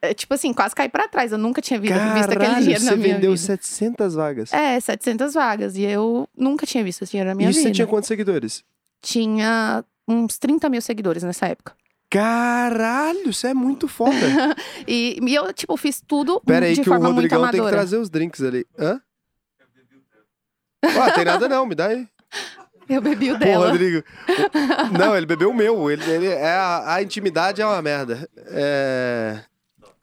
[0.00, 1.32] é, tipo assim, quase caí pra trás.
[1.32, 3.42] Eu nunca tinha visto, visto aquele Caralho, dinheiro você na minha vendeu vida.
[3.42, 4.52] 700 vagas.
[4.52, 5.76] É, 700 vagas.
[5.76, 7.62] E eu nunca tinha visto esse dinheiro na minha e vida.
[7.68, 8.64] você tinha quantos seguidores?
[9.02, 11.74] Tinha uns 30 mil seguidores nessa época.
[12.08, 14.14] Caralho, isso é muito foda.
[14.86, 17.60] E, e eu, tipo, fiz tudo Pera aí de que o forma muito Rodrigão tem
[17.60, 18.64] que trazer os drinks ali.
[18.78, 19.00] Hã?
[20.82, 22.06] Ah, tem nada não, me dá aí.
[22.88, 23.70] Eu bebi o Pô, dela.
[23.70, 23.98] Rodrigo.
[23.98, 25.90] o- Não, ele bebeu o meu.
[25.90, 28.28] Ele, ele- é a, a intimidade é uma merda.
[28.36, 29.40] É,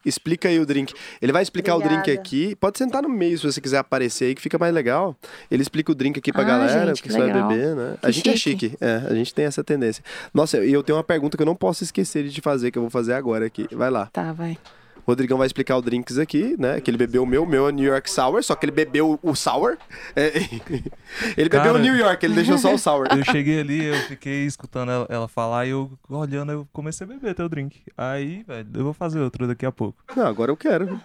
[0.04, 0.92] Explica aí o drink.
[1.20, 2.20] Ele vai explicar o drink Obrigada.
[2.20, 2.54] aqui.
[2.56, 5.16] Pode sentar no meio se você quiser aparecer aí, que fica mais legal.
[5.50, 7.48] Ele explica o drink aqui pra Ah, galera, gente, porque que você vai legal.
[7.48, 7.94] beber, né?
[8.02, 8.68] a Que gente é chique.
[8.70, 8.76] chique.
[8.80, 10.02] É, a gente tem essa tendência.
[10.32, 12.78] Nossa, e eu tenho uma pergunta que eu não posso esquecer de te fazer, que
[12.78, 13.66] eu vou fazer agora aqui.
[13.72, 14.06] Vai lá.
[14.12, 14.58] Tá, vai.
[15.06, 16.80] O Rodrigão vai explicar o drinks aqui, né?
[16.80, 19.34] Que ele bebeu o meu, meu é New York Sour, só que ele bebeu o
[19.34, 19.76] Sour.
[20.16, 20.28] É,
[21.36, 23.06] ele bebeu Cara, o New York, ele deixou só o Sour.
[23.10, 27.08] Eu cheguei ali, eu fiquei escutando ela, ela falar e eu olhando, eu comecei a
[27.08, 27.82] beber teu drink.
[27.96, 30.02] Aí, velho, eu vou fazer outro daqui a pouco.
[30.16, 31.00] Não, agora eu quero.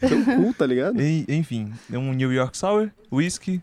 [0.00, 1.00] Seu cu, tá ligado?
[1.00, 3.60] E- enfim, é um New York Sour, whisky,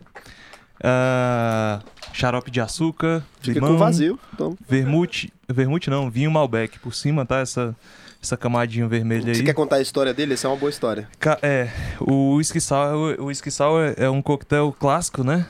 [0.83, 1.81] ah,
[2.13, 4.19] xarope de açúcar, Fica limão, com vazio.
[4.33, 7.39] Então, vermute, vermute não, vinho Malbec por cima, tá?
[7.39, 7.75] Essa,
[8.21, 9.45] essa camadinha vermelha você aí.
[9.45, 10.33] quer contar a história dele?
[10.33, 11.07] Essa é uma boa história.
[11.19, 15.47] Ca- É, o whisky sour, o whisky sour é um coquetel clássico, né?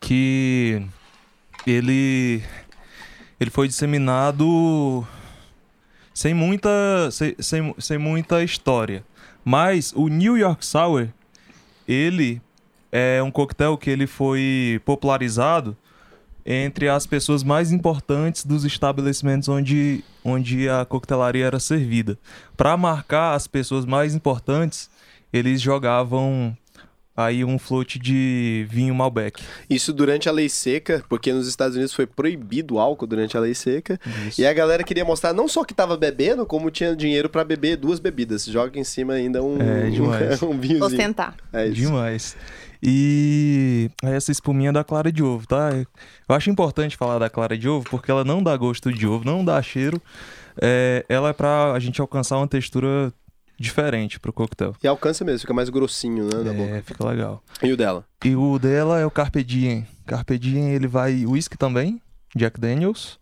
[0.00, 0.82] Que
[1.66, 2.42] ele
[3.38, 5.06] ele foi disseminado
[6.14, 6.68] sem muita
[7.10, 9.04] sem, sem, sem muita história.
[9.44, 11.08] Mas o New York Sour,
[11.88, 12.40] ele
[12.92, 15.76] é um coquetel que ele foi popularizado
[16.44, 22.18] entre as pessoas mais importantes dos estabelecimentos onde, onde a coquetelaria era servida.
[22.56, 24.90] Para marcar as pessoas mais importantes,
[25.32, 26.56] eles jogavam
[27.16, 29.42] aí um float de vinho Malbec.
[29.68, 33.40] Isso durante a lei seca, porque nos Estados Unidos foi proibido o álcool durante a
[33.40, 34.00] lei seca.
[34.26, 34.40] Isso.
[34.40, 37.76] E a galera queria mostrar não só que tava bebendo, como tinha dinheiro pra beber
[37.76, 38.44] duas bebidas.
[38.46, 40.40] Joga em cima ainda um, É, demais.
[40.42, 40.84] um, vinhozinho.
[40.84, 41.36] Ostentar.
[41.52, 41.74] É isso.
[41.74, 42.36] Demais.
[42.82, 45.70] E essa espuminha é da clara de ovo, tá?
[46.28, 49.24] Eu acho importante falar da clara de ovo porque ela não dá gosto de ovo,
[49.24, 50.02] não dá cheiro.
[50.60, 53.12] É, ela é pra a gente alcançar uma textura
[53.58, 54.74] diferente pro coquetel.
[54.82, 56.76] E alcança mesmo, fica mais grossinho, né, na boca.
[56.76, 57.40] É, fica legal.
[57.62, 58.04] E o dela?
[58.24, 59.86] E o dela é o Carpe Diem.
[60.04, 62.02] Carpe Diem, ele vai whisky também,
[62.34, 63.20] Jack Daniels,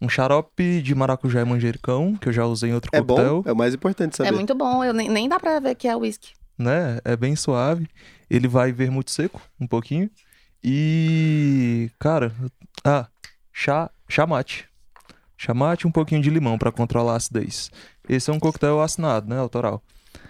[0.00, 3.48] um xarope de maracujá e manjericão, que eu já usei em outro É coquetel, bom?
[3.50, 4.30] É o mais importante saber.
[4.30, 4.82] É muito bom.
[4.82, 6.32] Eu nem, nem dá pra ver que é whisky.
[6.58, 6.98] né?
[7.04, 7.86] É bem suave.
[8.30, 10.10] Ele vai vermute seco, um pouquinho.
[10.62, 12.32] E, cara,
[12.84, 13.06] ah,
[13.52, 14.66] chá, chamate.
[15.36, 17.70] Chamate e um pouquinho de limão pra controlar a acidez.
[18.08, 19.82] Esse é um coquetel assinado, né, autoral.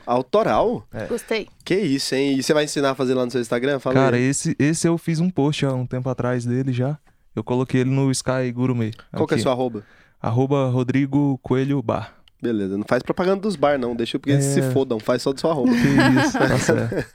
[0.07, 0.86] Autoral?
[1.09, 1.49] Gostei.
[1.64, 2.36] Que isso, hein?
[2.38, 3.78] E você vai ensinar a fazer lá no seu Instagram?
[3.78, 4.22] Fala Cara, aí.
[4.22, 6.99] esse, esse eu fiz um post há um tempo atrás dele já.
[7.34, 8.92] Eu coloquei ele no Sky Gourmet.
[9.12, 9.42] Qual que é Aqui.
[9.42, 9.84] seu arroba?
[10.20, 12.14] Arroba Rodrigo Coelho Bar.
[12.43, 13.97] Beleza, não faz propaganda dos bar, não.
[13.97, 14.53] Deixa porque eles É.
[14.61, 15.70] se fodam, faz só do seu arroba.
[15.72, 15.78] Que
[16.26, 17.14] isso, tá certo.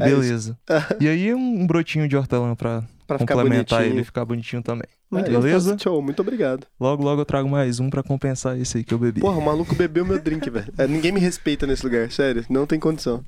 [0.00, 0.16] É isso.
[0.20, 0.58] Beleza.
[1.00, 3.94] E aí um, brotinho de hortelã pra, Pra ficar complementar bonitinho.
[3.94, 4.88] ele e ficar bonitinho também.
[5.08, 5.76] Muito É, Beleza?
[5.78, 6.66] Show, muito obrigado.
[6.80, 9.20] Logo, logo eu trago mais um pra compensar esse aí que eu bebi.
[9.20, 10.72] Porra, o maluco bebeu meu drink, velho.
[10.76, 12.44] É, ninguém me respeita nesse lugar, sério.
[12.50, 13.22] Não tem condição.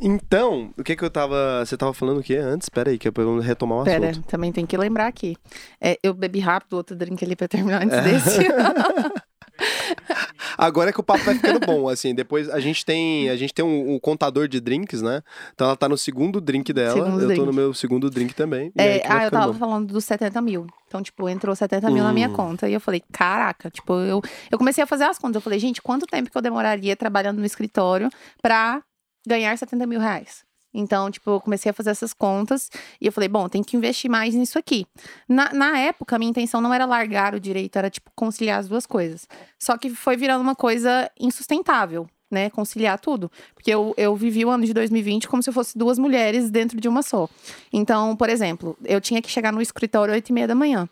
[0.00, 1.64] Então, o que que eu tava...
[1.64, 2.68] Você tava falando o quê antes?
[2.68, 4.26] Pera aí, que é eu retomar o Pera, assunto.
[4.26, 5.36] também tem que lembrar aqui.
[5.80, 7.84] É, eu bebi rápido outro drink ali pra terminar É.
[7.84, 8.40] antes desse.
[10.58, 12.14] Agora é que o papo vai ficando bom, assim.
[12.14, 15.22] Depois a gente tem, a gente tem um, um contador de drinks, né?
[15.54, 16.94] Então ela tá no segundo drink dela.
[16.94, 17.46] Segundo eu tô drink.
[17.46, 18.72] no meu segundo drink também.
[18.76, 19.58] É, ah, eu tava bom.
[19.58, 20.66] falando dos 70 mil.
[20.88, 22.32] Então, tipo, entrou 70 mil na minha Hum.
[22.34, 22.68] conta.
[22.68, 25.36] E eu falei, caraca, tipo, eu, eu comecei a fazer as contas.
[25.36, 28.08] Eu falei, gente, quanto tempo que eu demoraria trabalhando no escritório
[28.40, 28.82] pra
[29.26, 30.45] ganhar 70 mil reais?
[30.76, 32.70] Então, tipo, eu comecei a fazer essas contas
[33.00, 34.86] e eu falei, bom, tem que investir mais nisso aqui.
[35.26, 38.68] Na, na época, a minha intenção não era largar o direito, era, tipo, conciliar as
[38.68, 39.26] duas coisas.
[39.58, 42.50] Só que foi virando uma coisa insustentável, né?
[42.50, 43.30] Conciliar tudo.
[43.54, 46.78] Porque eu, eu vivi o ano de 2020 como se eu fosse duas mulheres dentro
[46.78, 47.28] de uma só.
[47.72, 50.88] Então, por exemplo, eu tinha que chegar no escritório às 8 e meia da manhã.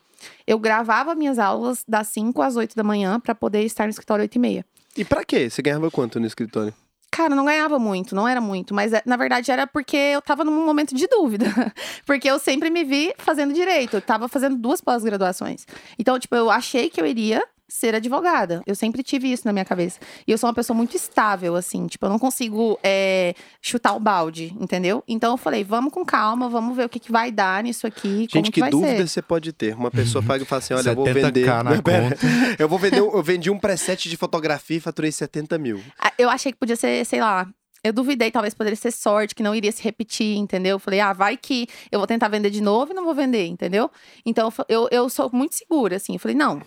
[0.47, 4.23] Eu gravava minhas aulas das 5 às 8 da manhã pra poder estar no escritório
[4.23, 4.67] às 8 e meia.
[4.97, 5.51] E pra quê?
[5.51, 6.73] Você ganhava quanto no escritório?
[7.15, 10.43] Cara, não ganhava muito, não era muito, mas é, na verdade era porque eu tava
[10.43, 11.47] num momento de dúvida.
[12.05, 15.65] porque eu sempre me vi fazendo direito, eu tava fazendo duas pós-graduações.
[15.97, 18.63] Então, tipo, eu achei que eu iria ser advogada.
[18.67, 19.99] Eu sempre tive isso na minha cabeça.
[20.27, 24.01] E eu sou uma pessoa muito estável, assim, tipo, eu não consigo é, chutar o
[24.01, 25.03] balde, entendeu?
[25.09, 28.29] Então eu falei, vamos com calma, vamos ver o que, que vai dar nisso aqui,
[28.29, 29.09] como Gente, que, que vai dúvida ser.
[29.09, 29.75] você pode ter?
[29.75, 31.47] Uma pessoa paga e fala assim: olha, eu vou 70K vender.
[31.65, 32.27] na Pera, conta.
[32.59, 33.01] eu vou vender.
[33.03, 35.81] um- Eu vendi um preset de fotografia e faturei 70 mil.
[35.99, 37.47] Ah, Eu achei que podia ser, sei lá.
[37.83, 40.77] Eu duvidei, talvez poderia ser sorte, que não iria se repetir, entendeu?
[40.77, 43.47] Eu falei, ah, vai que eu vou tentar vender de novo e não vou vender,
[43.47, 43.91] entendeu?
[44.25, 46.15] Então eu, eu sou muito segura, assim.
[46.15, 46.63] Eu falei, não,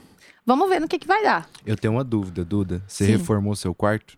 [0.48, 1.48] vamos ver no que, que vai dar.
[1.66, 2.82] Eu tenho uma dúvida, Duda.
[2.88, 3.12] Você Sim.
[3.12, 4.18] reformou seu quarto?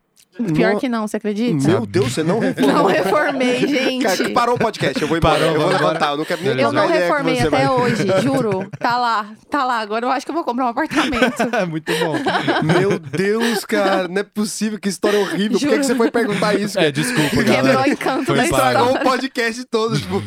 [0.55, 1.67] Pior No- que não, você acredita?
[1.67, 2.73] Meu Deus, você não reformou.
[2.75, 4.03] Não reformei, gente.
[4.03, 5.39] Cara, parou o podcast, eu vou embora.
[5.39, 6.59] Parou, eu vou levantar, eu não quero nem.
[6.59, 7.69] Eu não reformei até mais.
[7.69, 8.69] hoje, juro.
[8.79, 9.79] Tá lá, tá lá.
[9.79, 11.43] Agora eu acho que eu vou comprar um apartamento.
[11.55, 12.15] É muito bom.
[12.63, 15.51] Meu Deus, cara, não é possível, que história horrível.
[15.51, 15.79] Por que, Juro.
[15.79, 16.77] que você foi perguntar isso?
[16.77, 16.91] É, cara?
[16.91, 17.81] desculpa, Quebrou galera.
[17.81, 18.55] o encanto Foi da pago.
[18.55, 19.09] Estragou o história.
[19.09, 20.23] podcast todo, tipo.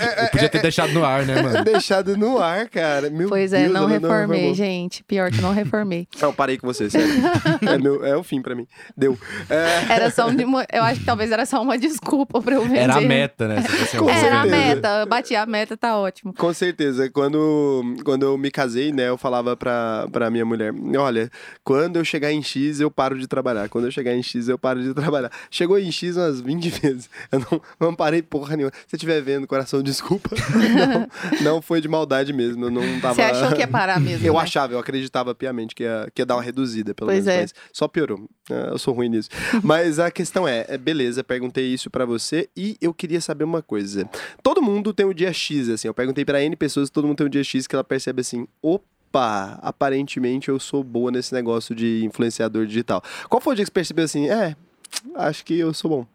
[0.00, 1.64] é- é- Podia ter deixado no ar, né, mano?
[1.64, 3.10] deixado no ar, cara.
[3.10, 4.54] Meu Pois é, Deus, não ela reformei, reformou.
[4.54, 5.04] gente.
[5.04, 6.08] Pior que não reformei.
[6.20, 7.08] Não, parei com você, sério.
[7.68, 8.66] é, meu- é o fim pra mim.
[8.96, 9.18] Deu.
[9.50, 10.32] É, Era só um,
[10.72, 12.78] eu acho que talvez era só uma desculpa pra eu vender.
[12.78, 13.62] Era a meta, né?
[13.92, 14.42] Com vou Era a certeza.
[14.44, 14.74] vender.
[14.74, 14.88] meta.
[15.00, 16.32] Eu bati a meta, tá ótimo.
[16.34, 17.08] Com certeza.
[17.10, 21.30] Quando, quando eu me casei, né, eu falava pra, pra minha mulher: olha,
[21.62, 23.68] quando eu chegar em X, eu paro de trabalhar.
[23.68, 25.30] Quando eu chegar em X, eu paro de trabalhar.
[25.50, 27.10] Chegou em X umas 20 vezes.
[27.30, 28.72] Eu não, não parei porra nenhuma.
[28.74, 30.30] Se você estiver vendo, coração, desculpa.
[31.40, 32.64] Não, não foi de maldade mesmo.
[32.66, 33.14] Eu não tava.
[33.14, 34.26] Você achou que ia parar mesmo?
[34.26, 34.40] Eu né?
[34.40, 37.38] achava, eu acreditava piamente que ia, que ia dar uma reduzida, pelo Pois menos.
[37.38, 37.42] é.
[37.42, 38.28] Mas só piorou.
[38.50, 39.28] É, Eu sou ruim nisso.
[39.62, 43.62] mas a questão é, é, beleza, perguntei isso pra você e eu queria saber uma
[43.62, 44.08] coisa.
[44.42, 45.88] Todo mundo tem um dia X, assim.
[45.88, 48.46] Eu perguntei pra N pessoas, todo mundo tem um dia X que ela percebe assim,
[48.62, 53.02] opa, aparentemente eu sou boa nesse negócio de influenciador digital.
[53.28, 54.56] Qual foi o dia que você percebeu assim, é,
[55.14, 56.06] acho que eu sou bom?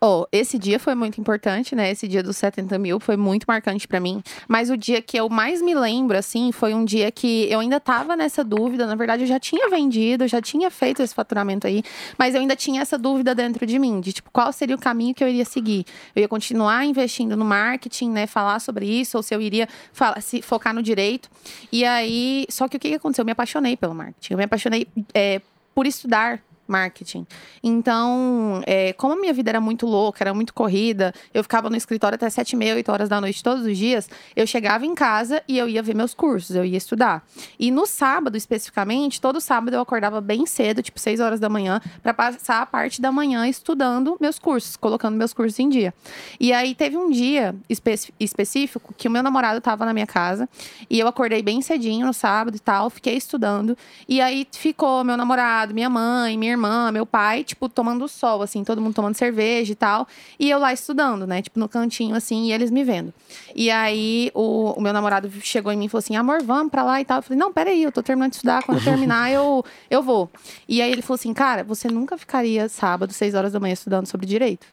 [0.00, 1.90] Oh, esse dia foi muito importante, né?
[1.90, 4.22] Esse dia dos 70 mil foi muito marcante pra mim.
[4.46, 7.80] Mas o dia que eu mais me lembro, assim, foi um dia que eu ainda
[7.80, 8.86] tava nessa dúvida.
[8.86, 11.82] Na verdade, eu já tinha vendido, já tinha feito esse faturamento aí.
[12.16, 15.12] Mas eu ainda tinha essa dúvida dentro de mim, de tipo, qual seria o caminho
[15.12, 15.84] que eu iria seguir?
[16.14, 18.28] Eu ia continuar investindo no marketing, né?
[18.28, 21.28] Falar sobre isso, ou se eu iria falar, se focar no direito.
[21.72, 23.22] E aí, só que o que que aconteceu?
[23.22, 24.34] Eu me apaixonei pelo marketing.
[24.34, 25.40] Eu me apaixonei é,
[25.74, 27.26] por estudar marketing.
[27.62, 31.76] Então, é, como a minha vida era muito louca, era muito corrida, eu ficava no
[31.76, 34.94] escritório até sete e meia, oito horas da noite todos os dias, eu chegava em
[34.94, 37.24] casa e eu ia ver meus cursos, eu ia estudar.
[37.58, 41.80] E no sábado, especificamente, todo sábado eu acordava bem cedo, tipo seis horas da manhã,
[42.02, 45.94] para passar a parte da manhã estudando meus cursos, colocando meus cursos em dia.
[46.38, 50.48] E aí teve um dia espe- específico que o meu namorado estava na minha casa
[50.90, 53.76] e eu acordei bem cedinho no sábado e tal, fiquei estudando.
[54.08, 56.57] E aí ficou meu namorado, minha mãe, minha irmã,
[56.92, 60.06] meu pai, tipo, tomando sol, assim, todo mundo tomando cerveja e tal.
[60.38, 61.40] E eu lá estudando, né?
[61.40, 63.12] Tipo, no cantinho, assim, e eles me vendo.
[63.54, 66.82] E aí o, o meu namorado chegou em mim e falou assim: amor, vamos pra
[66.82, 67.18] lá e tal.
[67.18, 68.62] Eu falei, não, peraí, eu tô terminando de estudar.
[68.62, 70.30] Quando eu terminar, eu, eu vou.
[70.68, 74.06] E aí ele falou assim: cara, você nunca ficaria sábado, seis horas da manhã, estudando
[74.06, 74.66] sobre direito.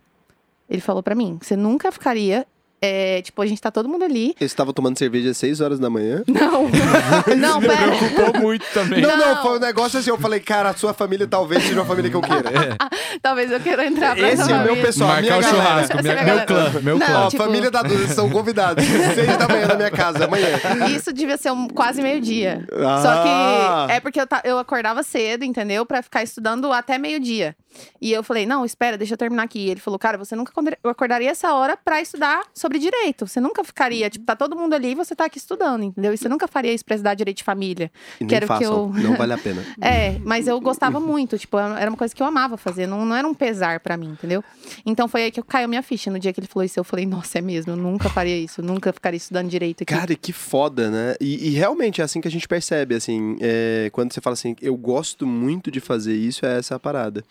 [0.70, 2.46] Ele falou pra mim: você nunca ficaria.
[2.82, 4.36] É, tipo, a gente tá todo mundo ali.
[4.40, 6.24] Eu estava tomando cerveja às 6 horas da manhã.
[6.28, 6.70] Não,
[7.36, 7.96] não, pera.
[7.98, 9.02] Preocupou muito também.
[9.02, 9.42] Não, não, Não.
[9.42, 10.10] foi um negócio assim.
[10.10, 12.46] Eu falei, cara, a sua família talvez seja uma família que eu queira.
[13.22, 15.88] Talvez eu queira entrar pra Esse é o meu pessoal, a minha Marcar o galera.
[15.88, 16.04] churrasco.
[16.04, 17.20] Minha- é a meu clã, meu Não, clã.
[17.26, 18.84] Ó, tipo- família da Duda, são convidados.
[18.86, 20.48] Seis da manhã na minha casa, amanhã.
[20.96, 22.66] Isso devia ser um, quase meio-dia.
[22.74, 23.02] Ah.
[23.02, 23.24] Só
[23.88, 25.86] que é porque eu, ta- eu acordava cedo, entendeu?
[25.86, 27.56] Pra ficar estudando até meio-dia.
[28.02, 29.60] E eu falei, não, espera, deixa eu terminar aqui.
[29.60, 33.28] E ele falou, cara, você nunca acordar- acordaria essa hora pra estudar sobre direito.
[33.28, 36.14] Você nunca ficaria, tipo, tá todo mundo ali e você tá aqui estudando, entendeu?
[36.14, 37.92] E você nunca faria isso pra estudar direito de família.
[38.20, 39.64] E Que o que façam, eu- não vale a pena.
[39.82, 43.16] É, mas eu gostava muito, tipo, era uma coisa que eu amava fazer, não, não
[43.16, 44.44] era um pesar pra mim, entendeu?
[44.86, 46.10] Então foi aí que caiu minha ficha.
[46.12, 48.62] No dia que ele falou isso, eu falei, nossa, é mesmo, eu nunca faria isso,
[48.62, 49.94] eu nunca ficaria estudando direito aqui.
[49.94, 51.16] Cara, que foda, né?
[51.20, 54.56] E, e realmente é assim que a gente percebe, assim, é, quando você fala assim,
[54.62, 57.24] eu gosto muito de fazer isso, é essa a parada.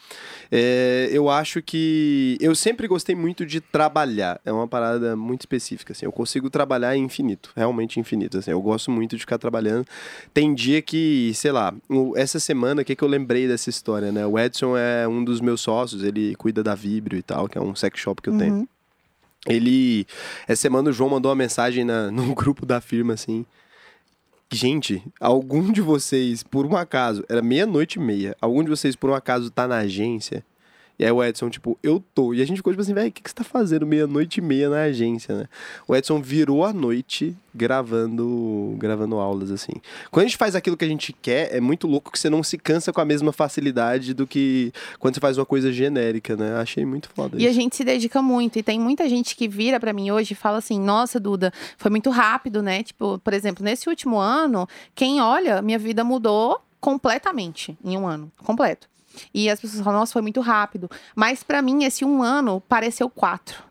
[0.51, 5.93] É, eu acho que eu sempre gostei muito de trabalhar, é uma parada muito específica,
[5.93, 9.87] assim, eu consigo trabalhar infinito, realmente infinito, assim, eu gosto muito de ficar trabalhando.
[10.33, 11.75] Tem dia que, sei lá,
[12.17, 14.27] essa semana, o que, que eu lembrei dessa história, né?
[14.27, 17.61] O Edson é um dos meus sócios, ele cuida da Vibrio e tal, que é
[17.61, 18.55] um sex shop que eu tenho.
[18.55, 18.69] Uhum.
[19.47, 20.07] Ele.
[20.49, 23.45] Essa semana o João mandou uma mensagem na, no grupo da firma assim.
[24.55, 29.11] Gente, algum de vocês, por um acaso, era meia-noite e meia, algum de vocês, por
[29.11, 30.45] um acaso, tá na agência?
[30.99, 32.33] E aí o Edson, tipo, eu tô.
[32.35, 34.43] E a gente ficou tipo assim, velho, o que, que você tá fazendo meia-noite e
[34.43, 35.45] meia na agência, né?
[35.89, 37.37] O Edson virou a noite
[37.89, 39.73] gravando gravando aulas, assim.
[40.11, 42.43] Quando a gente faz aquilo que a gente quer, é muito louco que você não
[42.43, 46.55] se cansa com a mesma facilidade do que quando você faz uma coisa genérica, né?
[46.57, 47.61] Achei muito foda E a isso.
[47.61, 48.59] gente se dedica muito.
[48.59, 51.91] E tem muita gente que vira pra mim hoje e fala assim: Nossa, Duda, foi
[51.91, 52.83] muito rápido, né?
[52.85, 58.31] Tipo, por exemplo, nesse último ano, quem olha, minha vida mudou completamente em um ano
[58.45, 58.89] completo.
[59.33, 60.91] E as pessoas falam: Nossa, foi muito rápido.
[61.15, 63.63] Mas pra mim, esse um ano pareceu quatro.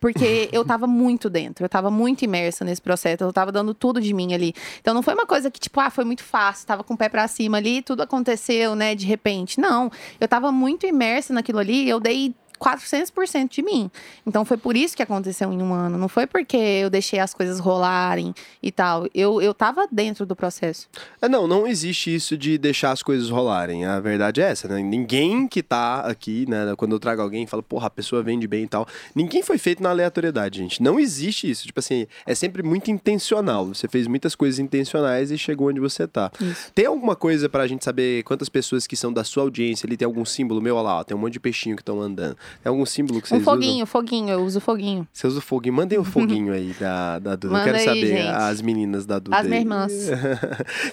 [0.00, 4.00] Porque eu tava muito dentro, eu tava muito imersa nesse processo, eu tava dando tudo
[4.00, 4.54] de mim ali.
[4.80, 7.08] Então não foi uma coisa que, tipo, ah, foi muito fácil, tava com o pé
[7.08, 9.60] pra cima ali, tudo aconteceu, né, de repente.
[9.60, 13.90] Não, eu tava muito imersa naquilo ali, eu dei 400% de mim.
[14.26, 15.96] Então foi por isso que aconteceu em um ano.
[15.96, 19.06] Não foi porque eu deixei as coisas rolarem e tal.
[19.14, 20.88] Eu, eu tava dentro do processo.
[21.22, 23.86] É, não, não existe isso de deixar as coisas rolarem.
[23.86, 24.80] A verdade é essa, né?
[24.82, 26.74] Ninguém que tá aqui, né?
[26.76, 28.86] Quando eu trago alguém e falo, porra, a pessoa vende bem e tal.
[29.14, 30.82] Ninguém foi feito na aleatoriedade, gente.
[30.82, 31.66] Não existe isso.
[31.66, 33.66] Tipo assim, é sempre muito intencional.
[33.66, 36.30] Você fez muitas coisas intencionais e chegou onde você tá.
[36.40, 36.70] Isso.
[36.74, 39.86] Tem alguma coisa pra gente saber quantas pessoas que são da sua audiência?
[39.86, 40.76] Ele tem algum símbolo meu?
[40.76, 42.36] Olha lá, ó, tem um monte de peixinho que estão andando.
[42.62, 45.00] Tem algum símbolo que vocês Um foguinho, foguinho, eu uso foguinho.
[45.00, 45.08] usam?
[45.12, 45.74] Você usa o foguinho.
[45.74, 47.46] Mandem o foguinho aí da, da Duda.
[47.46, 48.28] eu Manda quero aí, saber gente.
[48.28, 49.36] as meninas da Duda.
[49.36, 49.92] As minhas irmãs.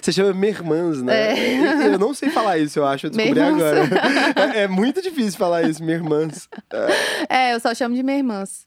[0.02, 1.34] Você chama minha irmãs, né?
[1.92, 3.06] Eu não sei falar isso, eu acho.
[3.06, 3.62] Eu descobri Minha irmãs.
[3.92, 4.52] agora.
[4.58, 6.48] É, é muito difícil falar isso, minha irmãs.
[7.28, 8.66] É, eu só chamo de irmãs.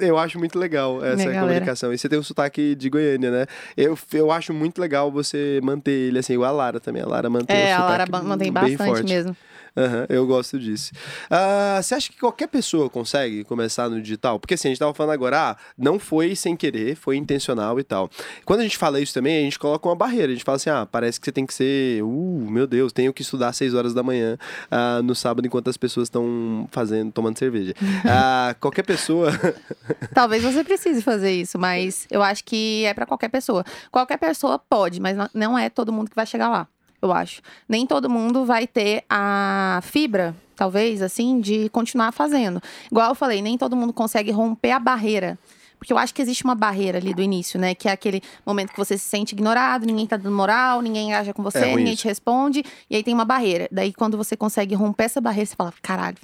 [0.00, 1.46] Eu acho muito legal essa Minha galera.
[1.46, 1.92] comunicação.
[1.92, 3.46] E você tem o sotaque de Goiânia, né?
[3.76, 7.02] Eu, eu acho muito legal você manter ele assim, igual a Lara também.
[7.02, 9.04] A Lara mantém É, o a sotaque Lara ban- mantém bem bastante forte.
[9.14, 9.36] mesmo.
[9.76, 10.92] Aham, eu gosto disso.
[11.30, 14.38] Ah, você acha que qualquer pessoa consegue começar no digital?
[14.38, 17.82] Porque assim, a gente tava falando agora, ah, não foi sem querer, foi intencional e
[17.82, 18.10] tal.
[18.44, 20.28] Quando a gente fala isso também, a gente coloca uma barreira.
[20.28, 23.12] A gente fala assim, ah, parece que você tem que ser, uh, meu Deus, tenho
[23.12, 24.36] que estudar às 6 horas da manhã
[24.70, 27.74] ah, no sábado enquanto as pessoas estão fazendo, tomando cerveja.
[28.04, 29.30] Ah, qualquer pessoa.
[30.12, 33.64] Talvez você precise fazer isso, mas eu acho que é pra qualquer pessoa.
[33.90, 36.66] Qualquer pessoa pode, mas não é todo mundo que vai chegar lá,
[37.02, 37.42] eu acho.
[37.68, 42.62] Nem todo mundo vai ter a fibra, talvez, assim, de continuar fazendo.
[42.90, 45.38] Igual eu falei, nem todo mundo consegue romper a barreira.
[45.78, 47.74] Porque eu acho que existe uma barreira ali do início, né?
[47.74, 51.34] Que é aquele momento que você se sente ignorado, ninguém tá dando moral, ninguém engaja
[51.34, 52.02] com você, É ninguém isso.
[52.02, 52.62] te responde.
[52.88, 53.68] E aí tem uma barreira.
[53.72, 56.18] Daí quando você consegue romper essa barreira, você fala, caralho,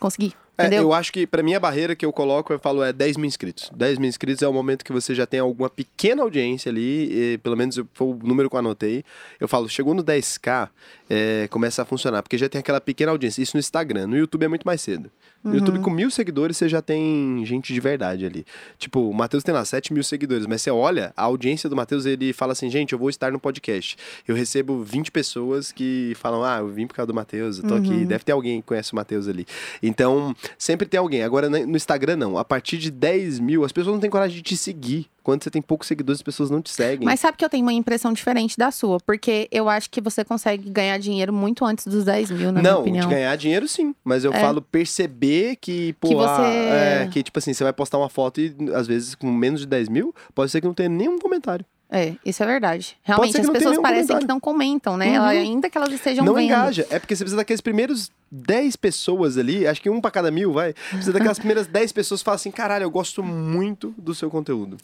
[0.00, 0.34] consegui.
[0.56, 3.16] É, eu acho que pra mim a barreira que eu coloco, eu falo, é 10
[3.16, 3.70] mil inscritos.
[3.74, 7.56] 10 mil inscritos é o momento que você já tem alguma pequena audiência ali, pelo
[7.56, 9.04] menos foi o número que eu anotei.
[9.40, 10.68] Eu falo, chegou no 10k,
[11.08, 13.42] é, começa a funcionar, porque já tem aquela pequena audiência.
[13.42, 14.06] Isso no Instagram.
[14.06, 15.10] No YouTube é muito mais cedo.
[15.42, 15.56] No Uhum.
[15.58, 18.46] YouTube, com mil seguidores, você já tem gente de verdade ali.
[18.78, 22.06] Tipo, o Matheus tem lá 7 mil seguidores, mas você olha, a audiência do Matheus,
[22.06, 23.96] ele fala assim, gente, eu vou estar no podcast.
[24.26, 27.74] Eu recebo 20 pessoas que falam, ah, eu vim por causa do Matheus, eu tô
[27.74, 27.80] Uhum.
[27.80, 28.04] aqui.
[28.06, 29.46] Deve ter alguém que conhece o Matheus ali.
[29.82, 31.22] Então, sempre tem alguém.
[31.22, 32.38] Agora, no Instagram, não.
[32.38, 35.06] A partir de 10 mil, as pessoas não têm coragem de te seguir.
[35.24, 37.04] Quando você tem poucos seguidores, as pessoas não te seguem.
[37.04, 40.22] Mas sabe que eu tenho uma impressão diferente da sua, porque eu acho que você
[40.24, 43.08] consegue ganhar dinheiro muito antes dos 10 mil, na minha não, opinião.
[43.08, 43.94] de ganhar dinheiro sim.
[44.04, 44.38] Mas eu É.
[44.40, 48.08] falo perceber que, pô, Que ah, você- é, que tipo assim, você vai postar uma
[48.10, 51.18] foto e às vezes com menos de 10 mil, pode ser que não tenha nenhum
[51.18, 51.64] comentário.
[51.90, 52.96] É, isso é verdade.
[53.02, 54.20] Realmente, as pessoas parecem comentário.
[54.20, 55.08] que não comentam, né?
[55.08, 55.14] Uhum.
[55.14, 56.46] Ela- Ainda que elas estejam não vendo.
[56.46, 56.86] engaja.
[56.90, 60.52] É porque você precisa daqueles primeiros 10 pessoas ali, acho que um pra cada mil,
[60.52, 60.74] vai.
[60.90, 64.76] Precisa daquelas primeiras 10 pessoas que falam assim, caralho, eu gosto muito do seu conteúdo.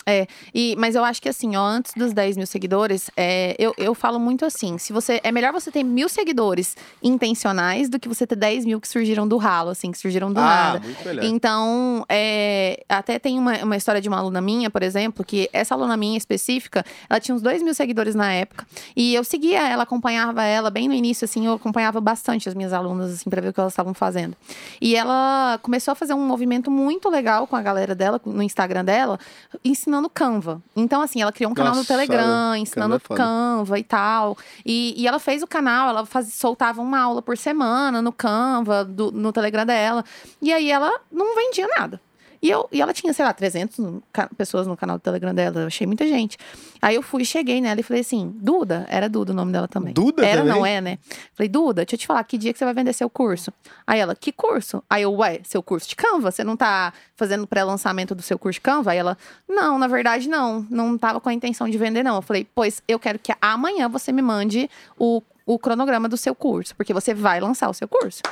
[0.55, 3.92] E, mas eu acho que assim, ó, antes dos 10 mil seguidores, é, eu, eu
[3.92, 5.20] falo muito assim: se você.
[5.24, 9.26] É melhor você ter mil seguidores intencionais do que você ter 10 mil que surgiram
[9.26, 10.80] do ralo, assim, que surgiram do ah, nada.
[10.80, 11.24] muito melhor.
[11.24, 15.74] Então, é, até tem uma, uma história de uma aluna minha, por exemplo, que essa
[15.74, 18.66] aluna minha específica, ela tinha uns dois mil seguidores na época.
[18.97, 22.72] E eu seguia ela, acompanhava ela bem no início, assim, eu acompanhava bastante as minhas
[22.72, 24.36] alunas, assim, pra ver o que elas estavam fazendo.
[24.80, 28.84] E ela começou a fazer um movimento muito legal com a galera dela, no Instagram
[28.84, 29.18] dela,
[29.64, 30.62] ensinando Canva.
[30.76, 33.22] Então, assim, ela criou um canal no Nossa, Telegram, Canva ensinando é foda.
[33.22, 34.36] Canva e tal.
[34.64, 38.84] E, e ela fez o canal, ela faz, soltava uma aula por semana no Canva,
[38.84, 40.05] do- no Telegram dela.
[40.41, 42.01] E aí ela não vendia nada.
[42.43, 45.34] E, eu, e ela tinha, sei lá, 300 no ca- pessoas no canal do Telegram
[45.34, 45.61] dela.
[45.61, 46.38] Eu achei muita gente.
[46.80, 49.93] Aí eu fui, cheguei nela e falei assim: Duda, era Duda o nome dela também.
[49.93, 50.55] Duda Era, também?
[50.55, 50.99] não é, né?
[51.34, 53.53] Falei, Duda, deixa eu te falar, que dia que você vai vender seu curso?
[53.86, 54.82] Aí ela, que curso?
[54.88, 56.30] Aí eu, ué, seu curso de Canva?
[56.30, 58.93] Você não tá fazendo pré-lançamento do seu curso de Canva?
[58.93, 59.18] Aí ela,
[59.49, 60.66] não, na verdade não.
[60.70, 62.16] Não tava com a intenção de vender, não.
[62.16, 64.68] Eu falei, pois eu quero que amanhã você me mande
[64.99, 68.22] o, o cronograma do seu curso, porque você vai lançar o seu curso.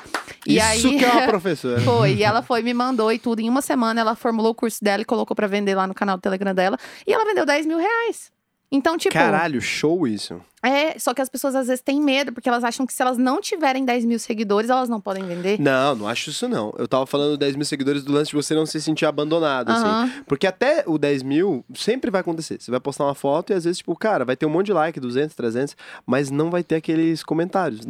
[0.47, 0.99] E Isso aí...
[0.99, 1.81] que é uma professora.
[1.81, 3.41] Foi, e ela foi, me mandou e tudo.
[3.41, 6.17] Em uma semana, ela formulou o curso dela e colocou pra vender lá no canal
[6.17, 6.79] do Telegram dela.
[7.07, 8.31] E ela vendeu 10 mil reais.
[8.71, 9.15] Então, tipo.
[9.15, 10.41] Caralho, show isso.
[10.63, 13.17] É, só que as pessoas às vezes têm medo, porque elas acham que se elas
[13.17, 15.61] não tiverem 10 mil seguidores, elas não podem vender.
[15.61, 16.75] Não, não acho isso não.
[16.79, 19.85] Eu tava falando 10 mil seguidores do lance de você não se sentir abandonado, assim.
[19.85, 20.13] Aham.
[20.27, 22.59] Porque até o 10 mil sempre vai acontecer.
[22.61, 24.73] Você vai postar uma foto e às vezes, tipo, cara, vai ter um monte de
[24.73, 27.81] like, 200, 300, mas não vai ter aqueles comentários.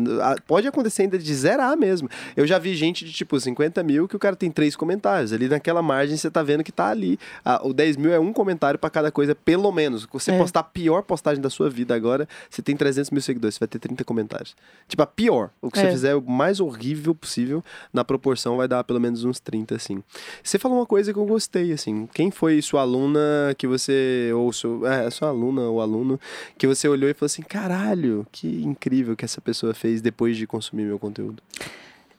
[0.46, 2.08] Pode acontecer ainda de zerar mesmo.
[2.36, 5.32] Eu já vi gente de, tipo, 50 mil que o cara tem três comentários.
[5.32, 7.18] Ali naquela margem você tá vendo que tá ali.
[7.44, 10.06] Ah, o 10 mil é um comentário pra cada coisa, pelo menos.
[10.12, 10.38] Você É.
[10.38, 13.68] postar a pior postagem da sua vida agora, você tem 300 mil seguidores, você vai
[13.68, 14.54] ter 30 comentários.
[14.86, 15.48] Tipo, a pior.
[15.62, 15.90] O que você É.
[15.90, 20.02] fizer o mais horrível possível, na proporção vai dar pelo menos uns 30, assim.
[20.42, 22.06] Você falou uma coisa que eu gostei, assim.
[22.12, 23.18] Quem foi sua aluna
[23.56, 24.30] que você.
[24.34, 26.20] Ou seu, é, sua aluna ou aluno,
[26.58, 30.46] que você olhou e falou assim: caralho, que incrível que essa pessoa fez depois de
[30.46, 31.42] consumir meu conteúdo.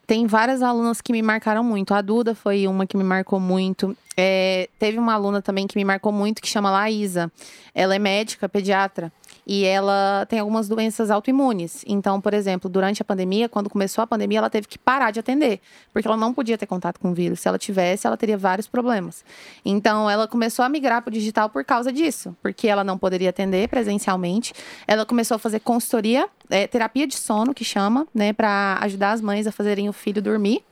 [0.08, 1.94] tem várias alunas que me marcaram muito.
[1.94, 3.96] A Duda foi uma que me marcou muito.
[4.18, 7.32] É, teve uma aluna também que me marcou muito que chama Laísa.
[7.76, 9.12] Ela é médica, pediatra.
[9.52, 11.84] E ela tem algumas doenças autoimunes.
[11.88, 15.20] Então, por exemplo, durante a pandemia, quando começou a pandemia, ela teve que parar de
[15.20, 15.60] atender,
[15.92, 17.40] porque ela não podia ter contato com o vírus.
[17.40, 19.26] Se ela tivesse, ela teria vários problemas.
[19.66, 23.32] Então, ela começou a migrar para o digital por causa disso, porque ela não poderia
[23.32, 24.54] atender presencialmente.
[24.88, 29.20] Ela começou a fazer consultoria, é, terapia de sono, que chama, né, para ajudar as
[29.20, 30.64] mães a fazerem o filho dormir.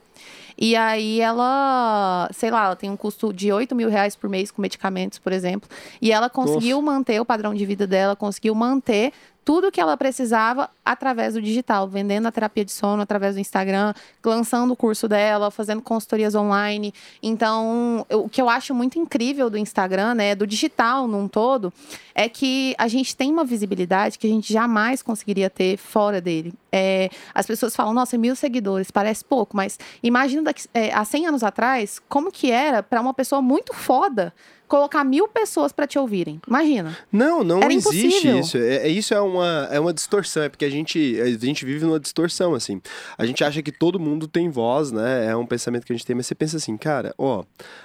[0.57, 4.49] E aí ela, sei lá, ela tem um custo de 8 mil reais por mês
[4.49, 5.69] com medicamentos, por exemplo.
[6.01, 6.93] E ela conseguiu Nossa.
[6.93, 9.13] manter o padrão de vida dela, conseguiu manter
[9.47, 13.93] tudo que ela precisava através do digital, vendendo a terapia de sono através do Instagram,
[14.21, 16.93] lançando o curso dela, fazendo consultorias online.
[17.23, 21.71] Então, eu, o que eu acho muito incrível do Instagram, né, do digital num todo,
[22.13, 26.53] é que a gente tem uma visibilidade que a gente jamais conseguiria ter fora dele.
[26.69, 31.27] É, as pessoas falam, nossa, mil seguidores, parece pouco, mas imagina daqui, é, há 100
[31.27, 34.33] anos atrás, como que era para uma pessoa muito foda
[34.67, 36.39] colocar mil pessoas para te ouvirem.
[36.47, 36.97] Imagina.
[37.11, 38.39] Não, não Era existe impossível.
[38.39, 38.57] isso.
[38.57, 41.85] É, é, isso é uma, é uma distorção, é porque a gente, a gente vive
[41.85, 42.81] numa distorção, assim.
[43.17, 45.27] A gente acha que todo mundo tem voz, né?
[45.27, 47.43] É um pensamento que a gente tem, mas você pensa assim, cara, ó,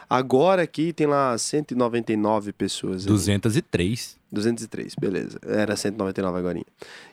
[0.08, 3.04] agora aqui tem lá 199 pessoas.
[3.04, 4.21] 203.
[4.32, 5.38] 203, beleza.
[5.46, 6.60] Era 199 agora.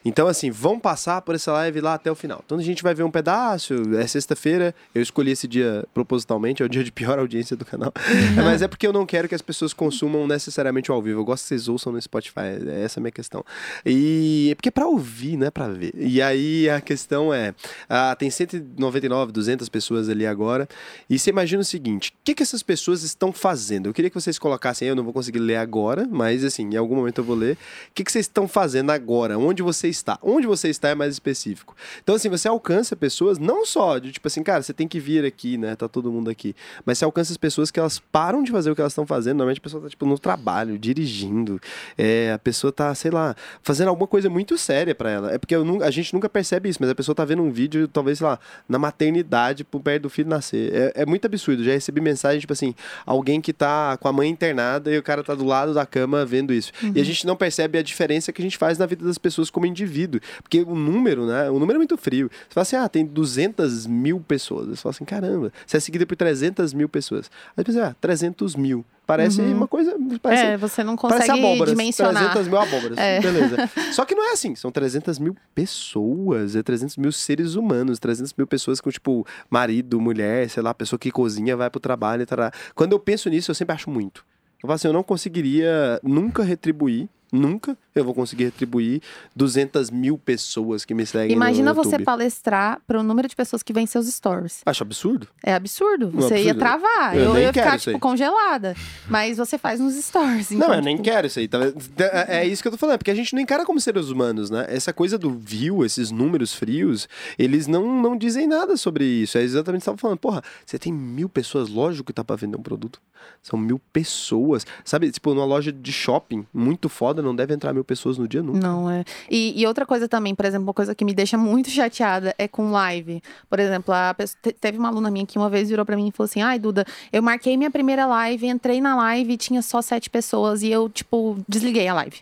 [0.04, 2.42] Então, assim, vão passar por essa live lá até o final.
[2.46, 3.74] Então a gente vai ver um pedaço.
[3.96, 4.74] É sexta-feira.
[4.94, 7.94] Eu escolhi esse dia propositalmente, é o dia de pior audiência do canal.
[7.98, 8.44] Uhum.
[8.44, 11.20] Mas é porque eu não quero que as pessoas consumam necessariamente ao vivo.
[11.20, 12.40] Eu gosto que vocês ouçam no Spotify.
[12.68, 13.44] É essa a minha questão.
[13.86, 15.92] E é porque é pra ouvir, não é pra ver.
[15.96, 17.54] E aí a questão é:
[17.90, 20.68] ah, tem 199, 200 pessoas ali agora.
[21.10, 23.88] E você imagina o seguinte: o que, que essas pessoas estão fazendo?
[23.88, 26.76] Eu queria que vocês colocassem aí, eu não vou conseguir ler agora, mas assim, em
[26.76, 27.54] algum momento momento eu vou ler.
[27.54, 29.38] O que, que vocês estão fazendo agora?
[29.38, 30.18] Onde você está?
[30.22, 31.76] Onde você está é mais específico.
[32.02, 35.26] Então, assim, você alcança pessoas não só de tipo assim, cara, você tem que vir
[35.26, 35.76] aqui, né?
[35.76, 36.56] Tá todo mundo aqui.
[36.86, 39.38] Mas você alcança as pessoas que elas param de fazer o que elas estão fazendo.
[39.38, 41.60] Normalmente a pessoa tá, tipo, no trabalho, dirigindo.
[41.98, 45.32] É, a pessoa tá, sei lá, fazendo alguma coisa muito séria para ela.
[45.32, 48.20] É porque a gente nunca percebe isso, mas a pessoa tá vendo um vídeo, talvez,
[48.20, 50.74] sei lá, na maternidade, por perto do filho nascer.
[50.74, 51.64] É, é muito absurdo.
[51.64, 55.24] Já recebi mensagem, tipo assim, alguém que tá com a mãe internada e o cara
[55.24, 56.72] tá do lado da cama vendo isso.
[56.84, 56.92] Uhum.
[56.96, 59.50] E a gente não percebe a diferença que a gente faz na vida das pessoas
[59.50, 60.22] como indivíduo.
[60.42, 61.50] Porque o número, né?
[61.50, 62.30] O número é muito frio.
[62.32, 64.68] Você fala assim, ah, tem 200 mil pessoas.
[64.68, 67.30] Você fala assim, caramba, você é seguido por 300 mil pessoas.
[67.56, 68.86] Aí você pensa, ah, 300 mil.
[69.10, 69.56] Parece uhum.
[69.56, 69.98] uma coisa.
[70.22, 72.32] Parece, é, você não consegue abóboras, dimensionar.
[72.32, 72.96] 300 mil abóboras.
[72.96, 73.20] É.
[73.20, 73.58] Beleza.
[73.92, 74.54] Só que não é assim.
[74.54, 76.56] São 300 mil pessoas.
[76.56, 77.98] É 300 mil seres humanos.
[77.98, 82.24] 300 mil pessoas com, tipo, marido, mulher, sei lá, pessoa que cozinha, vai pro trabalho.
[82.28, 82.52] Tará.
[82.76, 84.24] Quando eu penso nisso, eu sempre acho muito.
[84.62, 89.02] Eu falo assim, eu não conseguiria nunca retribuir Nunca eu vou conseguir retribuir
[89.36, 93.74] 200 mil pessoas que me seguem Imagina você palestrar para o número de pessoas que
[93.74, 94.62] vêm seus stories.
[94.66, 95.28] Acho absurdo.
[95.44, 96.10] É absurdo.
[96.12, 96.48] Você absurdo.
[96.48, 97.16] ia travar.
[97.16, 98.76] Eu, eu ia ficar, tipo, congelada.
[99.08, 100.52] Mas você faz nos stories.
[100.52, 100.86] Então, não, eu tipo...
[100.86, 101.48] nem quero isso aí.
[101.48, 101.60] Tá
[101.98, 102.98] é, é isso que eu tô falando.
[102.98, 104.66] Porque a gente não encara como seres humanos, né?
[104.70, 109.38] Essa coisa do view, esses números frios, eles não, não dizem nada sobre isso.
[109.38, 110.20] É exatamente o que você tava falando.
[110.20, 113.00] Porra, você tem mil pessoas, lógico que tá para vender um produto.
[113.42, 114.66] São mil pessoas.
[114.84, 118.44] Sabe, tipo, numa loja de shopping muito foda, não deve entrar mil pessoas no dia
[118.44, 118.60] nunca.
[118.60, 119.04] Não, é.
[119.30, 122.48] E, e outra coisa também, por exemplo, uma coisa que me deixa muito chateada é
[122.48, 123.22] com live.
[123.50, 126.12] Por exemplo, a pessoa, teve uma aluna minha que uma vez virou para mim e
[126.12, 129.82] falou assim: ai, Duda, eu marquei minha primeira live, entrei na live e tinha só
[129.82, 132.18] sete pessoas e eu, tipo, desliguei a live.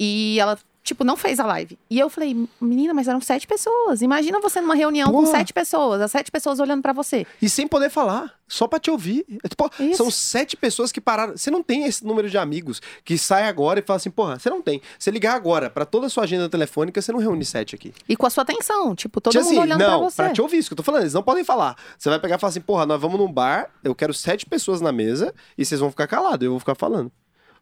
[0.00, 0.58] E ela
[0.88, 1.78] tipo, não fez a live.
[1.88, 4.02] E eu falei, menina, mas eram sete pessoas.
[4.02, 5.24] Imagina você numa reunião Porra.
[5.26, 7.26] com sete pessoas, as sete pessoas olhando para você.
[7.40, 9.24] E sem poder falar, só para te ouvir.
[9.44, 11.36] É, tipo, são sete pessoas que pararam.
[11.36, 14.50] Você não tem esse número de amigos que sai agora e fala assim, porra, você
[14.50, 14.80] não tem.
[14.98, 17.92] Você ligar agora para toda a sua agenda telefônica, você não reúne sete aqui.
[18.08, 20.16] E com a sua atenção, tipo, todo tipo mundo assim, olhando não, pra você.
[20.16, 21.76] Pra te ouvir, isso que eu tô falando, eles não podem falar.
[21.98, 24.80] Você vai pegar e falar assim, porra, nós vamos num bar, eu quero sete pessoas
[24.80, 27.12] na mesa e vocês vão ficar calados, eu vou ficar falando.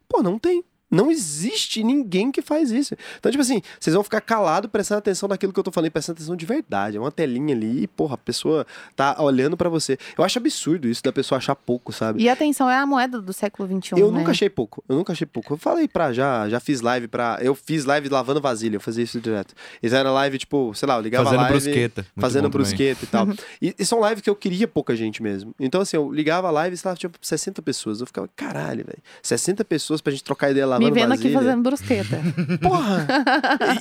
[0.08, 0.64] Pô, não tem.
[0.90, 2.94] Não existe ninguém que faz isso.
[3.18, 6.18] Então, tipo assim, vocês vão ficar calados prestando atenção naquilo que eu tô falando, prestando
[6.18, 6.96] atenção de verdade.
[6.96, 8.64] É uma telinha ali e, porra, a pessoa
[8.94, 9.98] tá olhando para você.
[10.16, 12.22] Eu acho absurdo isso da pessoa achar pouco, sabe?
[12.22, 13.98] E atenção é a moeda do século XXI.
[13.98, 14.18] Eu né?
[14.18, 14.84] nunca achei pouco.
[14.88, 15.54] Eu nunca achei pouco.
[15.54, 17.38] Eu falei pra já, já fiz live pra.
[17.40, 19.54] Eu fiz live lavando vasilha, eu fazia isso direto.
[19.82, 21.52] Isso era live, tipo, sei lá, eu ligava fazendo live.
[21.52, 22.06] Brusqueta.
[22.16, 23.28] fazendo brusqueta e tal.
[23.60, 25.52] e, e, são lives que eu queria pouca gente mesmo.
[25.58, 28.00] Então, assim, eu ligava a live e estava, tipo, 60 pessoas.
[28.00, 28.98] Eu ficava, caralho, velho.
[29.22, 31.28] 60 pessoas pra gente trocar ideia lavando Me vendo vasilha.
[31.28, 32.20] aqui fazendo brusqueta.
[32.62, 33.06] Porra!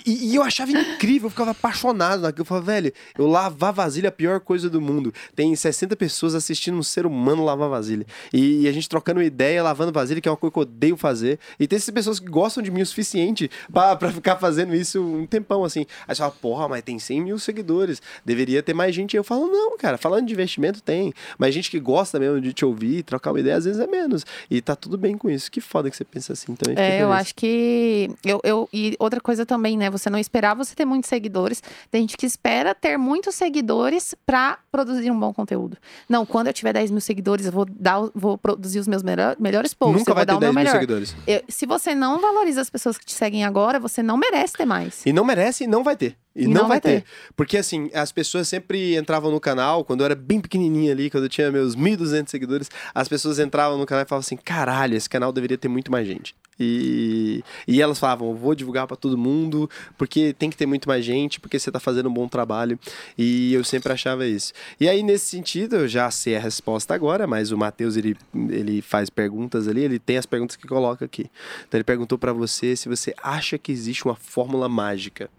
[0.06, 2.42] e, e eu achava incrível, eu ficava apaixonado naquilo.
[2.42, 5.14] Eu falava, velho, eu lavar vasilha é a pior coisa do mundo.
[5.36, 8.06] Tem 60 pessoas assistindo um ser humano lavar vasilha.
[8.34, 11.40] E, a gente trocando ideia, lavando vasilha, que é uma coisa que eu odeio fazer.
[11.60, 15.02] E tem essas pessoas que gostam de mim o suficiente pra, pra ficar fazendo isso
[15.02, 15.86] um tempão, assim.
[16.08, 18.02] Aí você fala, porra, mas tem 100 mil seguidores.
[18.24, 19.14] Deveria ter mais gente.
[19.14, 21.14] E eu falo, não, cara, falando de investimento tem.
[21.38, 24.26] Mas gente que gosta mesmo de te ouvir, trocar uma ideia, às vezes é menos.
[24.50, 25.52] E tá tudo bem com isso.
[25.52, 26.76] Que foda que você pensa assim também.
[26.76, 28.10] fiquei É, eu acho que.
[28.24, 29.90] Eu, eu, e outra coisa também, né?
[29.90, 31.62] Você não esperar você ter muitos seguidores.
[31.92, 35.78] Tem gente que espera ter muitos seguidores pra produzir um bom conteúdo.
[36.10, 39.36] Não, quando eu tiver 10 mil seguidores, eu vou, dar, vou produzir os meus melhor-
[39.40, 40.00] melhores posts.
[40.00, 40.74] Nunca vai ter o 10 meu mil melhor.
[40.80, 41.16] seguidores.
[41.28, 44.66] Eu- se você não valoriza as pessoas que te seguem agora, você não merece ter
[44.66, 45.06] mais.
[45.06, 46.16] E não merece e não vai ter.
[46.36, 47.06] E, não, não vai vai ter.
[47.36, 51.24] Porque assim, as pessoas sempre entravam no canal, quando eu era bem pequenininha ali, quando
[51.24, 55.10] eu tinha meus 1.200 seguidores, as pessoas entravam no canal e falavam assim: caralho, esse
[55.10, 56.36] canal deveria ter muito mais gente.
[56.60, 61.06] E, e elas falavam: vou divulgar pra todo mundo, porque tem que ter muito mais
[61.06, 62.78] gente, porque você tá fazendo um bom trabalho.
[63.18, 64.52] E eu sempre achava isso.
[64.80, 68.18] E aí, nesse sentido, eu já sei a resposta agora, mas o Matheus, ele,
[68.50, 71.30] ele faz perguntas ali, ele tem as perguntas que coloca aqui.
[71.68, 75.30] Então, ele perguntou pra você se você acha que existe uma fórmula mágica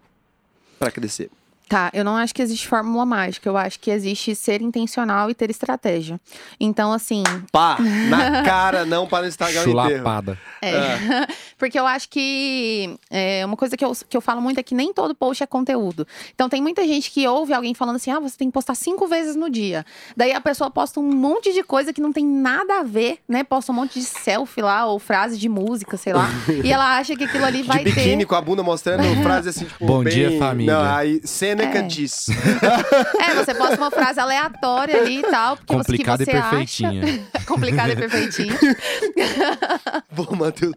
[0.77, 1.29] pra crescer.
[1.67, 3.49] Tá, eu não acho que existe fórmula mágica.
[3.49, 6.19] Eu acho que existe ser intencional e ter estratégia.
[6.59, 7.77] Então, assim, Pá!
[8.09, 9.79] Na cara, não para no Instagram inteiro.
[9.79, 10.39] Chulapada.
[10.61, 10.71] É.
[10.73, 11.27] Ah.
[11.57, 14.75] Porque eu acho que é, uma coisa que eu, que eu falo muito é que
[14.75, 16.07] nem todo post é conteúdo.
[16.33, 19.07] Então tem muita gente que ouve alguém falando assim: ah, você tem que postar cinco
[19.07, 19.85] vezes no dia.
[20.15, 23.43] Daí a pessoa posta um monte de coisa que não tem nada a ver, né?
[23.43, 26.29] Posta um monte de selfie lá, ou frase de música, sei lá.
[26.63, 28.25] e ela acha que aquilo ali vai De biquíni ter.
[28.25, 29.85] com a bunda mostrando frase assim, tipo.
[29.85, 30.73] Bom bem- dia, família.
[30.73, 31.19] Não, aí
[31.57, 31.81] Sêneca É.
[31.83, 32.27] diz.
[33.21, 35.57] É, você posta uma frase aleatória ali e tal.
[35.57, 37.03] Porque você- que Complicada e perfeitinha.
[37.03, 37.45] Acha...
[37.47, 38.57] Complicada e perfeitinha.
[40.15, 40.73] Pô, Matheus.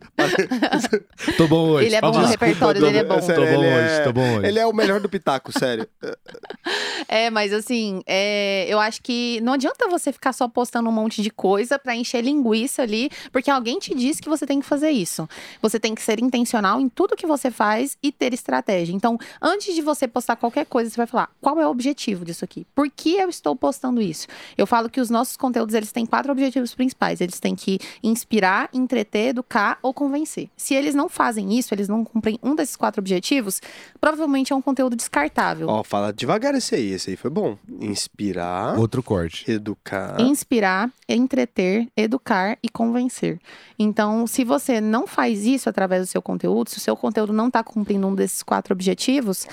[1.36, 1.86] Tô bom hoje.
[1.86, 3.18] Ele é bom, o Desculpa, repertório tô dele é bom.
[3.20, 3.26] bom.
[3.26, 4.46] Tô bom hoje, é- tô bom hoje.
[4.46, 5.86] Ele é o melhor do Pitaco, sério.
[7.08, 11.22] É, mas assim, é, eu acho que não adianta você ficar só postando um monte
[11.22, 14.90] de coisa pra encher linguiça ali, porque alguém te disse que você tem que fazer
[14.90, 15.28] isso.
[15.62, 18.92] Você tem que ser intencional em tudo que você faz e ter estratégia.
[18.94, 22.44] Então, antes de você postar qualquer coisa, você vai falar: qual é o objetivo disso
[22.44, 22.66] aqui?
[22.74, 24.26] Por que eu estou postando isso?
[24.56, 27.20] Eu falo que os nossos conteúdos eles têm quatro objetivos principais.
[27.20, 30.48] Eles têm que inspirar, entreter, educar ou convencer.
[30.56, 33.60] Se eles não fazem isso, eles não cumprem um desses quatro objetivos,
[34.00, 35.68] provavelmente é um conteúdo descartável.
[35.68, 36.92] Ó, fala devagar esse aí.
[36.92, 37.58] Esse aí foi bom.
[37.80, 39.50] Inspirar, Outro corte.
[39.50, 40.20] educar.
[40.20, 43.40] Inspirar, entreter, educar e convencer.
[43.78, 47.48] Então, se você não faz isso através do seu conteúdo, se o seu conteúdo não
[47.48, 49.46] está cumprindo um desses quatro objetivos,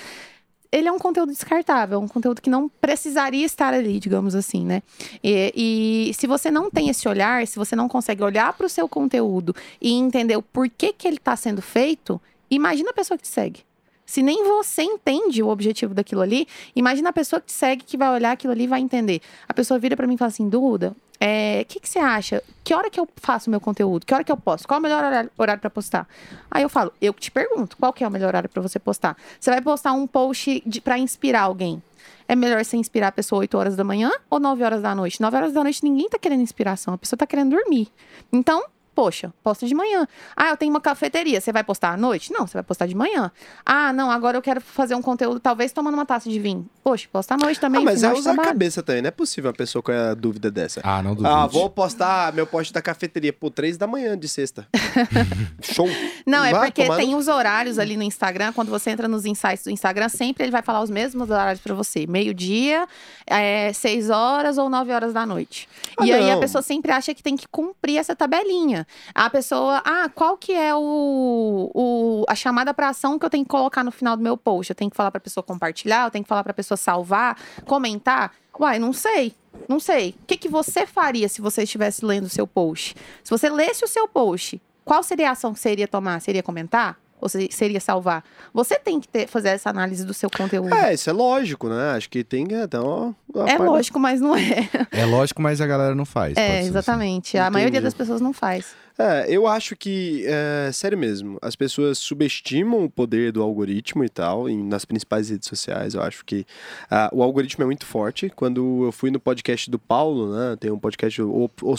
[0.70, 4.82] ele é um conteúdo descartável, um conteúdo que não precisaria estar ali, digamos assim, né?
[5.24, 8.68] E, e se você não tem esse olhar, se você não consegue olhar para o
[8.68, 13.24] seu conteúdo e entender o porquê que ele está sendo feito, imagina a pessoa que
[13.24, 13.60] te segue.
[14.04, 17.96] Se nem você entende o objetivo daquilo ali, imagina a pessoa que te segue que
[17.96, 19.20] vai olhar aquilo ali e vai entender.
[19.46, 22.42] A pessoa vira pra mim e fala assim, Duda, o que, que você acha?
[22.62, 24.06] Que hora que eu faço meu conteúdo?
[24.06, 24.68] Que hora que eu posto?
[24.68, 26.08] Qual é o melhor horário, horário para postar?
[26.50, 29.16] Aí eu falo, eu te pergunto, qual que é o melhor horário para você postar?
[29.40, 31.82] Você vai postar um post para inspirar alguém.
[32.28, 35.20] É melhor você inspirar a pessoa 8 horas da manhã ou 9 horas da noite?
[35.20, 37.88] 9 horas da noite ninguém tá querendo inspiração, a pessoa tá querendo dormir.
[38.32, 38.64] Então,
[38.98, 40.08] poxa, posta de manhã.
[40.36, 42.32] Ah, eu tenho uma cafeteria, você vai postar à noite?
[42.32, 43.30] Não, você vai postar de manhã.
[43.64, 46.68] Ah, não, agora eu quero fazer um conteúdo, talvez tomando uma taça de vinho.
[46.82, 47.82] Poxa, posta à noite também.
[47.82, 49.02] Ah, mas é de usar a cabeça também.
[49.02, 50.80] Não é possível uma pessoa com a dúvida dessa.
[50.82, 51.32] Ah, não duvido.
[51.32, 54.66] Ah, vou postar meu post da cafeteria por três da manhã de sexta.
[55.62, 55.88] Show.
[56.26, 58.52] Não, é Vai porque tem os horários ali no Instagram.
[58.52, 61.72] Quando você entra nos insights do Instagram, sempre ele vai falar os mesmos horários pra
[61.72, 62.04] você.
[62.04, 62.84] Meio-dia,
[63.28, 65.68] é, 6 horas ou 9 horas da noite.
[65.96, 66.40] Ah, e aí a não.
[66.40, 68.87] pessoa sempre acha que tem que cumprir essa tabelinha.
[69.14, 73.44] A pessoa, ah, qual que é o, o- a chamada pra ação que eu tenho
[73.44, 74.70] que colocar no final do meu post?
[74.70, 78.32] Eu tenho que falar pra pessoa compartilhar, eu tenho que falar pra pessoa salvar, comentar?
[78.58, 79.34] Uai, não sei.
[79.68, 80.14] Não sei.
[80.22, 82.94] O que, que você faria se você estivesse lendo o seu post?
[83.24, 86.20] Se você lesse o seu post, qual seria a ação que iria tomar?
[86.20, 86.98] Seria comentar?
[87.20, 88.22] Ou se- seria salvar?
[88.52, 90.74] Você tem que ter- fazer essa análise do seu conteúdo.
[90.74, 91.90] É, isso é lógico, né?
[91.96, 94.68] Acho que tem até uma, uma É parte- lógico, mas não é.
[94.92, 96.36] É lógico, mas a galera não faz.
[96.36, 96.68] É, assim.
[96.68, 97.36] exatamente.
[97.38, 97.84] A maioria Entendi.
[97.84, 98.74] das pessoas não faz.
[99.00, 104.08] É, eu acho que, é, sério mesmo, as pessoas subestimam o poder do algoritmo e
[104.08, 105.94] tal, em- nas principais redes sociais.
[105.94, 106.44] Eu acho que
[106.90, 108.28] ah, o algoritmo é muito forte.
[108.34, 110.56] Quando eu fui no podcast do Paulo, né?
[110.58, 111.74] Tem um podcast, o, o,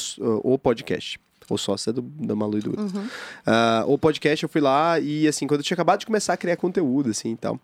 [0.53, 1.19] o podcast.
[1.53, 3.01] O sócio é do, da Malu e do Guto.
[3.45, 6.37] Ah, o podcast, eu fui lá e, assim, quando eu tinha acabado de começar a
[6.37, 7.59] criar conteúdo, assim, e tal.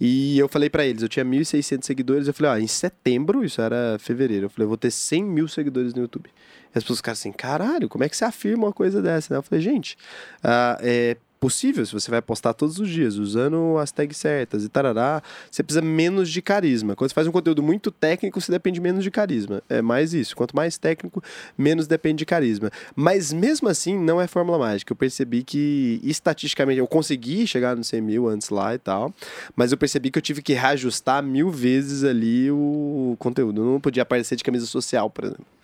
[0.00, 3.60] E eu falei pra eles, eu tinha 1.600 seguidores, eu falei, ó, em setembro, isso
[3.60, 6.30] era fevereiro, eu falei, eu vou ter 100 mil seguidores no YouTube.
[6.74, 9.32] E as pessoas ficaram assim, caralho, como é que você afirma uma coisa dessa?
[9.32, 9.38] né?
[9.38, 9.96] Eu falei, gente,
[10.42, 14.68] ah, é, possível, se você vai postar todos os dias, usando as tags certas e
[14.68, 16.94] tarará, você precisa menos de carisma.
[16.96, 19.62] Quando você faz um conteúdo muito técnico, você depende menos de carisma.
[19.68, 20.36] É mais isso.
[20.36, 21.22] Quanto mais técnico,
[21.56, 22.70] menos depende de carisma.
[22.94, 24.92] Mas mesmo assim, não é fórmula mágica.
[24.92, 29.14] Eu percebi que, estatisticamente, eu consegui chegar no 100 mil antes lá e tal,
[29.54, 33.60] mas eu percebi que eu tive que reajustar mil vezes ali o conteúdo.
[33.60, 35.55] Eu não podia aparecer de camisa social, por exemplo.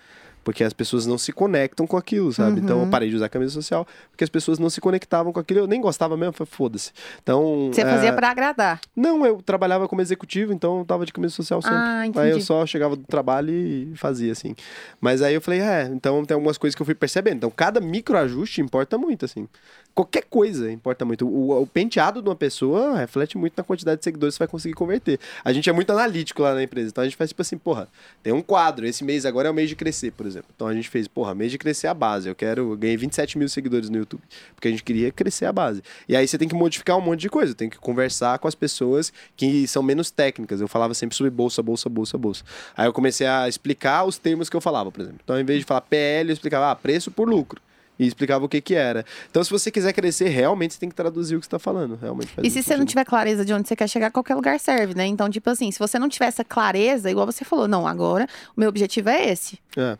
[0.44, 2.60] Porque as pessoas não se conectam com aquilo, sabe?
[2.60, 2.90] Então eu Uhum.
[2.90, 5.60] parei de usar camisa social porque as pessoas não se conectavam com aquilo.
[5.60, 6.90] Eu nem gostava mesmo, foda-se.
[7.22, 7.70] Então.
[7.72, 8.80] Você é, fazia pra agradar.
[8.96, 11.76] Não, eu trabalhava como executivo, então eu tava de camisa social sempre.
[11.76, 12.44] Ah, Aí eu entendi.
[12.44, 14.54] só chegava do trabalho e fazia assim.
[15.00, 17.36] Mas aí eu falei, é, então tem algumas coisas que eu fui percebendo.
[17.36, 19.48] Então cada microajuste importa muito, assim.
[19.94, 21.26] Qualquer coisa importa muito.
[21.28, 24.48] O, o penteado de uma pessoa reflete muito na quantidade de seguidores que você vai
[24.48, 25.20] conseguir converter.
[25.44, 26.88] A gente é muito analítico lá na empresa.
[26.88, 27.86] Então a gente faz tipo assim, porra,
[28.22, 28.86] tem um quadro.
[28.86, 30.31] Esse mês agora é o mês de crescer, por exemplo.
[30.54, 32.28] Então a gente fez, porra, mês de crescer a base.
[32.28, 32.72] Eu quero.
[32.72, 34.22] Eu ganhei 27 mil seguidores no YouTube.
[34.54, 35.82] Porque a gente queria crescer a base.
[36.08, 37.54] E aí você tem que modificar um monte de coisa.
[37.54, 40.60] Tem que conversar com as pessoas que são menos técnicas.
[40.60, 42.44] Eu falava sempre sobre bolsa, bolsa, bolsa, bolsa.
[42.76, 45.20] Aí eu comecei a explicar os termos que eu falava, por exemplo.
[45.22, 47.60] Então, em vez de falar PL, eu explicava ah, preço por lucro.
[47.98, 49.04] E explicava o que que era.
[49.30, 51.98] Então, se você quiser crescer, realmente você tem que traduzir o que você está falando.
[52.00, 54.94] Realmente E se você não tiver clareza de onde você quer chegar, qualquer lugar serve,
[54.94, 55.06] né?
[55.06, 58.26] Então, tipo assim, se você não tiver essa clareza, igual você falou, não, agora
[58.56, 59.58] o meu objetivo é esse.
[59.76, 59.96] É.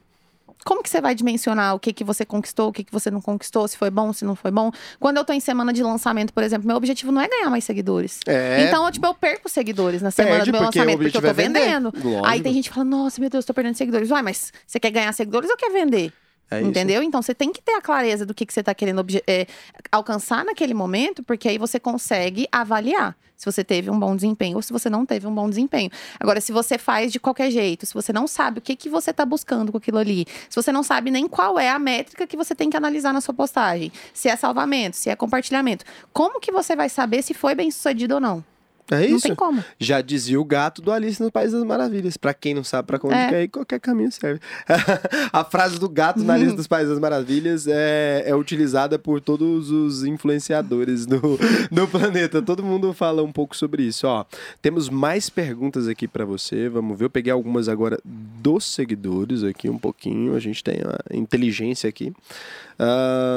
[0.64, 3.20] Como que você vai dimensionar o que, que você conquistou, o que, que você não
[3.20, 4.70] conquistou, se foi bom, se não foi bom?
[5.00, 7.64] Quando eu tô em semana de lançamento, por exemplo, meu objetivo não é ganhar mais
[7.64, 8.20] seguidores.
[8.26, 11.22] É, Então, tipo, eu perco seguidores na semana perde do meu porque lançamento, porque eu
[11.22, 11.92] tô é vendendo.
[12.24, 14.10] Aí tem gente que fala, nossa, meu Deus, tô perdendo seguidores.
[14.10, 16.12] Uai, mas você quer ganhar seguidores ou quer vender?
[16.52, 16.68] É isso.
[16.68, 17.02] Entendeu?
[17.02, 19.46] Então você tem que ter a clareza do que, que você está querendo é,
[19.90, 24.62] alcançar naquele momento, porque aí você consegue avaliar se você teve um bom desempenho ou
[24.62, 25.90] se você não teve um bom desempenho.
[26.20, 29.10] Agora, se você faz de qualquer jeito, se você não sabe o que, que você
[29.10, 32.36] está buscando com aquilo ali, se você não sabe nem qual é a métrica que
[32.36, 36.52] você tem que analisar na sua postagem, se é salvamento, se é compartilhamento, como que
[36.52, 38.44] você vai saber se foi bem sucedido ou não?
[38.92, 39.26] É Não isso.
[39.26, 39.64] tem como.
[39.78, 42.16] Já dizia o gato do Alice no País das Maravilhas.
[42.16, 43.28] Pra quem não sabe pra onde É.
[43.28, 44.40] quer ir, qualquer caminho serve.
[45.32, 49.70] a frase do gato na Alice dos Países das Maravilhas é, é utilizada por todos
[49.70, 51.20] os influenciadores do,
[51.72, 52.42] do planeta.
[52.42, 54.06] Todo mundo fala um pouco sobre isso.
[54.06, 54.24] Ó,
[54.60, 56.68] temos mais perguntas aqui pra você.
[56.68, 57.06] Vamos ver.
[57.06, 60.34] Eu peguei algumas agora dos seguidores aqui um pouquinho.
[60.34, 62.12] A gente tem a inteligência aqui.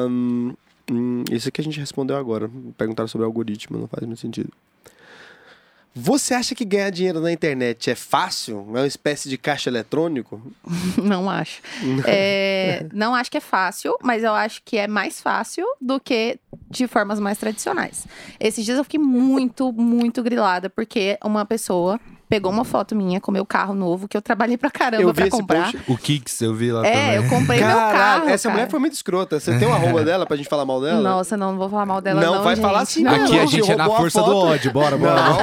[0.10, 0.54] Hum,
[1.32, 2.50] isso aqui a gente respondeu agora.
[2.78, 4.50] Perguntaram sobre algoritmo, não faz muito sentido.
[5.98, 8.58] Você acha que ganhar dinheiro na internet é fácil?
[8.76, 10.42] É uma espécie de caixa eletrônico?
[11.02, 11.62] Não acho.
[12.08, 16.38] É, não acho que é fácil, mas eu acho que é mais fácil do que
[16.70, 18.06] de formas mais tradicionais.
[18.40, 22.00] Esses dias eu fiquei muito, muito grilada, porque uma pessoa
[22.30, 25.14] pegou uma foto minha com meu carro novo, que eu trabalhei pra caramba Eu vi
[25.16, 25.72] pra esse comprar.
[25.72, 25.92] post.
[25.92, 27.16] O Kicks eu vi lá É, também.
[27.16, 28.30] eu comprei meu Caralho, carro.
[28.30, 28.72] essa mulher cara.
[28.72, 29.40] foi muito escrota.
[29.40, 31.00] Você tem uma arroba dela pra gente falar mal dela?
[31.02, 32.44] Nossa, não, não vou falar mal dela, Não, não.
[32.44, 32.66] vai gente.
[32.66, 33.12] falar assim, não.
[33.14, 34.72] Aqui a gente é na roubou a força do ódio.
[34.72, 35.16] Bora, bora.
[35.16, 35.40] Não,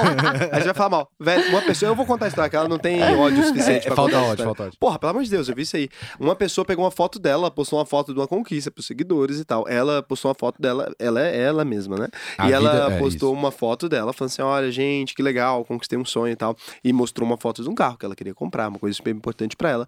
[0.52, 1.08] a gente vai falar mal.
[1.20, 3.86] Velho, uma pessoa, eu vou contar a história, que ela não tem ódio suficiente É,
[3.86, 4.78] pra falta contar ódio, falta ódio.
[4.78, 5.88] Porra, pelo amor de Deus, eu vi isso aí.
[6.18, 9.44] Uma pessoa pegou uma foto dela, postou uma foto de uma conquista pros seguidores e
[9.44, 9.66] tal.
[9.68, 12.08] Ela postou uma foto dela, ela é ela mesma, né?
[12.38, 15.98] A e ela é postou uma foto dela, falando assim: olha, gente, que legal, conquistei
[15.98, 16.56] um sonho e tal.
[16.82, 19.56] E mostrou uma foto de um carro que ela queria comprar, uma coisa super importante
[19.56, 19.86] pra ela.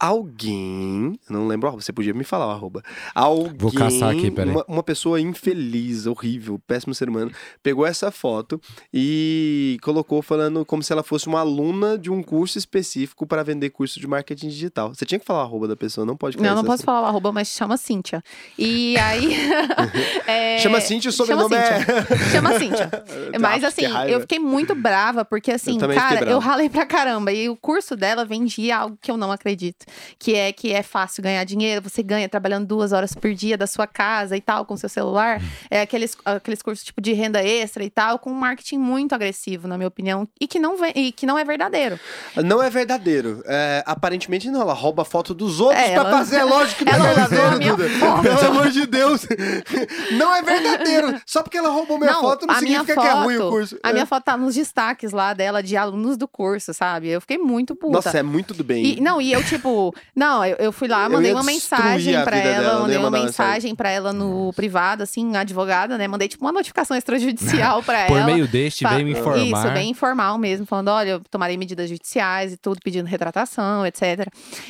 [0.00, 2.82] Alguém, não lembro, você podia me falar o arroba.
[3.14, 4.50] Alguém, Vou caçar aqui, peraí.
[4.50, 7.30] Uma, uma pessoa infeliz, horrível, péssimo ser humano,
[7.62, 8.60] pegou essa foto
[8.92, 13.70] e colocou falando como se ela fosse uma aluna de um curso específico para vender
[13.70, 14.94] curso de marketing digital.
[14.94, 16.84] Você tinha que falar o arroba da pessoa, não pode Não, não posso assim.
[16.84, 18.22] falar o arroba, mas chama Cíntia.
[18.58, 19.36] E aí.
[20.26, 21.78] é, Chama Cíntia, o sobrenome chama é...
[21.78, 22.30] Cíntia.
[22.32, 22.90] Chama Cíntia.
[23.40, 26.84] Mas Nossa, que assim, eu fiquei muito brava, porque assim, fiquei cara, eu ralei pra
[26.84, 27.32] caramba.
[27.32, 29.86] E o curso dela vendia algo que eu não acredito.
[30.18, 33.66] Que é que é fácil ganhar dinheiro, você ganha trabalhando duas horas por dia da
[33.66, 35.40] sua casa e tal, com seu celular.
[35.70, 39.66] É aqueles, aqueles cursos tipo de renda extra e tal, com um marketing muito agressivo,
[39.68, 41.98] na minha opinião, e que não, vem, e que não é verdadeiro.
[42.36, 43.42] Não é verdadeiro.
[43.46, 46.36] É, aparentemente não, ela rouba foto dos outros É, pra ela- fazer.
[46.36, 48.22] É lógico que não é usou a verdadeiro, foto.
[48.22, 49.26] Pelo amor de Deus.
[50.12, 51.20] Não é verdadeiro.
[51.26, 53.50] Só porque ela roubou minha foto não a minha significa que é ruim o foto-
[53.50, 53.78] curso.
[53.82, 53.92] A É.
[53.92, 57.08] minha foto tá nos destaques lá dela de alunos do curso, sabe?
[57.08, 57.92] Eu fiquei muito puta.
[57.94, 58.84] Nossa, é muito do bem.
[58.84, 59.68] E, não, e eu, tipo,
[60.14, 63.26] não, eu, eu fui lá, Eu mandei uma mensagem pra ela, dela, mandei uma mensagem
[63.30, 63.74] mensagem.
[63.74, 66.06] pra ela no privado, assim, advogada, né?
[66.08, 68.26] Mandei, tipo, uma notificação extrajudicial pra Por ela.
[68.26, 69.38] meio deste, Fa- veio me informar.
[69.66, 74.26] Isso, bem informal mesmo, falando, olha, eu tomarei medidas judiciais e tudo, pedindo retratação, etc.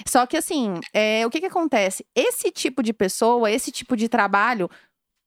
[0.07, 2.05] Só que, assim, é, o que que acontece?
[2.15, 4.69] Esse tipo de pessoa, esse tipo de trabalho,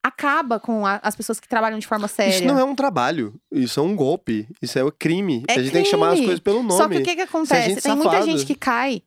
[0.06, 2.32] acaba com a- as pessoas que trabalham de forma séria.
[2.36, 5.46] Isso não é um trabalho, isso é um golpe, isso é um crime.
[5.48, 6.26] É a gente tem que chamar as crime.
[6.26, 6.74] coisas pelo nome.
[6.78, 7.82] Só que o que que é acontece?
[7.82, 9.02] Tem muita gente que cai.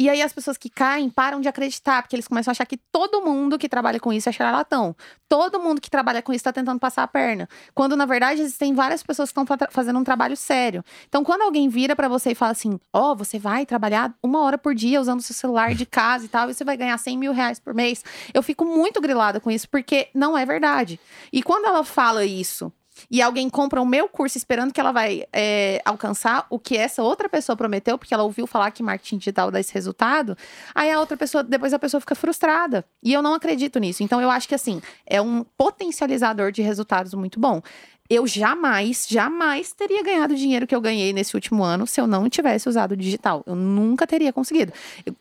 [0.00, 2.78] E aí as pessoas que caem param de acreditar, porque eles começam a achar que
[2.78, 4.96] todo mundo que trabalha com isso é charlatão.
[5.28, 7.46] Todo mundo que trabalha com isso está tentando passar a perna.
[7.74, 10.82] Quando, na verdade, existem várias pessoas que estão fazendo um trabalho sério.
[11.06, 14.40] Então, quando alguém vira para você e fala assim: Ó, oh, você vai trabalhar uma
[14.40, 17.18] hora por dia usando seu celular de casa e tal, e você vai ganhar 100
[17.18, 18.02] mil reais por mês.
[18.32, 20.98] Eu fico muito grilada com isso, porque não é verdade.
[21.30, 22.72] E quando ela fala isso
[23.10, 27.02] e alguém compra o meu curso esperando que ela vai é, alcançar o que essa
[27.02, 30.36] outra pessoa prometeu, porque ela ouviu falar que marketing digital dá esse resultado,
[30.74, 32.84] aí a outra pessoa, depois a pessoa fica frustrada.
[33.02, 34.02] E eu não acredito nisso.
[34.02, 37.62] Então eu acho que assim, é um potencializador de resultados muito bom
[38.10, 42.08] eu jamais, jamais teria ganhado o dinheiro que eu ganhei nesse último ano se eu
[42.08, 43.44] não tivesse usado o digital.
[43.46, 44.72] Eu nunca teria conseguido.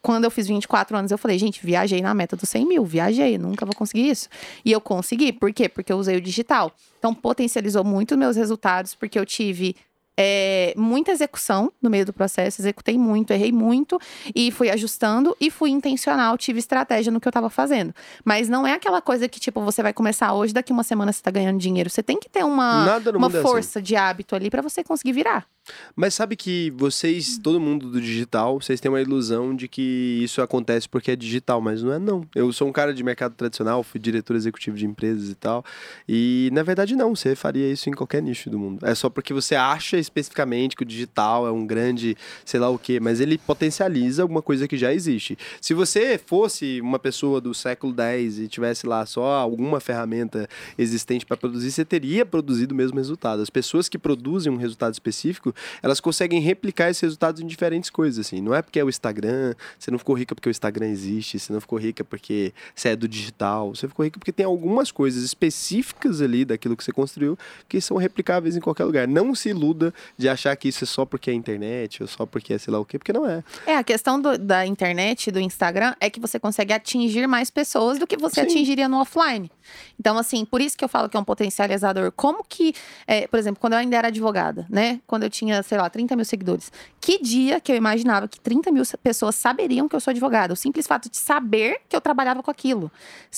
[0.01, 3.37] Quando eu fiz 24 anos, eu falei, gente, viajei na meta dos 100 mil, viajei,
[3.37, 4.27] nunca vou conseguir isso.
[4.65, 5.69] E eu consegui, por quê?
[5.69, 6.71] Porque eu usei o digital.
[6.97, 9.75] Então, potencializou muito meus resultados, porque eu tive
[10.21, 13.97] é, muita execução no meio do processo, executei muito, errei muito
[14.35, 17.95] e fui ajustando e fui intencional, tive estratégia no que eu tava fazendo.
[18.25, 21.21] Mas não é aquela coisa que, tipo, você vai começar hoje, daqui uma semana você
[21.21, 21.89] tá ganhando dinheiro.
[21.89, 23.85] Você tem que ter uma, uma é força assim.
[23.85, 25.47] de hábito ali para você conseguir virar.
[25.95, 30.41] Mas sabe que vocês, todo mundo do digital, vocês têm uma ilusão de que isso
[30.41, 32.25] acontece porque é digital, mas não é não.
[32.33, 35.63] Eu sou um cara de mercado tradicional, fui diretor executivo de empresas e tal,
[36.07, 38.85] e na verdade não, você faria isso em qualquer nicho do mundo.
[38.85, 42.15] É só porque você acha especificamente que o digital é um grande,
[42.45, 45.37] sei lá o quê, mas ele potencializa alguma coisa que já existe.
[45.61, 50.47] Se você fosse uma pessoa do século X e tivesse lá só alguma ferramenta
[50.77, 53.41] existente para produzir, você teria produzido o mesmo resultado.
[53.41, 58.25] As pessoas que produzem um resultado específico, elas conseguem replicar esses resultados em diferentes coisas,
[58.25, 58.41] assim.
[58.41, 61.53] Não é porque é o Instagram, você não ficou rica porque o Instagram existe, você
[61.53, 65.23] não ficou rica porque você é do digital, você ficou rica porque tem algumas coisas
[65.23, 67.37] específicas ali daquilo que você construiu
[67.67, 69.07] que são replicáveis em qualquer lugar.
[69.07, 72.53] Não se iluda de achar que isso é só porque é internet ou só porque
[72.53, 73.43] é sei lá o quê, porque não é.
[73.65, 77.99] É, a questão do, da internet, do Instagram, é que você consegue atingir mais pessoas
[77.99, 78.47] do que você Sim.
[78.47, 79.51] atingiria no offline.
[79.99, 82.11] Então, assim, por isso que eu falo que é um potencializador.
[82.11, 82.73] Como que,
[83.05, 84.99] é, por exemplo, quando eu ainda era advogada, né?
[85.05, 86.71] Quando eu tinha tinha, sei lá, 30 mil seguidores.
[87.01, 90.53] Que dia que eu imaginava que 30 mil pessoas saberiam que eu sou advogada?
[90.53, 92.91] O simples fato de saber que eu trabalhava com aquilo.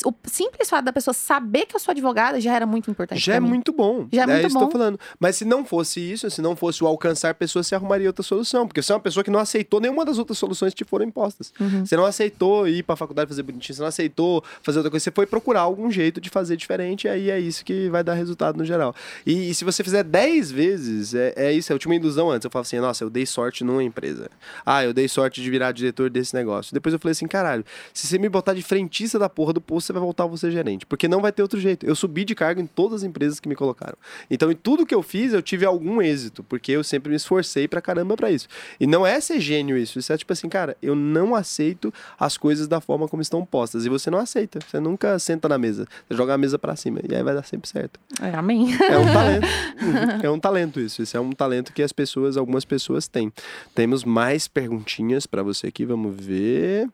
[0.05, 3.21] O simples fato da pessoa saber que eu sou advogada já era muito importante.
[3.21, 3.47] Já é mim.
[3.47, 4.07] muito bom.
[4.11, 4.65] Já é, é muito isso bom.
[4.65, 4.99] Tô falando.
[5.19, 8.67] Mas se não fosse isso, se não fosse o alcançar pessoas, você arrumaria outra solução.
[8.67, 11.05] Porque você é uma pessoa que não aceitou nenhuma das outras soluções que te foram
[11.05, 11.53] impostas.
[11.59, 11.85] Uhum.
[11.85, 15.03] Você não aceitou ir pra faculdade fazer bonitinho, você não aceitou fazer outra coisa.
[15.03, 18.13] Você foi procurar algum jeito de fazer diferente, e aí é isso que vai dar
[18.13, 18.93] resultado no geral.
[19.25, 22.45] E, e se você fizer 10 vezes, é, é isso, é a última ilusão antes.
[22.45, 24.29] Eu falo assim, nossa, eu dei sorte numa empresa.
[24.65, 26.73] Ah, eu dei sorte de virar diretor desse negócio.
[26.73, 27.63] Depois eu falei assim, caralho,
[27.93, 30.51] se você me botar de frentista da porra do posto, você vai voltar a ser
[30.51, 30.85] gerente.
[30.85, 31.85] Porque não vai ter outro jeito.
[31.85, 33.97] Eu subi de cargo em todas as empresas que me colocaram.
[34.29, 36.43] Então, em tudo que eu fiz, eu tive algum êxito.
[36.43, 38.47] Porque eu sempre me esforcei pra caramba pra isso.
[38.79, 39.99] E não é ser gênio isso.
[39.99, 43.85] Isso é tipo assim, cara, eu não aceito as coisas da forma como estão postas.
[43.85, 44.59] E você não aceita.
[44.67, 45.87] Você nunca senta na mesa.
[46.07, 46.99] Você joga a mesa pra cima.
[47.07, 47.99] E aí vai dar sempre certo.
[48.21, 48.75] É, amém.
[48.81, 49.47] É um talento.
[50.23, 51.01] É um talento isso.
[51.01, 53.31] Isso é um talento que as pessoas pessoas, algumas pessoas têm.
[53.73, 56.87] Temos mais perguntinhas para você aqui, vamos ver.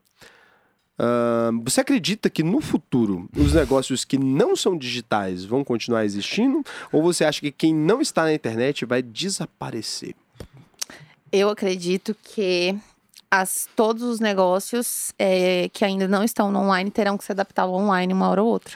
[1.00, 6.64] Uh, você acredita que no futuro os negócios que não são digitais vão continuar existindo?
[6.92, 10.16] Ou você acha que quem não está na internet vai desaparecer?
[11.32, 12.76] Eu acredito que
[13.30, 17.64] as, todos os negócios é, que ainda não estão no online terão que se adaptar
[17.64, 18.76] ao online uma hora ou outra.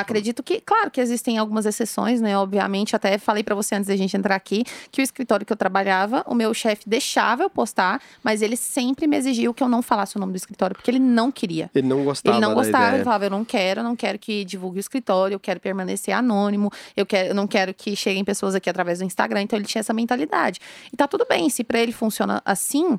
[0.00, 2.36] Acredito que, claro, que existem algumas exceções, né?
[2.38, 5.56] Obviamente, até falei para você antes da gente entrar aqui que o escritório que eu
[5.56, 9.82] trabalhava, o meu chefe deixava eu postar, mas ele sempre me exigiu que eu não
[9.82, 11.70] falasse o nome do escritório, porque ele não queria.
[11.74, 12.36] Ele não gostava.
[12.36, 15.34] Ele não gostava, ele falava: eu não quero, eu não quero que divulgue o escritório,
[15.34, 19.04] eu quero permanecer anônimo, eu, quero, eu não quero que cheguem pessoas aqui através do
[19.04, 19.42] Instagram.
[19.42, 20.58] Então ele tinha essa mentalidade.
[20.90, 22.98] E tá tudo bem, se para ele funciona assim,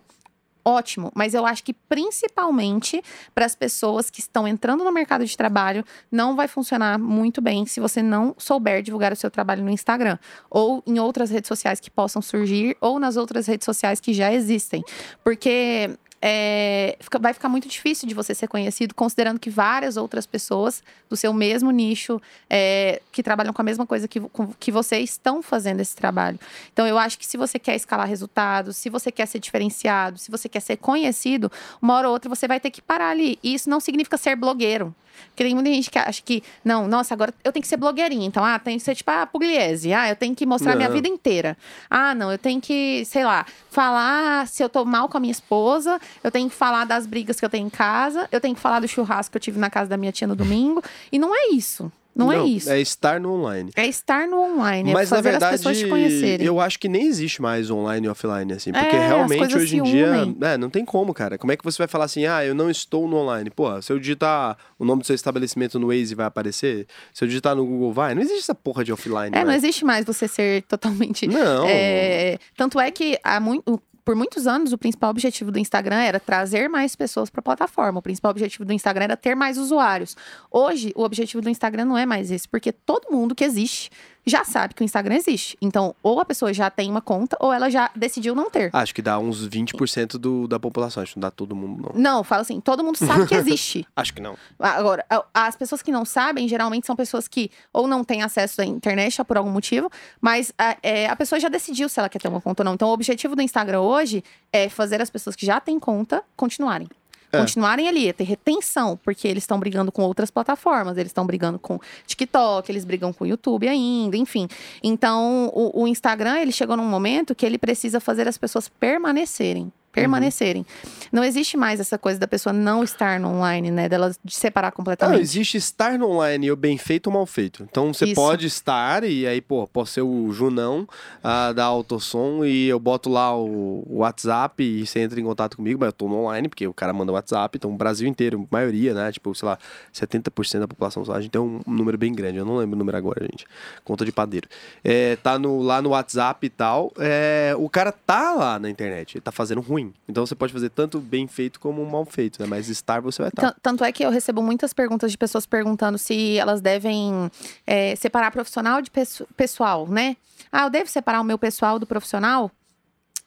[0.65, 3.01] ótimo, mas eu acho que principalmente
[3.33, 7.65] para as pessoas que estão entrando no mercado de trabalho, não vai funcionar muito bem
[7.65, 10.17] se você não souber divulgar o seu trabalho no Instagram
[10.49, 14.33] ou em outras redes sociais que possam surgir ou nas outras redes sociais que já
[14.33, 14.83] existem.
[15.23, 20.25] Porque é, fica, vai ficar muito difícil de você ser conhecido, considerando que várias outras
[20.25, 24.71] pessoas do seu mesmo nicho, é, que trabalham com a mesma coisa que, com, que
[24.71, 26.39] você, estão fazendo esse trabalho.
[26.71, 30.31] Então, eu acho que se você quer escalar resultados, se você quer ser diferenciado, se
[30.31, 31.51] você quer ser conhecido,
[31.81, 33.37] uma hora ou outra você vai ter que parar ali.
[33.43, 34.95] E isso não significa ser blogueiro.
[35.27, 38.25] Porque tem muita gente que acha que, não, nossa, agora eu tenho que ser blogueirinha.
[38.25, 39.93] Então, ah, tem que ser tipo a Pugliese.
[39.93, 40.77] Ah, eu tenho que mostrar não.
[40.77, 41.57] minha vida inteira.
[41.89, 45.31] Ah, não, eu tenho que, sei lá, falar se eu tô mal com a minha
[45.31, 45.99] esposa.
[46.23, 48.27] Eu tenho que falar das brigas que eu tenho em casa.
[48.31, 50.35] Eu tenho que falar do churrasco que eu tive na casa da minha tia no
[50.35, 50.83] domingo.
[51.11, 51.91] E não é isso.
[52.15, 52.69] Não, é isso.
[52.69, 53.71] É estar no online.
[53.75, 56.45] É estar no online, Mas é na fazer verdade, as pessoas te conhecerem.
[56.45, 58.71] eu acho que nem existe mais online e offline, assim.
[58.71, 60.07] Porque É, realmente hoje em dia.
[60.41, 61.37] É, não tem como, cara.
[61.37, 63.49] Como é que você vai falar assim, ah, eu não estou no online?
[63.49, 66.85] Pô, se eu digitar o nome do seu estabelecimento no Waze vai aparecer?
[67.13, 68.13] Se eu digitar no Google vai?
[68.13, 69.35] Não existe essa porra de offline.
[69.35, 69.63] É, não mais.
[69.63, 71.27] existe mais você ser totalmente.
[71.27, 71.65] Não.
[71.67, 73.81] É, tanto é que há muito.
[74.05, 77.99] Por muitos anos, o principal objetivo do Instagram era trazer mais pessoas para a plataforma.
[77.99, 80.17] O principal objetivo do Instagram era ter mais usuários.
[80.51, 83.89] Hoje, o objetivo do Instagram não é mais esse, porque todo mundo que existe
[84.25, 85.57] já sabe que o Instagram existe.
[85.61, 88.69] Então, ou a pessoa já tem uma conta, ou ela já decidiu não ter.
[88.73, 91.03] Acho que dá uns 20% do, da população.
[91.03, 92.01] Acho que não dá todo mundo, não.
[92.01, 93.85] Não, fala assim, todo mundo sabe que existe.
[93.95, 94.37] Acho que não.
[94.59, 98.65] Agora, as pessoas que não sabem, geralmente são pessoas que ou não têm acesso à
[98.65, 99.89] internet por algum motivo,
[100.21, 102.73] mas a, é, a pessoa já decidiu se ela quer ter uma conta ou não.
[102.73, 106.87] Então, o objetivo do Instagram hoje é fazer as pessoas que já têm conta continuarem.
[107.33, 107.39] É.
[107.39, 111.57] Continuarem ali, é ter retenção, porque eles estão brigando com outras plataformas, eles estão brigando
[111.57, 114.47] com TikTok, eles brigam com YouTube ainda, enfim.
[114.83, 119.71] Então, o, o Instagram, ele chegou num momento que ele precisa fazer as pessoas permanecerem.
[119.93, 120.65] Permanecerem.
[121.11, 123.87] Não existe mais essa coisa da pessoa não estar no online, né?
[123.87, 125.21] Dela de separar Não, completamente.
[125.21, 127.63] existe estar no online o bem feito ou mal feito.
[127.69, 128.15] Então você Isso.
[128.15, 130.87] pode estar e aí, pô, posso ser o Junão
[131.23, 135.57] ah, da Autosom e eu boto lá o, o WhatsApp e você entra em contato
[135.57, 138.07] comigo, mas eu tô no online, porque o cara manda o WhatsApp, então o Brasil
[138.07, 139.11] inteiro, maioria, né?
[139.11, 139.57] Tipo, sei lá,
[139.93, 142.97] 70% da população, a gente tem um número bem grande, eu não lembro o número
[142.97, 143.45] agora, gente.
[143.83, 144.47] Conta de padeiro.
[144.83, 149.15] É, tá no, lá no WhatsApp e tal, é, o cara tá lá na internet,
[149.15, 149.82] ele tá fazendo ruim.
[150.07, 152.47] Então você pode fazer tanto bem feito como mal feito, né?
[152.47, 153.51] Mas estar você vai estar.
[153.51, 157.31] Tan- Tanto é que eu recebo muitas perguntas de pessoas perguntando se elas devem
[157.65, 160.15] é, separar profissional de pesso- pessoal, né?
[160.51, 162.51] Ah, eu devo separar o meu pessoal do profissional?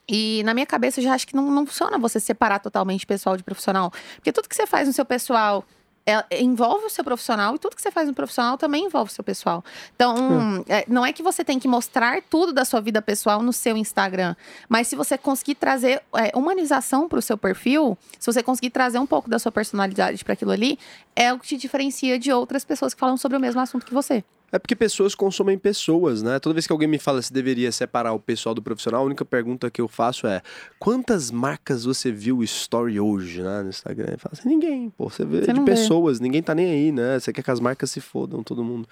[0.09, 3.37] E na minha cabeça eu já acho que não, não funciona você separar totalmente pessoal
[3.37, 3.91] de profissional.
[4.17, 5.65] Porque tudo que você faz no seu pessoal
[6.07, 9.15] é- envolve o seu profissional e tudo que você faz no profissional também envolve o
[9.15, 9.65] seu pessoal.
[9.95, 13.53] Então, é, não é que você tem que mostrar tudo da sua vida pessoal no
[13.53, 14.37] seu Instagram,
[14.69, 18.99] mas se você conseguir trazer é, humanização para o seu perfil, se você conseguir trazer
[18.99, 20.79] um pouco da sua personalidade para aquilo ali,
[21.15, 23.93] é o que te diferencia de outras pessoas que falam sobre o mesmo assunto que
[23.93, 24.23] você.
[24.53, 26.39] É porque pessoas consomem pessoas, né?
[26.39, 29.25] Toda vez que alguém me fala se deveria separar o pessoal do profissional, a única
[29.25, 30.41] pergunta que eu faço é:
[30.79, 33.63] quantas marcas você viu story hoje, né?
[33.63, 34.07] No Instagram?
[34.13, 35.11] Eu falo assim, ninguém, pô.
[35.11, 35.73] Você vê Você de não vê.
[35.73, 37.19] pessoas, ninguém tá nem aí, né?
[37.19, 38.89] Você quer que as marcas se fodam, todo mundo.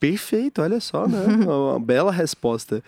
[0.00, 1.18] Perfeito, olha só, né?
[1.46, 2.82] uma bela resposta.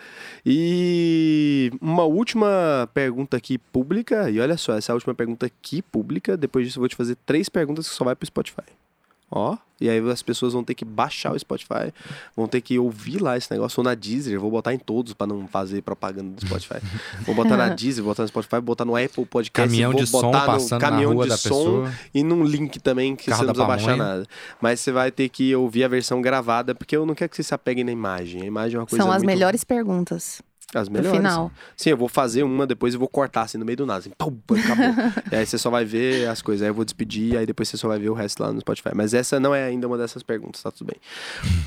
[0.45, 5.81] E uma última pergunta aqui pública, e olha só, essa é a última pergunta aqui
[5.81, 6.35] pública.
[6.35, 8.63] Depois disso, eu vou te fazer três perguntas que só vai pro Spotify.
[9.29, 11.93] Ó, e aí as pessoas vão ter que baixar o Spotify,
[12.35, 15.27] vão ter que ouvir lá esse negócio, ou na Deezer, vou botar em todos pra
[15.27, 16.79] não fazer propaganda do Spotify.
[17.25, 20.01] Vou botar na Deezer, vou botar no Spotify, vou botar no Apple Podcast, Caminhão vou
[20.01, 21.91] de som botar passando no caminhão na rua de da som pessoa.
[22.13, 24.13] e num link também que Carro você não precisa baixar pamonha.
[24.15, 24.27] nada.
[24.61, 27.43] Mas você vai ter que ouvir a versão gravada, porque eu não quero que você
[27.43, 28.41] se apegue na imagem.
[28.43, 29.27] A imagem é uma coisa São as muito...
[29.27, 30.41] melhores perguntas
[30.75, 31.17] As melhores.
[31.17, 31.49] final.
[31.77, 33.99] Sim, eu vou fazer uma, depois eu vou cortar assim no meio do nada.
[33.99, 34.85] Assim, pum, acabou.
[35.31, 36.61] e aí você só vai ver as coisas.
[36.61, 38.89] Aí eu vou despedir, aí depois você só vai ver o resto lá no Spotify.
[38.93, 40.99] Mas essa não é ainda uma dessas perguntas, tá tudo bem.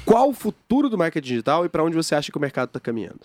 [0.04, 2.78] Qual o futuro do marketing digital e para onde você acha que o mercado tá
[2.78, 3.20] caminhando?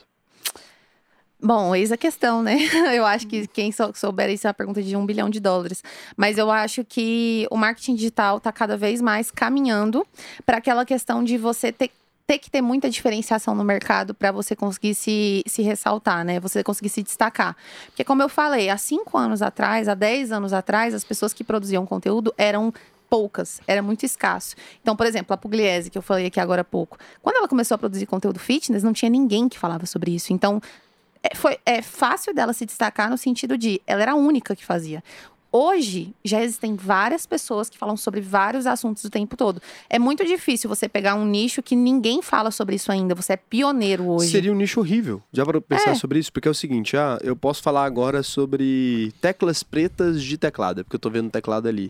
[1.41, 2.57] Bom, eis a questão, né?
[2.95, 5.83] Eu acho que quem sou- souber isso é uma pergunta de um bilhão de dólares.
[6.15, 10.07] Mas eu acho que o marketing digital está cada vez mais caminhando
[10.45, 11.91] para aquela questão de você ter,
[12.27, 16.39] ter que ter muita diferenciação no mercado para você conseguir se, se ressaltar, né?
[16.39, 17.55] Você conseguir se destacar.
[17.87, 21.43] Porque, como eu falei, há cinco anos atrás, há 10 anos atrás, as pessoas que
[21.43, 22.73] produziam conteúdo eram
[23.07, 24.55] poucas, era muito escasso.
[24.81, 27.75] Então, por exemplo, a Pugliese, que eu falei aqui agora há pouco, quando ela começou
[27.75, 30.33] a produzir conteúdo fitness, não tinha ninguém que falava sobre isso.
[30.33, 30.59] Então,
[31.21, 34.65] é, foi, é fácil dela se destacar no sentido de ela era a única que
[34.65, 35.03] fazia.
[35.57, 39.61] Hoje, já existem várias pessoas que falam sobre vários assuntos o tempo todo.
[39.89, 43.15] É muito difícil você pegar um nicho que ninguém fala sobre isso ainda.
[43.15, 44.31] Você é pioneiro hoje.
[44.31, 45.23] Seria um nicho horrível.
[45.31, 45.95] Já para pensar É.
[45.95, 46.33] sobre isso?
[46.33, 50.83] Porque é o seguinte, ah, eu posso falar agora sobre teclas pretas de teclado, é
[50.83, 51.89] porque eu tô vendo teclado ali.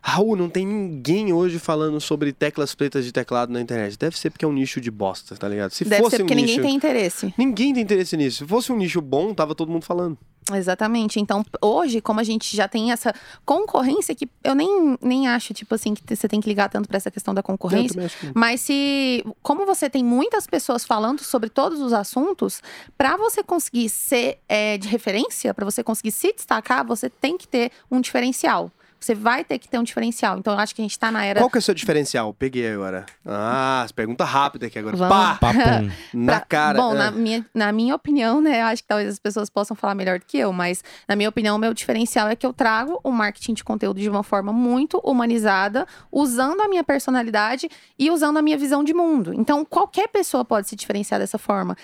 [0.00, 3.98] Raul, não tem ninguém hoje falando sobre teclas pretas de teclado na internet.
[3.98, 5.72] Deve ser porque é um nicho de bosta, tá ligado?
[5.72, 6.66] Se Deve fosse ser porque um ninguém nicho...
[6.66, 7.34] tem interesse.
[7.36, 8.38] Ninguém tem interesse nisso.
[8.38, 10.16] Se fosse um nicho bom, tava todo mundo falando.
[10.52, 11.18] Exatamente.
[11.18, 13.14] Então, hoje, como a gente já tem essa
[13.44, 16.96] concorrência, que eu nem, nem acho, tipo assim, que você tem que ligar tanto para
[16.96, 18.10] essa questão da concorrência.
[18.34, 22.62] Mas se, como você tem muitas pessoas falando sobre todos os assuntos,
[22.96, 27.48] para você conseguir ser é, de referência, para você conseguir se destacar, você tem que
[27.48, 28.70] ter um diferencial.
[29.04, 30.38] Você vai ter que ter um diferencial.
[30.38, 31.38] Então, eu acho que a gente tá na era.
[31.40, 32.32] Qual que é o seu diferencial?
[32.32, 33.04] Peguei agora.
[33.26, 34.96] Ah, pergunta rápida aqui agora.
[34.96, 35.14] Vamos.
[35.14, 35.34] Pá!
[35.36, 35.90] Papum.
[36.14, 36.78] Na Pra- cara.
[36.78, 36.94] Bom, Ah.
[36.94, 38.62] na, minha, na minha opinião, né?
[38.62, 41.28] Eu acho que talvez as pessoas possam falar melhor do que eu, mas na minha
[41.28, 44.52] opinião, o meu diferencial é que eu trago o marketing de conteúdo de uma forma
[44.52, 47.68] muito humanizada, usando a minha personalidade
[47.98, 49.34] e usando a minha visão de mundo.
[49.34, 51.76] Então, qualquer pessoa pode se diferenciar dessa forma.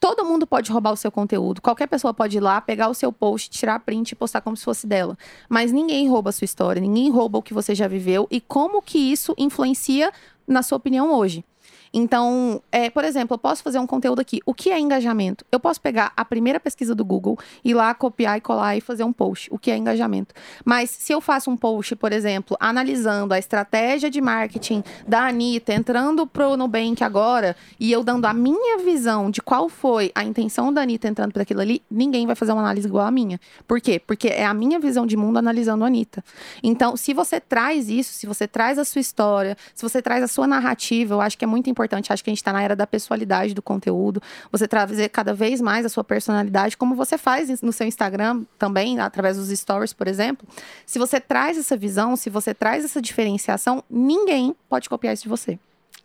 [0.00, 1.60] Todo mundo pode roubar o seu conteúdo.
[1.60, 4.64] Qualquer pessoa pode ir lá, pegar o seu post, tirar print e postar como se
[4.64, 5.18] fosse dela.
[5.48, 8.80] Mas ninguém rouba a sua história, ninguém rouba o que você já viveu e como
[8.80, 10.12] que isso influencia
[10.46, 11.44] na sua opinião hoje.
[11.92, 14.40] Então, é, por exemplo, eu posso fazer um conteúdo aqui.
[14.44, 15.44] O que é engajamento?
[15.50, 19.04] Eu posso pegar a primeira pesquisa do Google, ir lá, copiar e colar e fazer
[19.04, 19.48] um post.
[19.52, 20.34] O que é engajamento?
[20.64, 25.72] Mas se eu faço um post, por exemplo, analisando a estratégia de marketing da Anitta,
[25.72, 30.72] entrando pro Nubank agora, e eu dando a minha visão de qual foi a intenção
[30.72, 33.40] da Anitta entrando para aquilo ali, ninguém vai fazer uma análise igual a minha.
[33.66, 34.00] Por quê?
[34.04, 36.24] Porque é a minha visão de mundo analisando a Anitta.
[36.62, 40.28] Então, se você traz isso, se você traz a sua história, se você traz a
[40.28, 41.78] sua narrativa, eu acho que é muito importante.
[41.96, 44.22] Acho que a gente está na era da pessoalidade do conteúdo.
[44.50, 49.00] Você trazer cada vez mais a sua personalidade, como você faz no seu Instagram também,
[49.00, 50.46] através dos stories, por exemplo.
[50.86, 55.28] Se você traz essa visão, se você traz essa diferenciação, ninguém pode copiar isso de
[55.28, 55.58] você.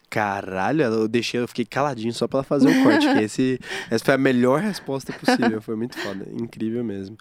[0.10, 3.08] Caralho, eu deixei, eu fiquei caladinho só pra ela fazer o corte.
[3.20, 5.60] esse, essa foi a melhor resposta possível.
[5.60, 6.28] Foi muito foda.
[6.32, 7.18] Incrível mesmo.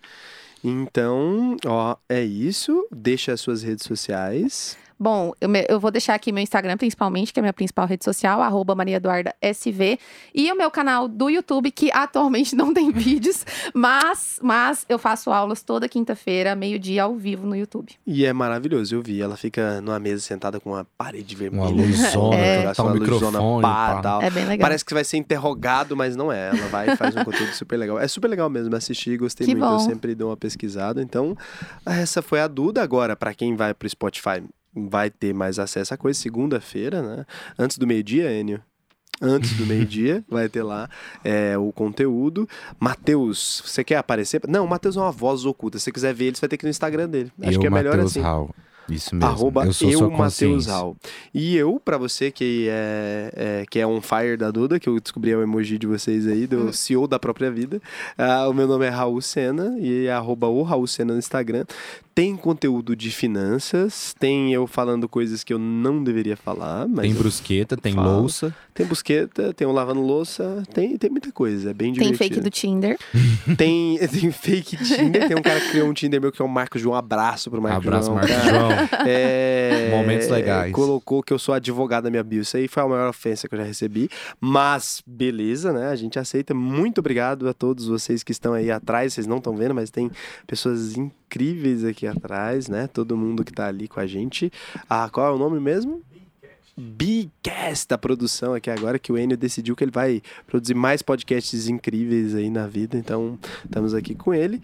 [0.62, 2.86] Então, ó, é isso.
[2.92, 4.76] Deixa as suas redes sociais.
[5.02, 7.86] Bom, eu, me- eu vou deixar aqui meu Instagram, principalmente, que é a minha principal
[7.88, 9.98] rede social, arroba Maria Eduarda SV.
[10.32, 15.32] E o meu canal do YouTube, que atualmente não tem vídeos, mas, mas eu faço
[15.32, 17.92] aulas toda quinta-feira, meio-dia, ao vivo no YouTube.
[18.06, 19.20] E é maravilhoso, eu vi.
[19.20, 21.64] Ela fica numa mesa sentada com uma parede vermelha.
[21.64, 22.72] Uma luzona, É.
[22.72, 24.00] tá um uma luzona, microfone, pá, pá.
[24.02, 24.22] tal.
[24.22, 24.64] É bem legal.
[24.68, 26.50] Parece que vai ser interrogado, mas não é.
[26.50, 27.98] Ela vai e faz um conteúdo super legal.
[27.98, 29.64] É super legal mesmo assistir, gostei Que muito.
[29.72, 29.84] Eu bom.
[29.84, 31.02] sempre dou uma pesquisada.
[31.02, 31.36] Então,
[31.84, 32.82] essa foi a Duda.
[32.82, 34.42] Agora, pra quem vai pro Spotify,
[34.74, 36.18] vai ter mais acesso a coisa.
[36.18, 37.26] Segunda-feira, né?
[37.58, 38.60] Antes do meio-dia, Enio.
[39.20, 40.88] Antes do meio-dia, vai ter lá
[41.22, 42.48] é, o conteúdo.
[42.80, 44.40] Matheus, você quer aparecer?
[44.48, 45.78] Não, o Matheus é uma voz oculta.
[45.78, 47.32] Se você quiser ver ele, você vai ter que ir no Instagram dele.
[47.40, 48.20] Acho eu, que é melhor Matheus assim.
[48.20, 48.50] Hall.
[48.88, 49.30] Isso mesmo.
[49.30, 50.68] Arroba eu sou eu, Matheus.
[50.68, 50.96] Hal.
[51.32, 54.98] E eu, pra você que é, é- que é on fire da Duda, que eu
[54.98, 56.72] descobri é o emoji de vocês aí, do.
[56.74, 57.80] CEO da própria vida.
[58.18, 61.64] ah, o meu nome é Raul Sena e é arroba o Raul Sena no Instagram.
[62.14, 67.14] Tem conteúdo de finanças, tem eu falando coisas que eu não deveria falar, mas Tem
[67.14, 68.20] brusqueta, tem falo.
[68.20, 68.54] louça.
[68.74, 72.18] tem busqueta, tem um lavando louça, tem, tem muita coisa, é bem Tem divertido.
[72.34, 72.98] fake do Tinder.
[73.56, 76.48] Tem, tem fake Tinder, tem um cara que criou um Tinder meu que é o
[76.48, 78.14] Marco João, abraço pro Marco Abraço, João.
[78.16, 78.48] Marcos cara.
[78.50, 78.88] João.
[79.06, 80.72] É, Momentos legais.
[80.72, 82.42] Colocou que eu sou advogado na minha bio.
[82.42, 84.08] Isso aí foi a maior ofensa que eu já recebi.
[84.40, 85.88] Mas, beleza, né?
[85.88, 86.54] A gente aceita.
[86.54, 89.12] Muito obrigado a todos vocês que estão aí atrás.
[89.14, 90.10] Vocês não estão vendo, mas tem
[90.46, 91.21] pessoas incríveis
[91.88, 92.86] aqui atrás, né?
[92.86, 94.52] Todo mundo que tá ali com a gente.
[94.88, 96.02] Ah, qual é o nome mesmo?
[96.76, 101.68] Bigcast da produção aqui agora, que o Enio decidiu que ele vai produzir mais podcasts
[101.68, 102.96] incríveis aí na vida.
[102.96, 104.62] Então, estamos aqui com ele.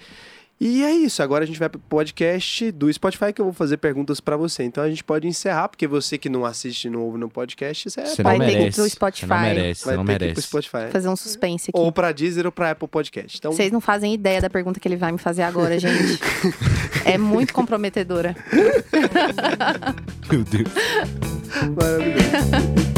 [0.60, 3.76] E é isso, agora a gente vai pro podcast do Spotify que eu vou fazer
[3.76, 4.64] perguntas pra você.
[4.64, 8.00] Então a gente pode encerrar, porque você que não assiste, não ouve no podcast, você
[8.00, 8.80] é Você Vai não ter que ir merece.
[8.80, 9.26] pro Spotify.
[9.26, 10.46] Você não merece, vai você não ter que ir pro merece.
[10.48, 10.90] Spotify.
[10.90, 11.78] Fazer um suspense aqui.
[11.80, 13.38] Ou pra Deezer ou pra Apple Podcast.
[13.38, 16.18] Então, Vocês não fazem ideia da pergunta que ele vai me fazer agora, gente.
[17.04, 18.34] é muito comprometedora.
[20.28, 20.68] Meu Deus.
[21.76, 22.97] Maravilhoso.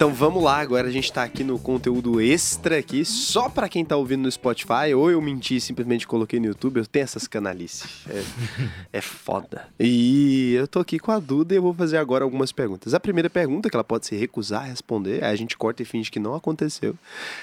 [0.00, 3.84] Então vamos lá, agora a gente tá aqui no conteúdo extra aqui, só pra quem
[3.84, 7.28] tá ouvindo no Spotify, ou eu menti e simplesmente coloquei no YouTube, eu tenho essas
[7.28, 8.06] canalices.
[8.08, 8.22] É,
[8.96, 9.68] é foda.
[9.78, 12.94] E eu tô aqui com a Duda e eu vou fazer agora algumas perguntas.
[12.94, 15.84] A primeira pergunta, que ela pode se recusar a responder, aí a gente corta e
[15.84, 16.94] finge que não aconteceu.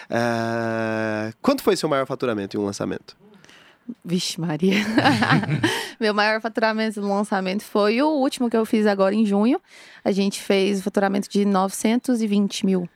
[0.10, 3.16] Ah, quanto foi seu maior faturamento em um lançamento?
[4.04, 4.76] Vixe, Maria.
[6.00, 9.60] Meu maior faturamento no lançamento foi o último que eu fiz agora em junho.
[10.04, 12.90] A gente fez faturamento de 920 mil.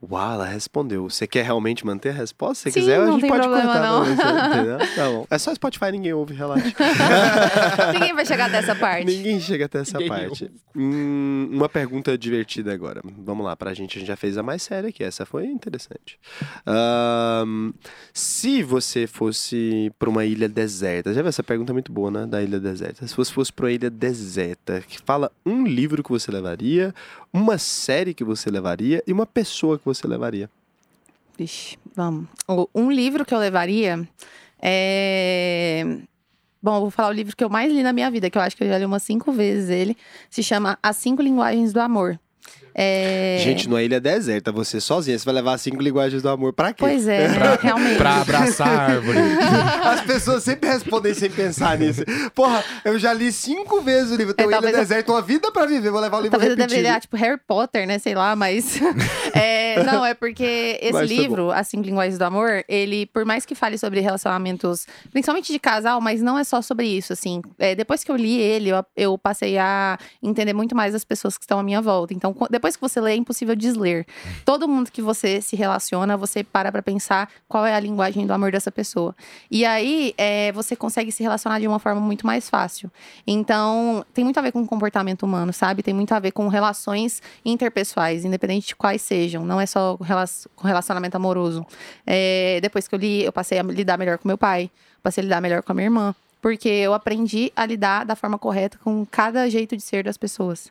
[0.00, 1.10] Uau, ela respondeu.
[1.10, 2.70] Você quer realmente manter a resposta?
[2.70, 4.78] Se Sim, quiser, a gente tem pode problema, cortar não.
[4.94, 5.26] Tá bom.
[5.28, 6.72] É só Spotify, ninguém ouve, relaxa.
[7.92, 9.06] Ninguém vai chegar dessa parte.
[9.06, 10.50] ninguém chega até essa Ninguém parte.
[10.76, 13.02] Hum, uma pergunta divertida agora.
[13.18, 13.96] Vamos lá, pra gente.
[13.96, 15.02] A gente já fez a mais séria aqui.
[15.02, 16.18] Essa foi interessante.
[16.64, 17.72] Ahn,
[18.12, 22.26] se você fosse pra uma ilha deserta, já viu essa pergunta é muito boa, né?
[22.26, 23.04] Da ilha deserta.
[23.06, 26.94] Se você fosse pra uma ilha deserta, que fala um livro que você levaria,
[27.32, 30.50] uma série que você levaria e uma pessoa que você levaria.
[31.36, 32.26] Vixe, vamos.
[32.74, 34.08] Um livro que eu levaria
[34.60, 35.84] é.
[36.60, 38.42] Bom, eu vou falar o livro que eu mais li na minha vida, que eu
[38.42, 39.96] acho que eu já li umas cinco vezes ele.
[40.28, 42.18] Se chama As Cinco Linguagens do Amor.
[42.80, 43.38] É...
[43.42, 46.76] Gente, numa ilha deserta, você sozinha, você vai levar cinco linguagens do amor pra quê?
[46.78, 47.58] Pois é, né?
[47.60, 47.96] realmente.
[47.96, 49.18] Pra abraçar a árvore.
[49.82, 52.02] As pessoas sempre respondem sem pensar nisso.
[52.36, 54.32] Porra, eu já li cinco vezes o livro.
[54.32, 55.90] Tem É, uma ilha talvez eu- deserta, uma vida pra viver.
[55.90, 56.68] Vou levar o livro Talvez eu repetido.
[56.76, 57.98] deveria olhar, tipo, Harry Potter, né?
[57.98, 58.78] Sei lá, mas.
[59.34, 63.24] É, não, é porque esse Mas tá livro, As Cinco Linguagens do Amor, ele, por
[63.24, 67.40] mais que fale sobre relacionamentos, principalmente de casal, mas não é só sobre isso, assim.
[67.58, 71.36] É, depois que eu li ele, eu, eu passei a entender muito mais as pessoas
[71.38, 72.12] que estão à minha volta.
[72.14, 74.06] Então, qu- depois que você lê, é impossível desler.
[74.44, 78.32] Todo mundo que você se relaciona, você para pra pensar qual é a linguagem do
[78.32, 79.16] amor dessa pessoa.
[79.50, 82.90] E aí, é, você consegue se relacionar de uma forma muito mais fácil.
[83.26, 85.82] Então, tem muito a ver com o comportamento humano, sabe?
[85.82, 89.44] Tem muito a ver com relações interpessoais, independente de quais sejam.
[89.44, 89.96] Não é só
[90.54, 91.66] com relacionamento amoroso.
[92.06, 94.70] É, depois que eu li, eu passei a lidar melhor com meu pai,
[95.02, 96.14] passei a lidar melhor com a minha irmã.
[96.40, 100.70] Porque eu aprendi a lidar da forma correta com cada jeito de ser das pessoas.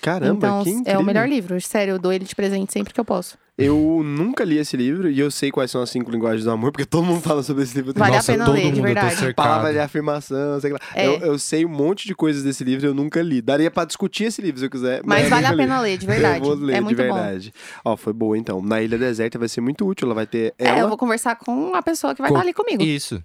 [0.00, 1.00] Caramba, então, que é incrível.
[1.00, 1.60] o melhor livro.
[1.60, 3.36] Sério, eu dou ele de presente sempre que eu posso.
[3.58, 6.70] Eu nunca li esse livro e eu sei quais são as cinco linguagens do amor,
[6.70, 7.92] porque todo mundo fala sobre esse livro.
[7.96, 9.16] Vale a Nossa, pena todo ler, de mundo, tô verdade.
[9.16, 9.34] cercado.
[9.34, 10.78] Palavra de afirmação, sei lá.
[10.94, 11.04] É.
[11.08, 13.42] Eu, eu sei um monte de coisas desse livro e eu nunca li.
[13.42, 15.02] Daria pra discutir esse livro se eu quiser.
[15.04, 15.56] Mas eu vale a li.
[15.56, 16.38] pena ler, de verdade.
[16.38, 17.14] Eu vou ler, é muito de bom.
[17.14, 17.52] verdade.
[17.84, 18.62] Ó, foi boa então.
[18.62, 20.06] Na Ilha Deserta vai ser muito útil.
[20.06, 20.78] Ela vai ter É, ela.
[20.78, 22.80] eu vou conversar com a pessoa que vai Com- estar ali comigo.
[22.80, 23.20] Isso.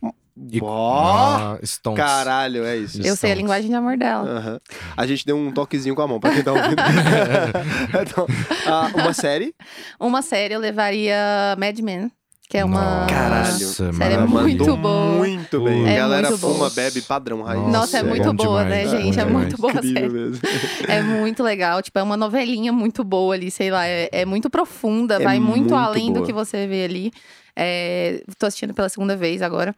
[0.51, 0.59] E...
[0.61, 2.03] Ó, Ah, Stonks.
[2.03, 3.01] Caralho, é isso.
[3.03, 4.27] Eu sei a linguagem de amor dela.
[4.27, 4.59] Aham.
[4.97, 6.75] A gente deu um toquezinho com a mão pra quem tá ouvindo.
[8.01, 8.25] então,
[8.65, 9.53] ah, uma série.
[9.99, 12.11] Uma série eu levaria Mad Men,
[12.53, 13.51] que é uma Caralho.
[13.51, 14.37] Nossa, série maravilhoso.
[14.43, 15.05] muito boa.
[15.17, 15.89] Muito bem.
[15.89, 16.53] É Galera muito boa.
[16.53, 17.67] fuma, bebe, padrão, raiz.
[17.67, 19.19] Nossa, é é muito boa, demais, né, é gente?
[19.19, 20.07] É muito boa a série.
[20.07, 20.39] mesmo.
[20.87, 21.81] É muito legal.
[21.81, 23.87] Tipo, é uma novelinha muito boa ali, sei lá.
[23.87, 26.25] É, é muito profunda, É vai muito, muito além do boa.
[26.27, 27.11] que você vê ali.
[27.55, 29.73] É, tô assistindo pela segunda vez agora.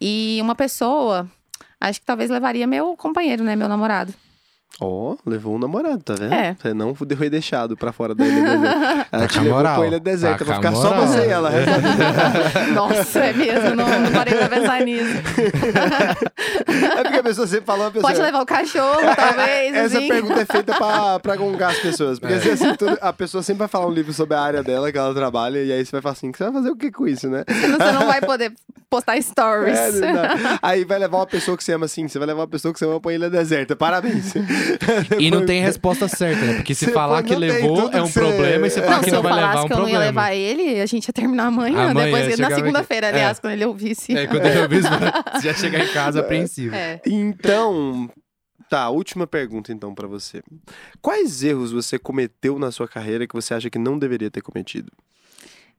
[0.00, 1.28] E uma pessoa,
[1.80, 3.54] acho que talvez levaria meu companheiro, né?
[3.54, 4.12] Meu namorado.
[4.78, 6.34] Ó, levou um namorado, tá vendo?
[6.34, 6.54] É.
[6.60, 9.06] Você não foi deixado pra fora da ilha deserta.
[9.10, 10.44] Ela Tá te levou pra ilha deserta.
[10.44, 11.50] Tá Vai ficar a só você e ela.
[12.74, 13.74] Nossa, é mesmo.
[13.74, 15.16] Não, não parei pra pensar nisso.
[16.98, 18.10] É porque a pessoa sempre falou, a pessoa...
[18.12, 19.74] Pode levar o cachorro, talvez.
[19.74, 20.08] Essa assim.
[20.08, 22.18] pergunta é feita pra, pra gongar as pessoas.
[22.18, 22.36] Porque É.
[22.36, 25.14] assim, assim, a pessoa sempre vai falar um livro sobre a área dela, que ela
[25.14, 27.44] trabalha, e aí você vai falar assim, você vai fazer o que com isso, né?
[27.48, 28.52] Senão você não vai poder
[28.90, 29.78] postar stories.
[30.02, 30.12] É,
[30.62, 32.78] aí vai levar uma pessoa que você ama assim, você vai levar uma pessoa que
[32.78, 33.74] você ama pra ilha deserta.
[33.74, 34.34] Parabéns.
[35.18, 36.54] E não tem resposta certa, né?
[36.54, 38.96] Porque se Você falar que levou é um que você- problema e você Não, fala
[38.96, 40.04] Não, que se não eu vai levar falasse um que eu não ia problema.
[40.22, 41.90] levar ele, a gente ia terminar amanhã.
[41.90, 43.40] Amanhã, depois, na segunda-feira, aliás, É.
[43.40, 44.16] quando ele ouvisse.
[44.16, 46.74] É, quando eu vi, você já chegar em casa apreensivo.
[46.74, 47.00] É.
[47.06, 48.10] Então,
[48.68, 50.42] tá, última pergunta então pra você.
[51.00, 54.90] Quais erros você cometeu na sua carreira que você acha que não deveria ter cometido?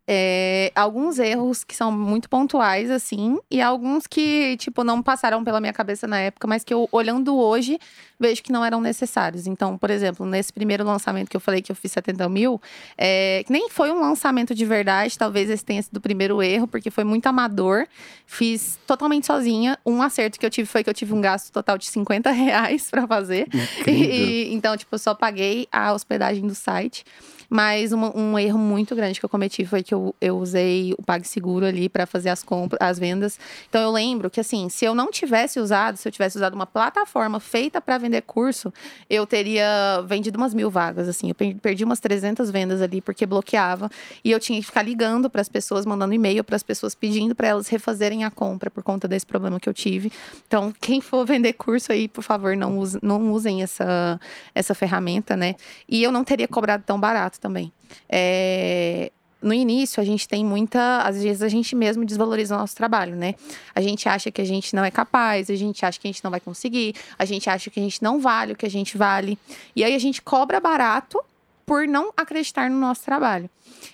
[0.09, 5.59] É, alguns erros que são muito pontuais, assim, e alguns que, tipo, não passaram pela
[5.59, 7.77] minha cabeça na época, mas que eu, olhando hoje,
[8.19, 9.45] vejo que não eram necessários.
[9.47, 12.59] Então, por exemplo, nesse primeiro lançamento que eu falei que eu fiz 70 mil,
[12.97, 16.89] é, nem foi um lançamento de verdade, talvez esse tenha sido o primeiro erro, porque
[16.89, 17.85] foi muito amador.
[18.25, 19.77] Fiz totalmente sozinha.
[19.85, 22.89] Um acerto que eu tive foi que eu tive um gasto total de 50 reais
[22.89, 23.47] pra fazer.
[23.87, 27.05] E, então, tipo, eu só paguei a hospedagem do site.
[27.49, 31.01] Mas uma- um erro muito grande que eu cometi foi que eu, eu usei o
[31.01, 33.39] PagSeguro ali para fazer as compras, as vendas.
[33.69, 36.65] Então eu lembro que assim, se eu não tivesse usado, se eu tivesse usado uma
[36.65, 38.73] plataforma feita para vender curso,
[39.09, 41.07] eu teria vendido umas mil vagas.
[41.07, 43.89] Assim, eu per- perdi umas 300 vendas ali porque bloqueava
[44.23, 47.35] e eu tinha que ficar ligando para as pessoas, mandando e-mail para as pessoas pedindo
[47.35, 50.11] para elas refazerem a compra por conta desse problema que eu tive.
[50.47, 54.19] Então, quem for vender curso aí, por favor, não, use, não usem essa,
[54.55, 55.55] essa ferramenta, né?
[55.87, 57.71] E eu não teria cobrado tão barato também.
[58.09, 59.11] É,
[59.47, 61.01] No início, a gente tem muita.
[61.03, 63.35] Às vezes a gente mesmo desvaloriza o nosso trabalho, né?
[63.73, 66.21] A gente acha que a gente não é capaz, a gente acha que a gente
[66.21, 68.97] não vai conseguir, a gente acha que a gente não vale o que a gente
[68.97, 69.39] vale.
[69.73, 71.17] E aí a gente cobra barato
[71.65, 73.49] por não acreditar no nosso trabalho.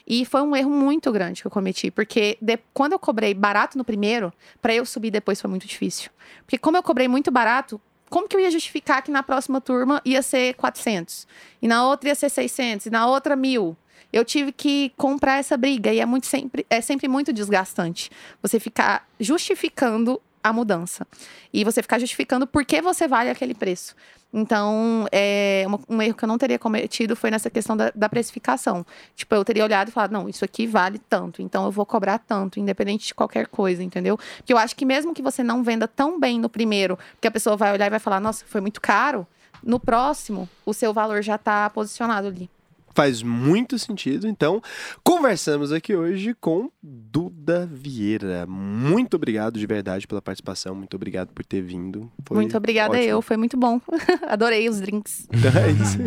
[0.08, 3.78] E foi um erro muito grande que eu cometi, porque de- quando eu cobrei barato
[3.78, 6.10] no primeiro, para eu subir depois foi muito difícil.
[6.46, 10.02] Porque como eu cobrei muito barato, como que eu ia justificar que na próxima turma
[10.06, 11.28] ia ser 400?
[11.62, 12.88] E na outra ia ser 600?
[12.88, 13.76] E na outra, mil?
[14.14, 18.12] Eu tive que comprar essa briga e é, muito sempre, é sempre muito desgastante.
[18.42, 21.08] Você ficar justificando a mudança.
[21.52, 23.96] E você ficar justificando por que você vale aquele preço.
[24.36, 28.84] Então, é, um erro que eu não teria cometido foi nessa questão da, da precificação.
[29.16, 32.18] Tipo, eu teria olhado e falado, não, isso aqui vale tanto, então eu vou cobrar
[32.18, 34.18] tanto, independente de qualquer coisa, entendeu?
[34.38, 37.32] Porque eu acho que mesmo que você não venda tão bem no primeiro, porque a
[37.32, 39.28] pessoa vai olhar e vai falar, nossa, foi muito caro,
[39.64, 42.50] no próximo, o seu valor já tá posicionado ali.
[42.96, 44.28] Faz muito sentido.
[44.28, 44.62] Então,
[45.04, 48.46] conversamos aqui hoje com Duda Vieira.
[48.48, 50.76] Muito obrigado de verdade pela participação.
[50.76, 52.12] Muito obrigado por ter vindo.
[52.26, 53.10] Foi Muito obrigada ótimo.
[53.10, 53.80] eu, foi muito bom.
[54.28, 55.28] Adorei os drinks.
[55.32, 55.98] É isso.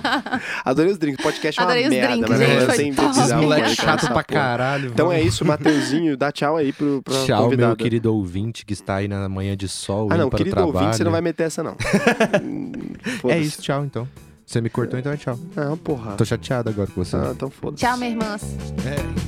[0.64, 1.22] Adorei os drinks.
[1.22, 4.90] Podcast é uma Adorei os merda, drinks, mas gente, eu foi moleque chato pra caralho.
[4.90, 5.20] Então vamos.
[5.22, 6.16] é isso, Mateuzinho.
[6.16, 7.68] Dá tchau aí pro, pra Tchau, convidada.
[7.68, 10.56] meu querido ouvinte que está aí na manhã de sol, Ah, indo não, para querido
[10.56, 10.78] o trabalho.
[10.78, 11.76] ouvinte, você não vai meter essa, não.
[13.30, 14.08] É isso, tchau então.
[14.52, 15.38] Você me cortou, então é tchau.
[15.56, 16.14] Ah, porra.
[16.14, 17.16] Tô chateado agora com você.
[17.16, 17.82] Ah, então foda-se.
[17.82, 18.36] Tchau, minha irmã.
[18.84, 19.22] É.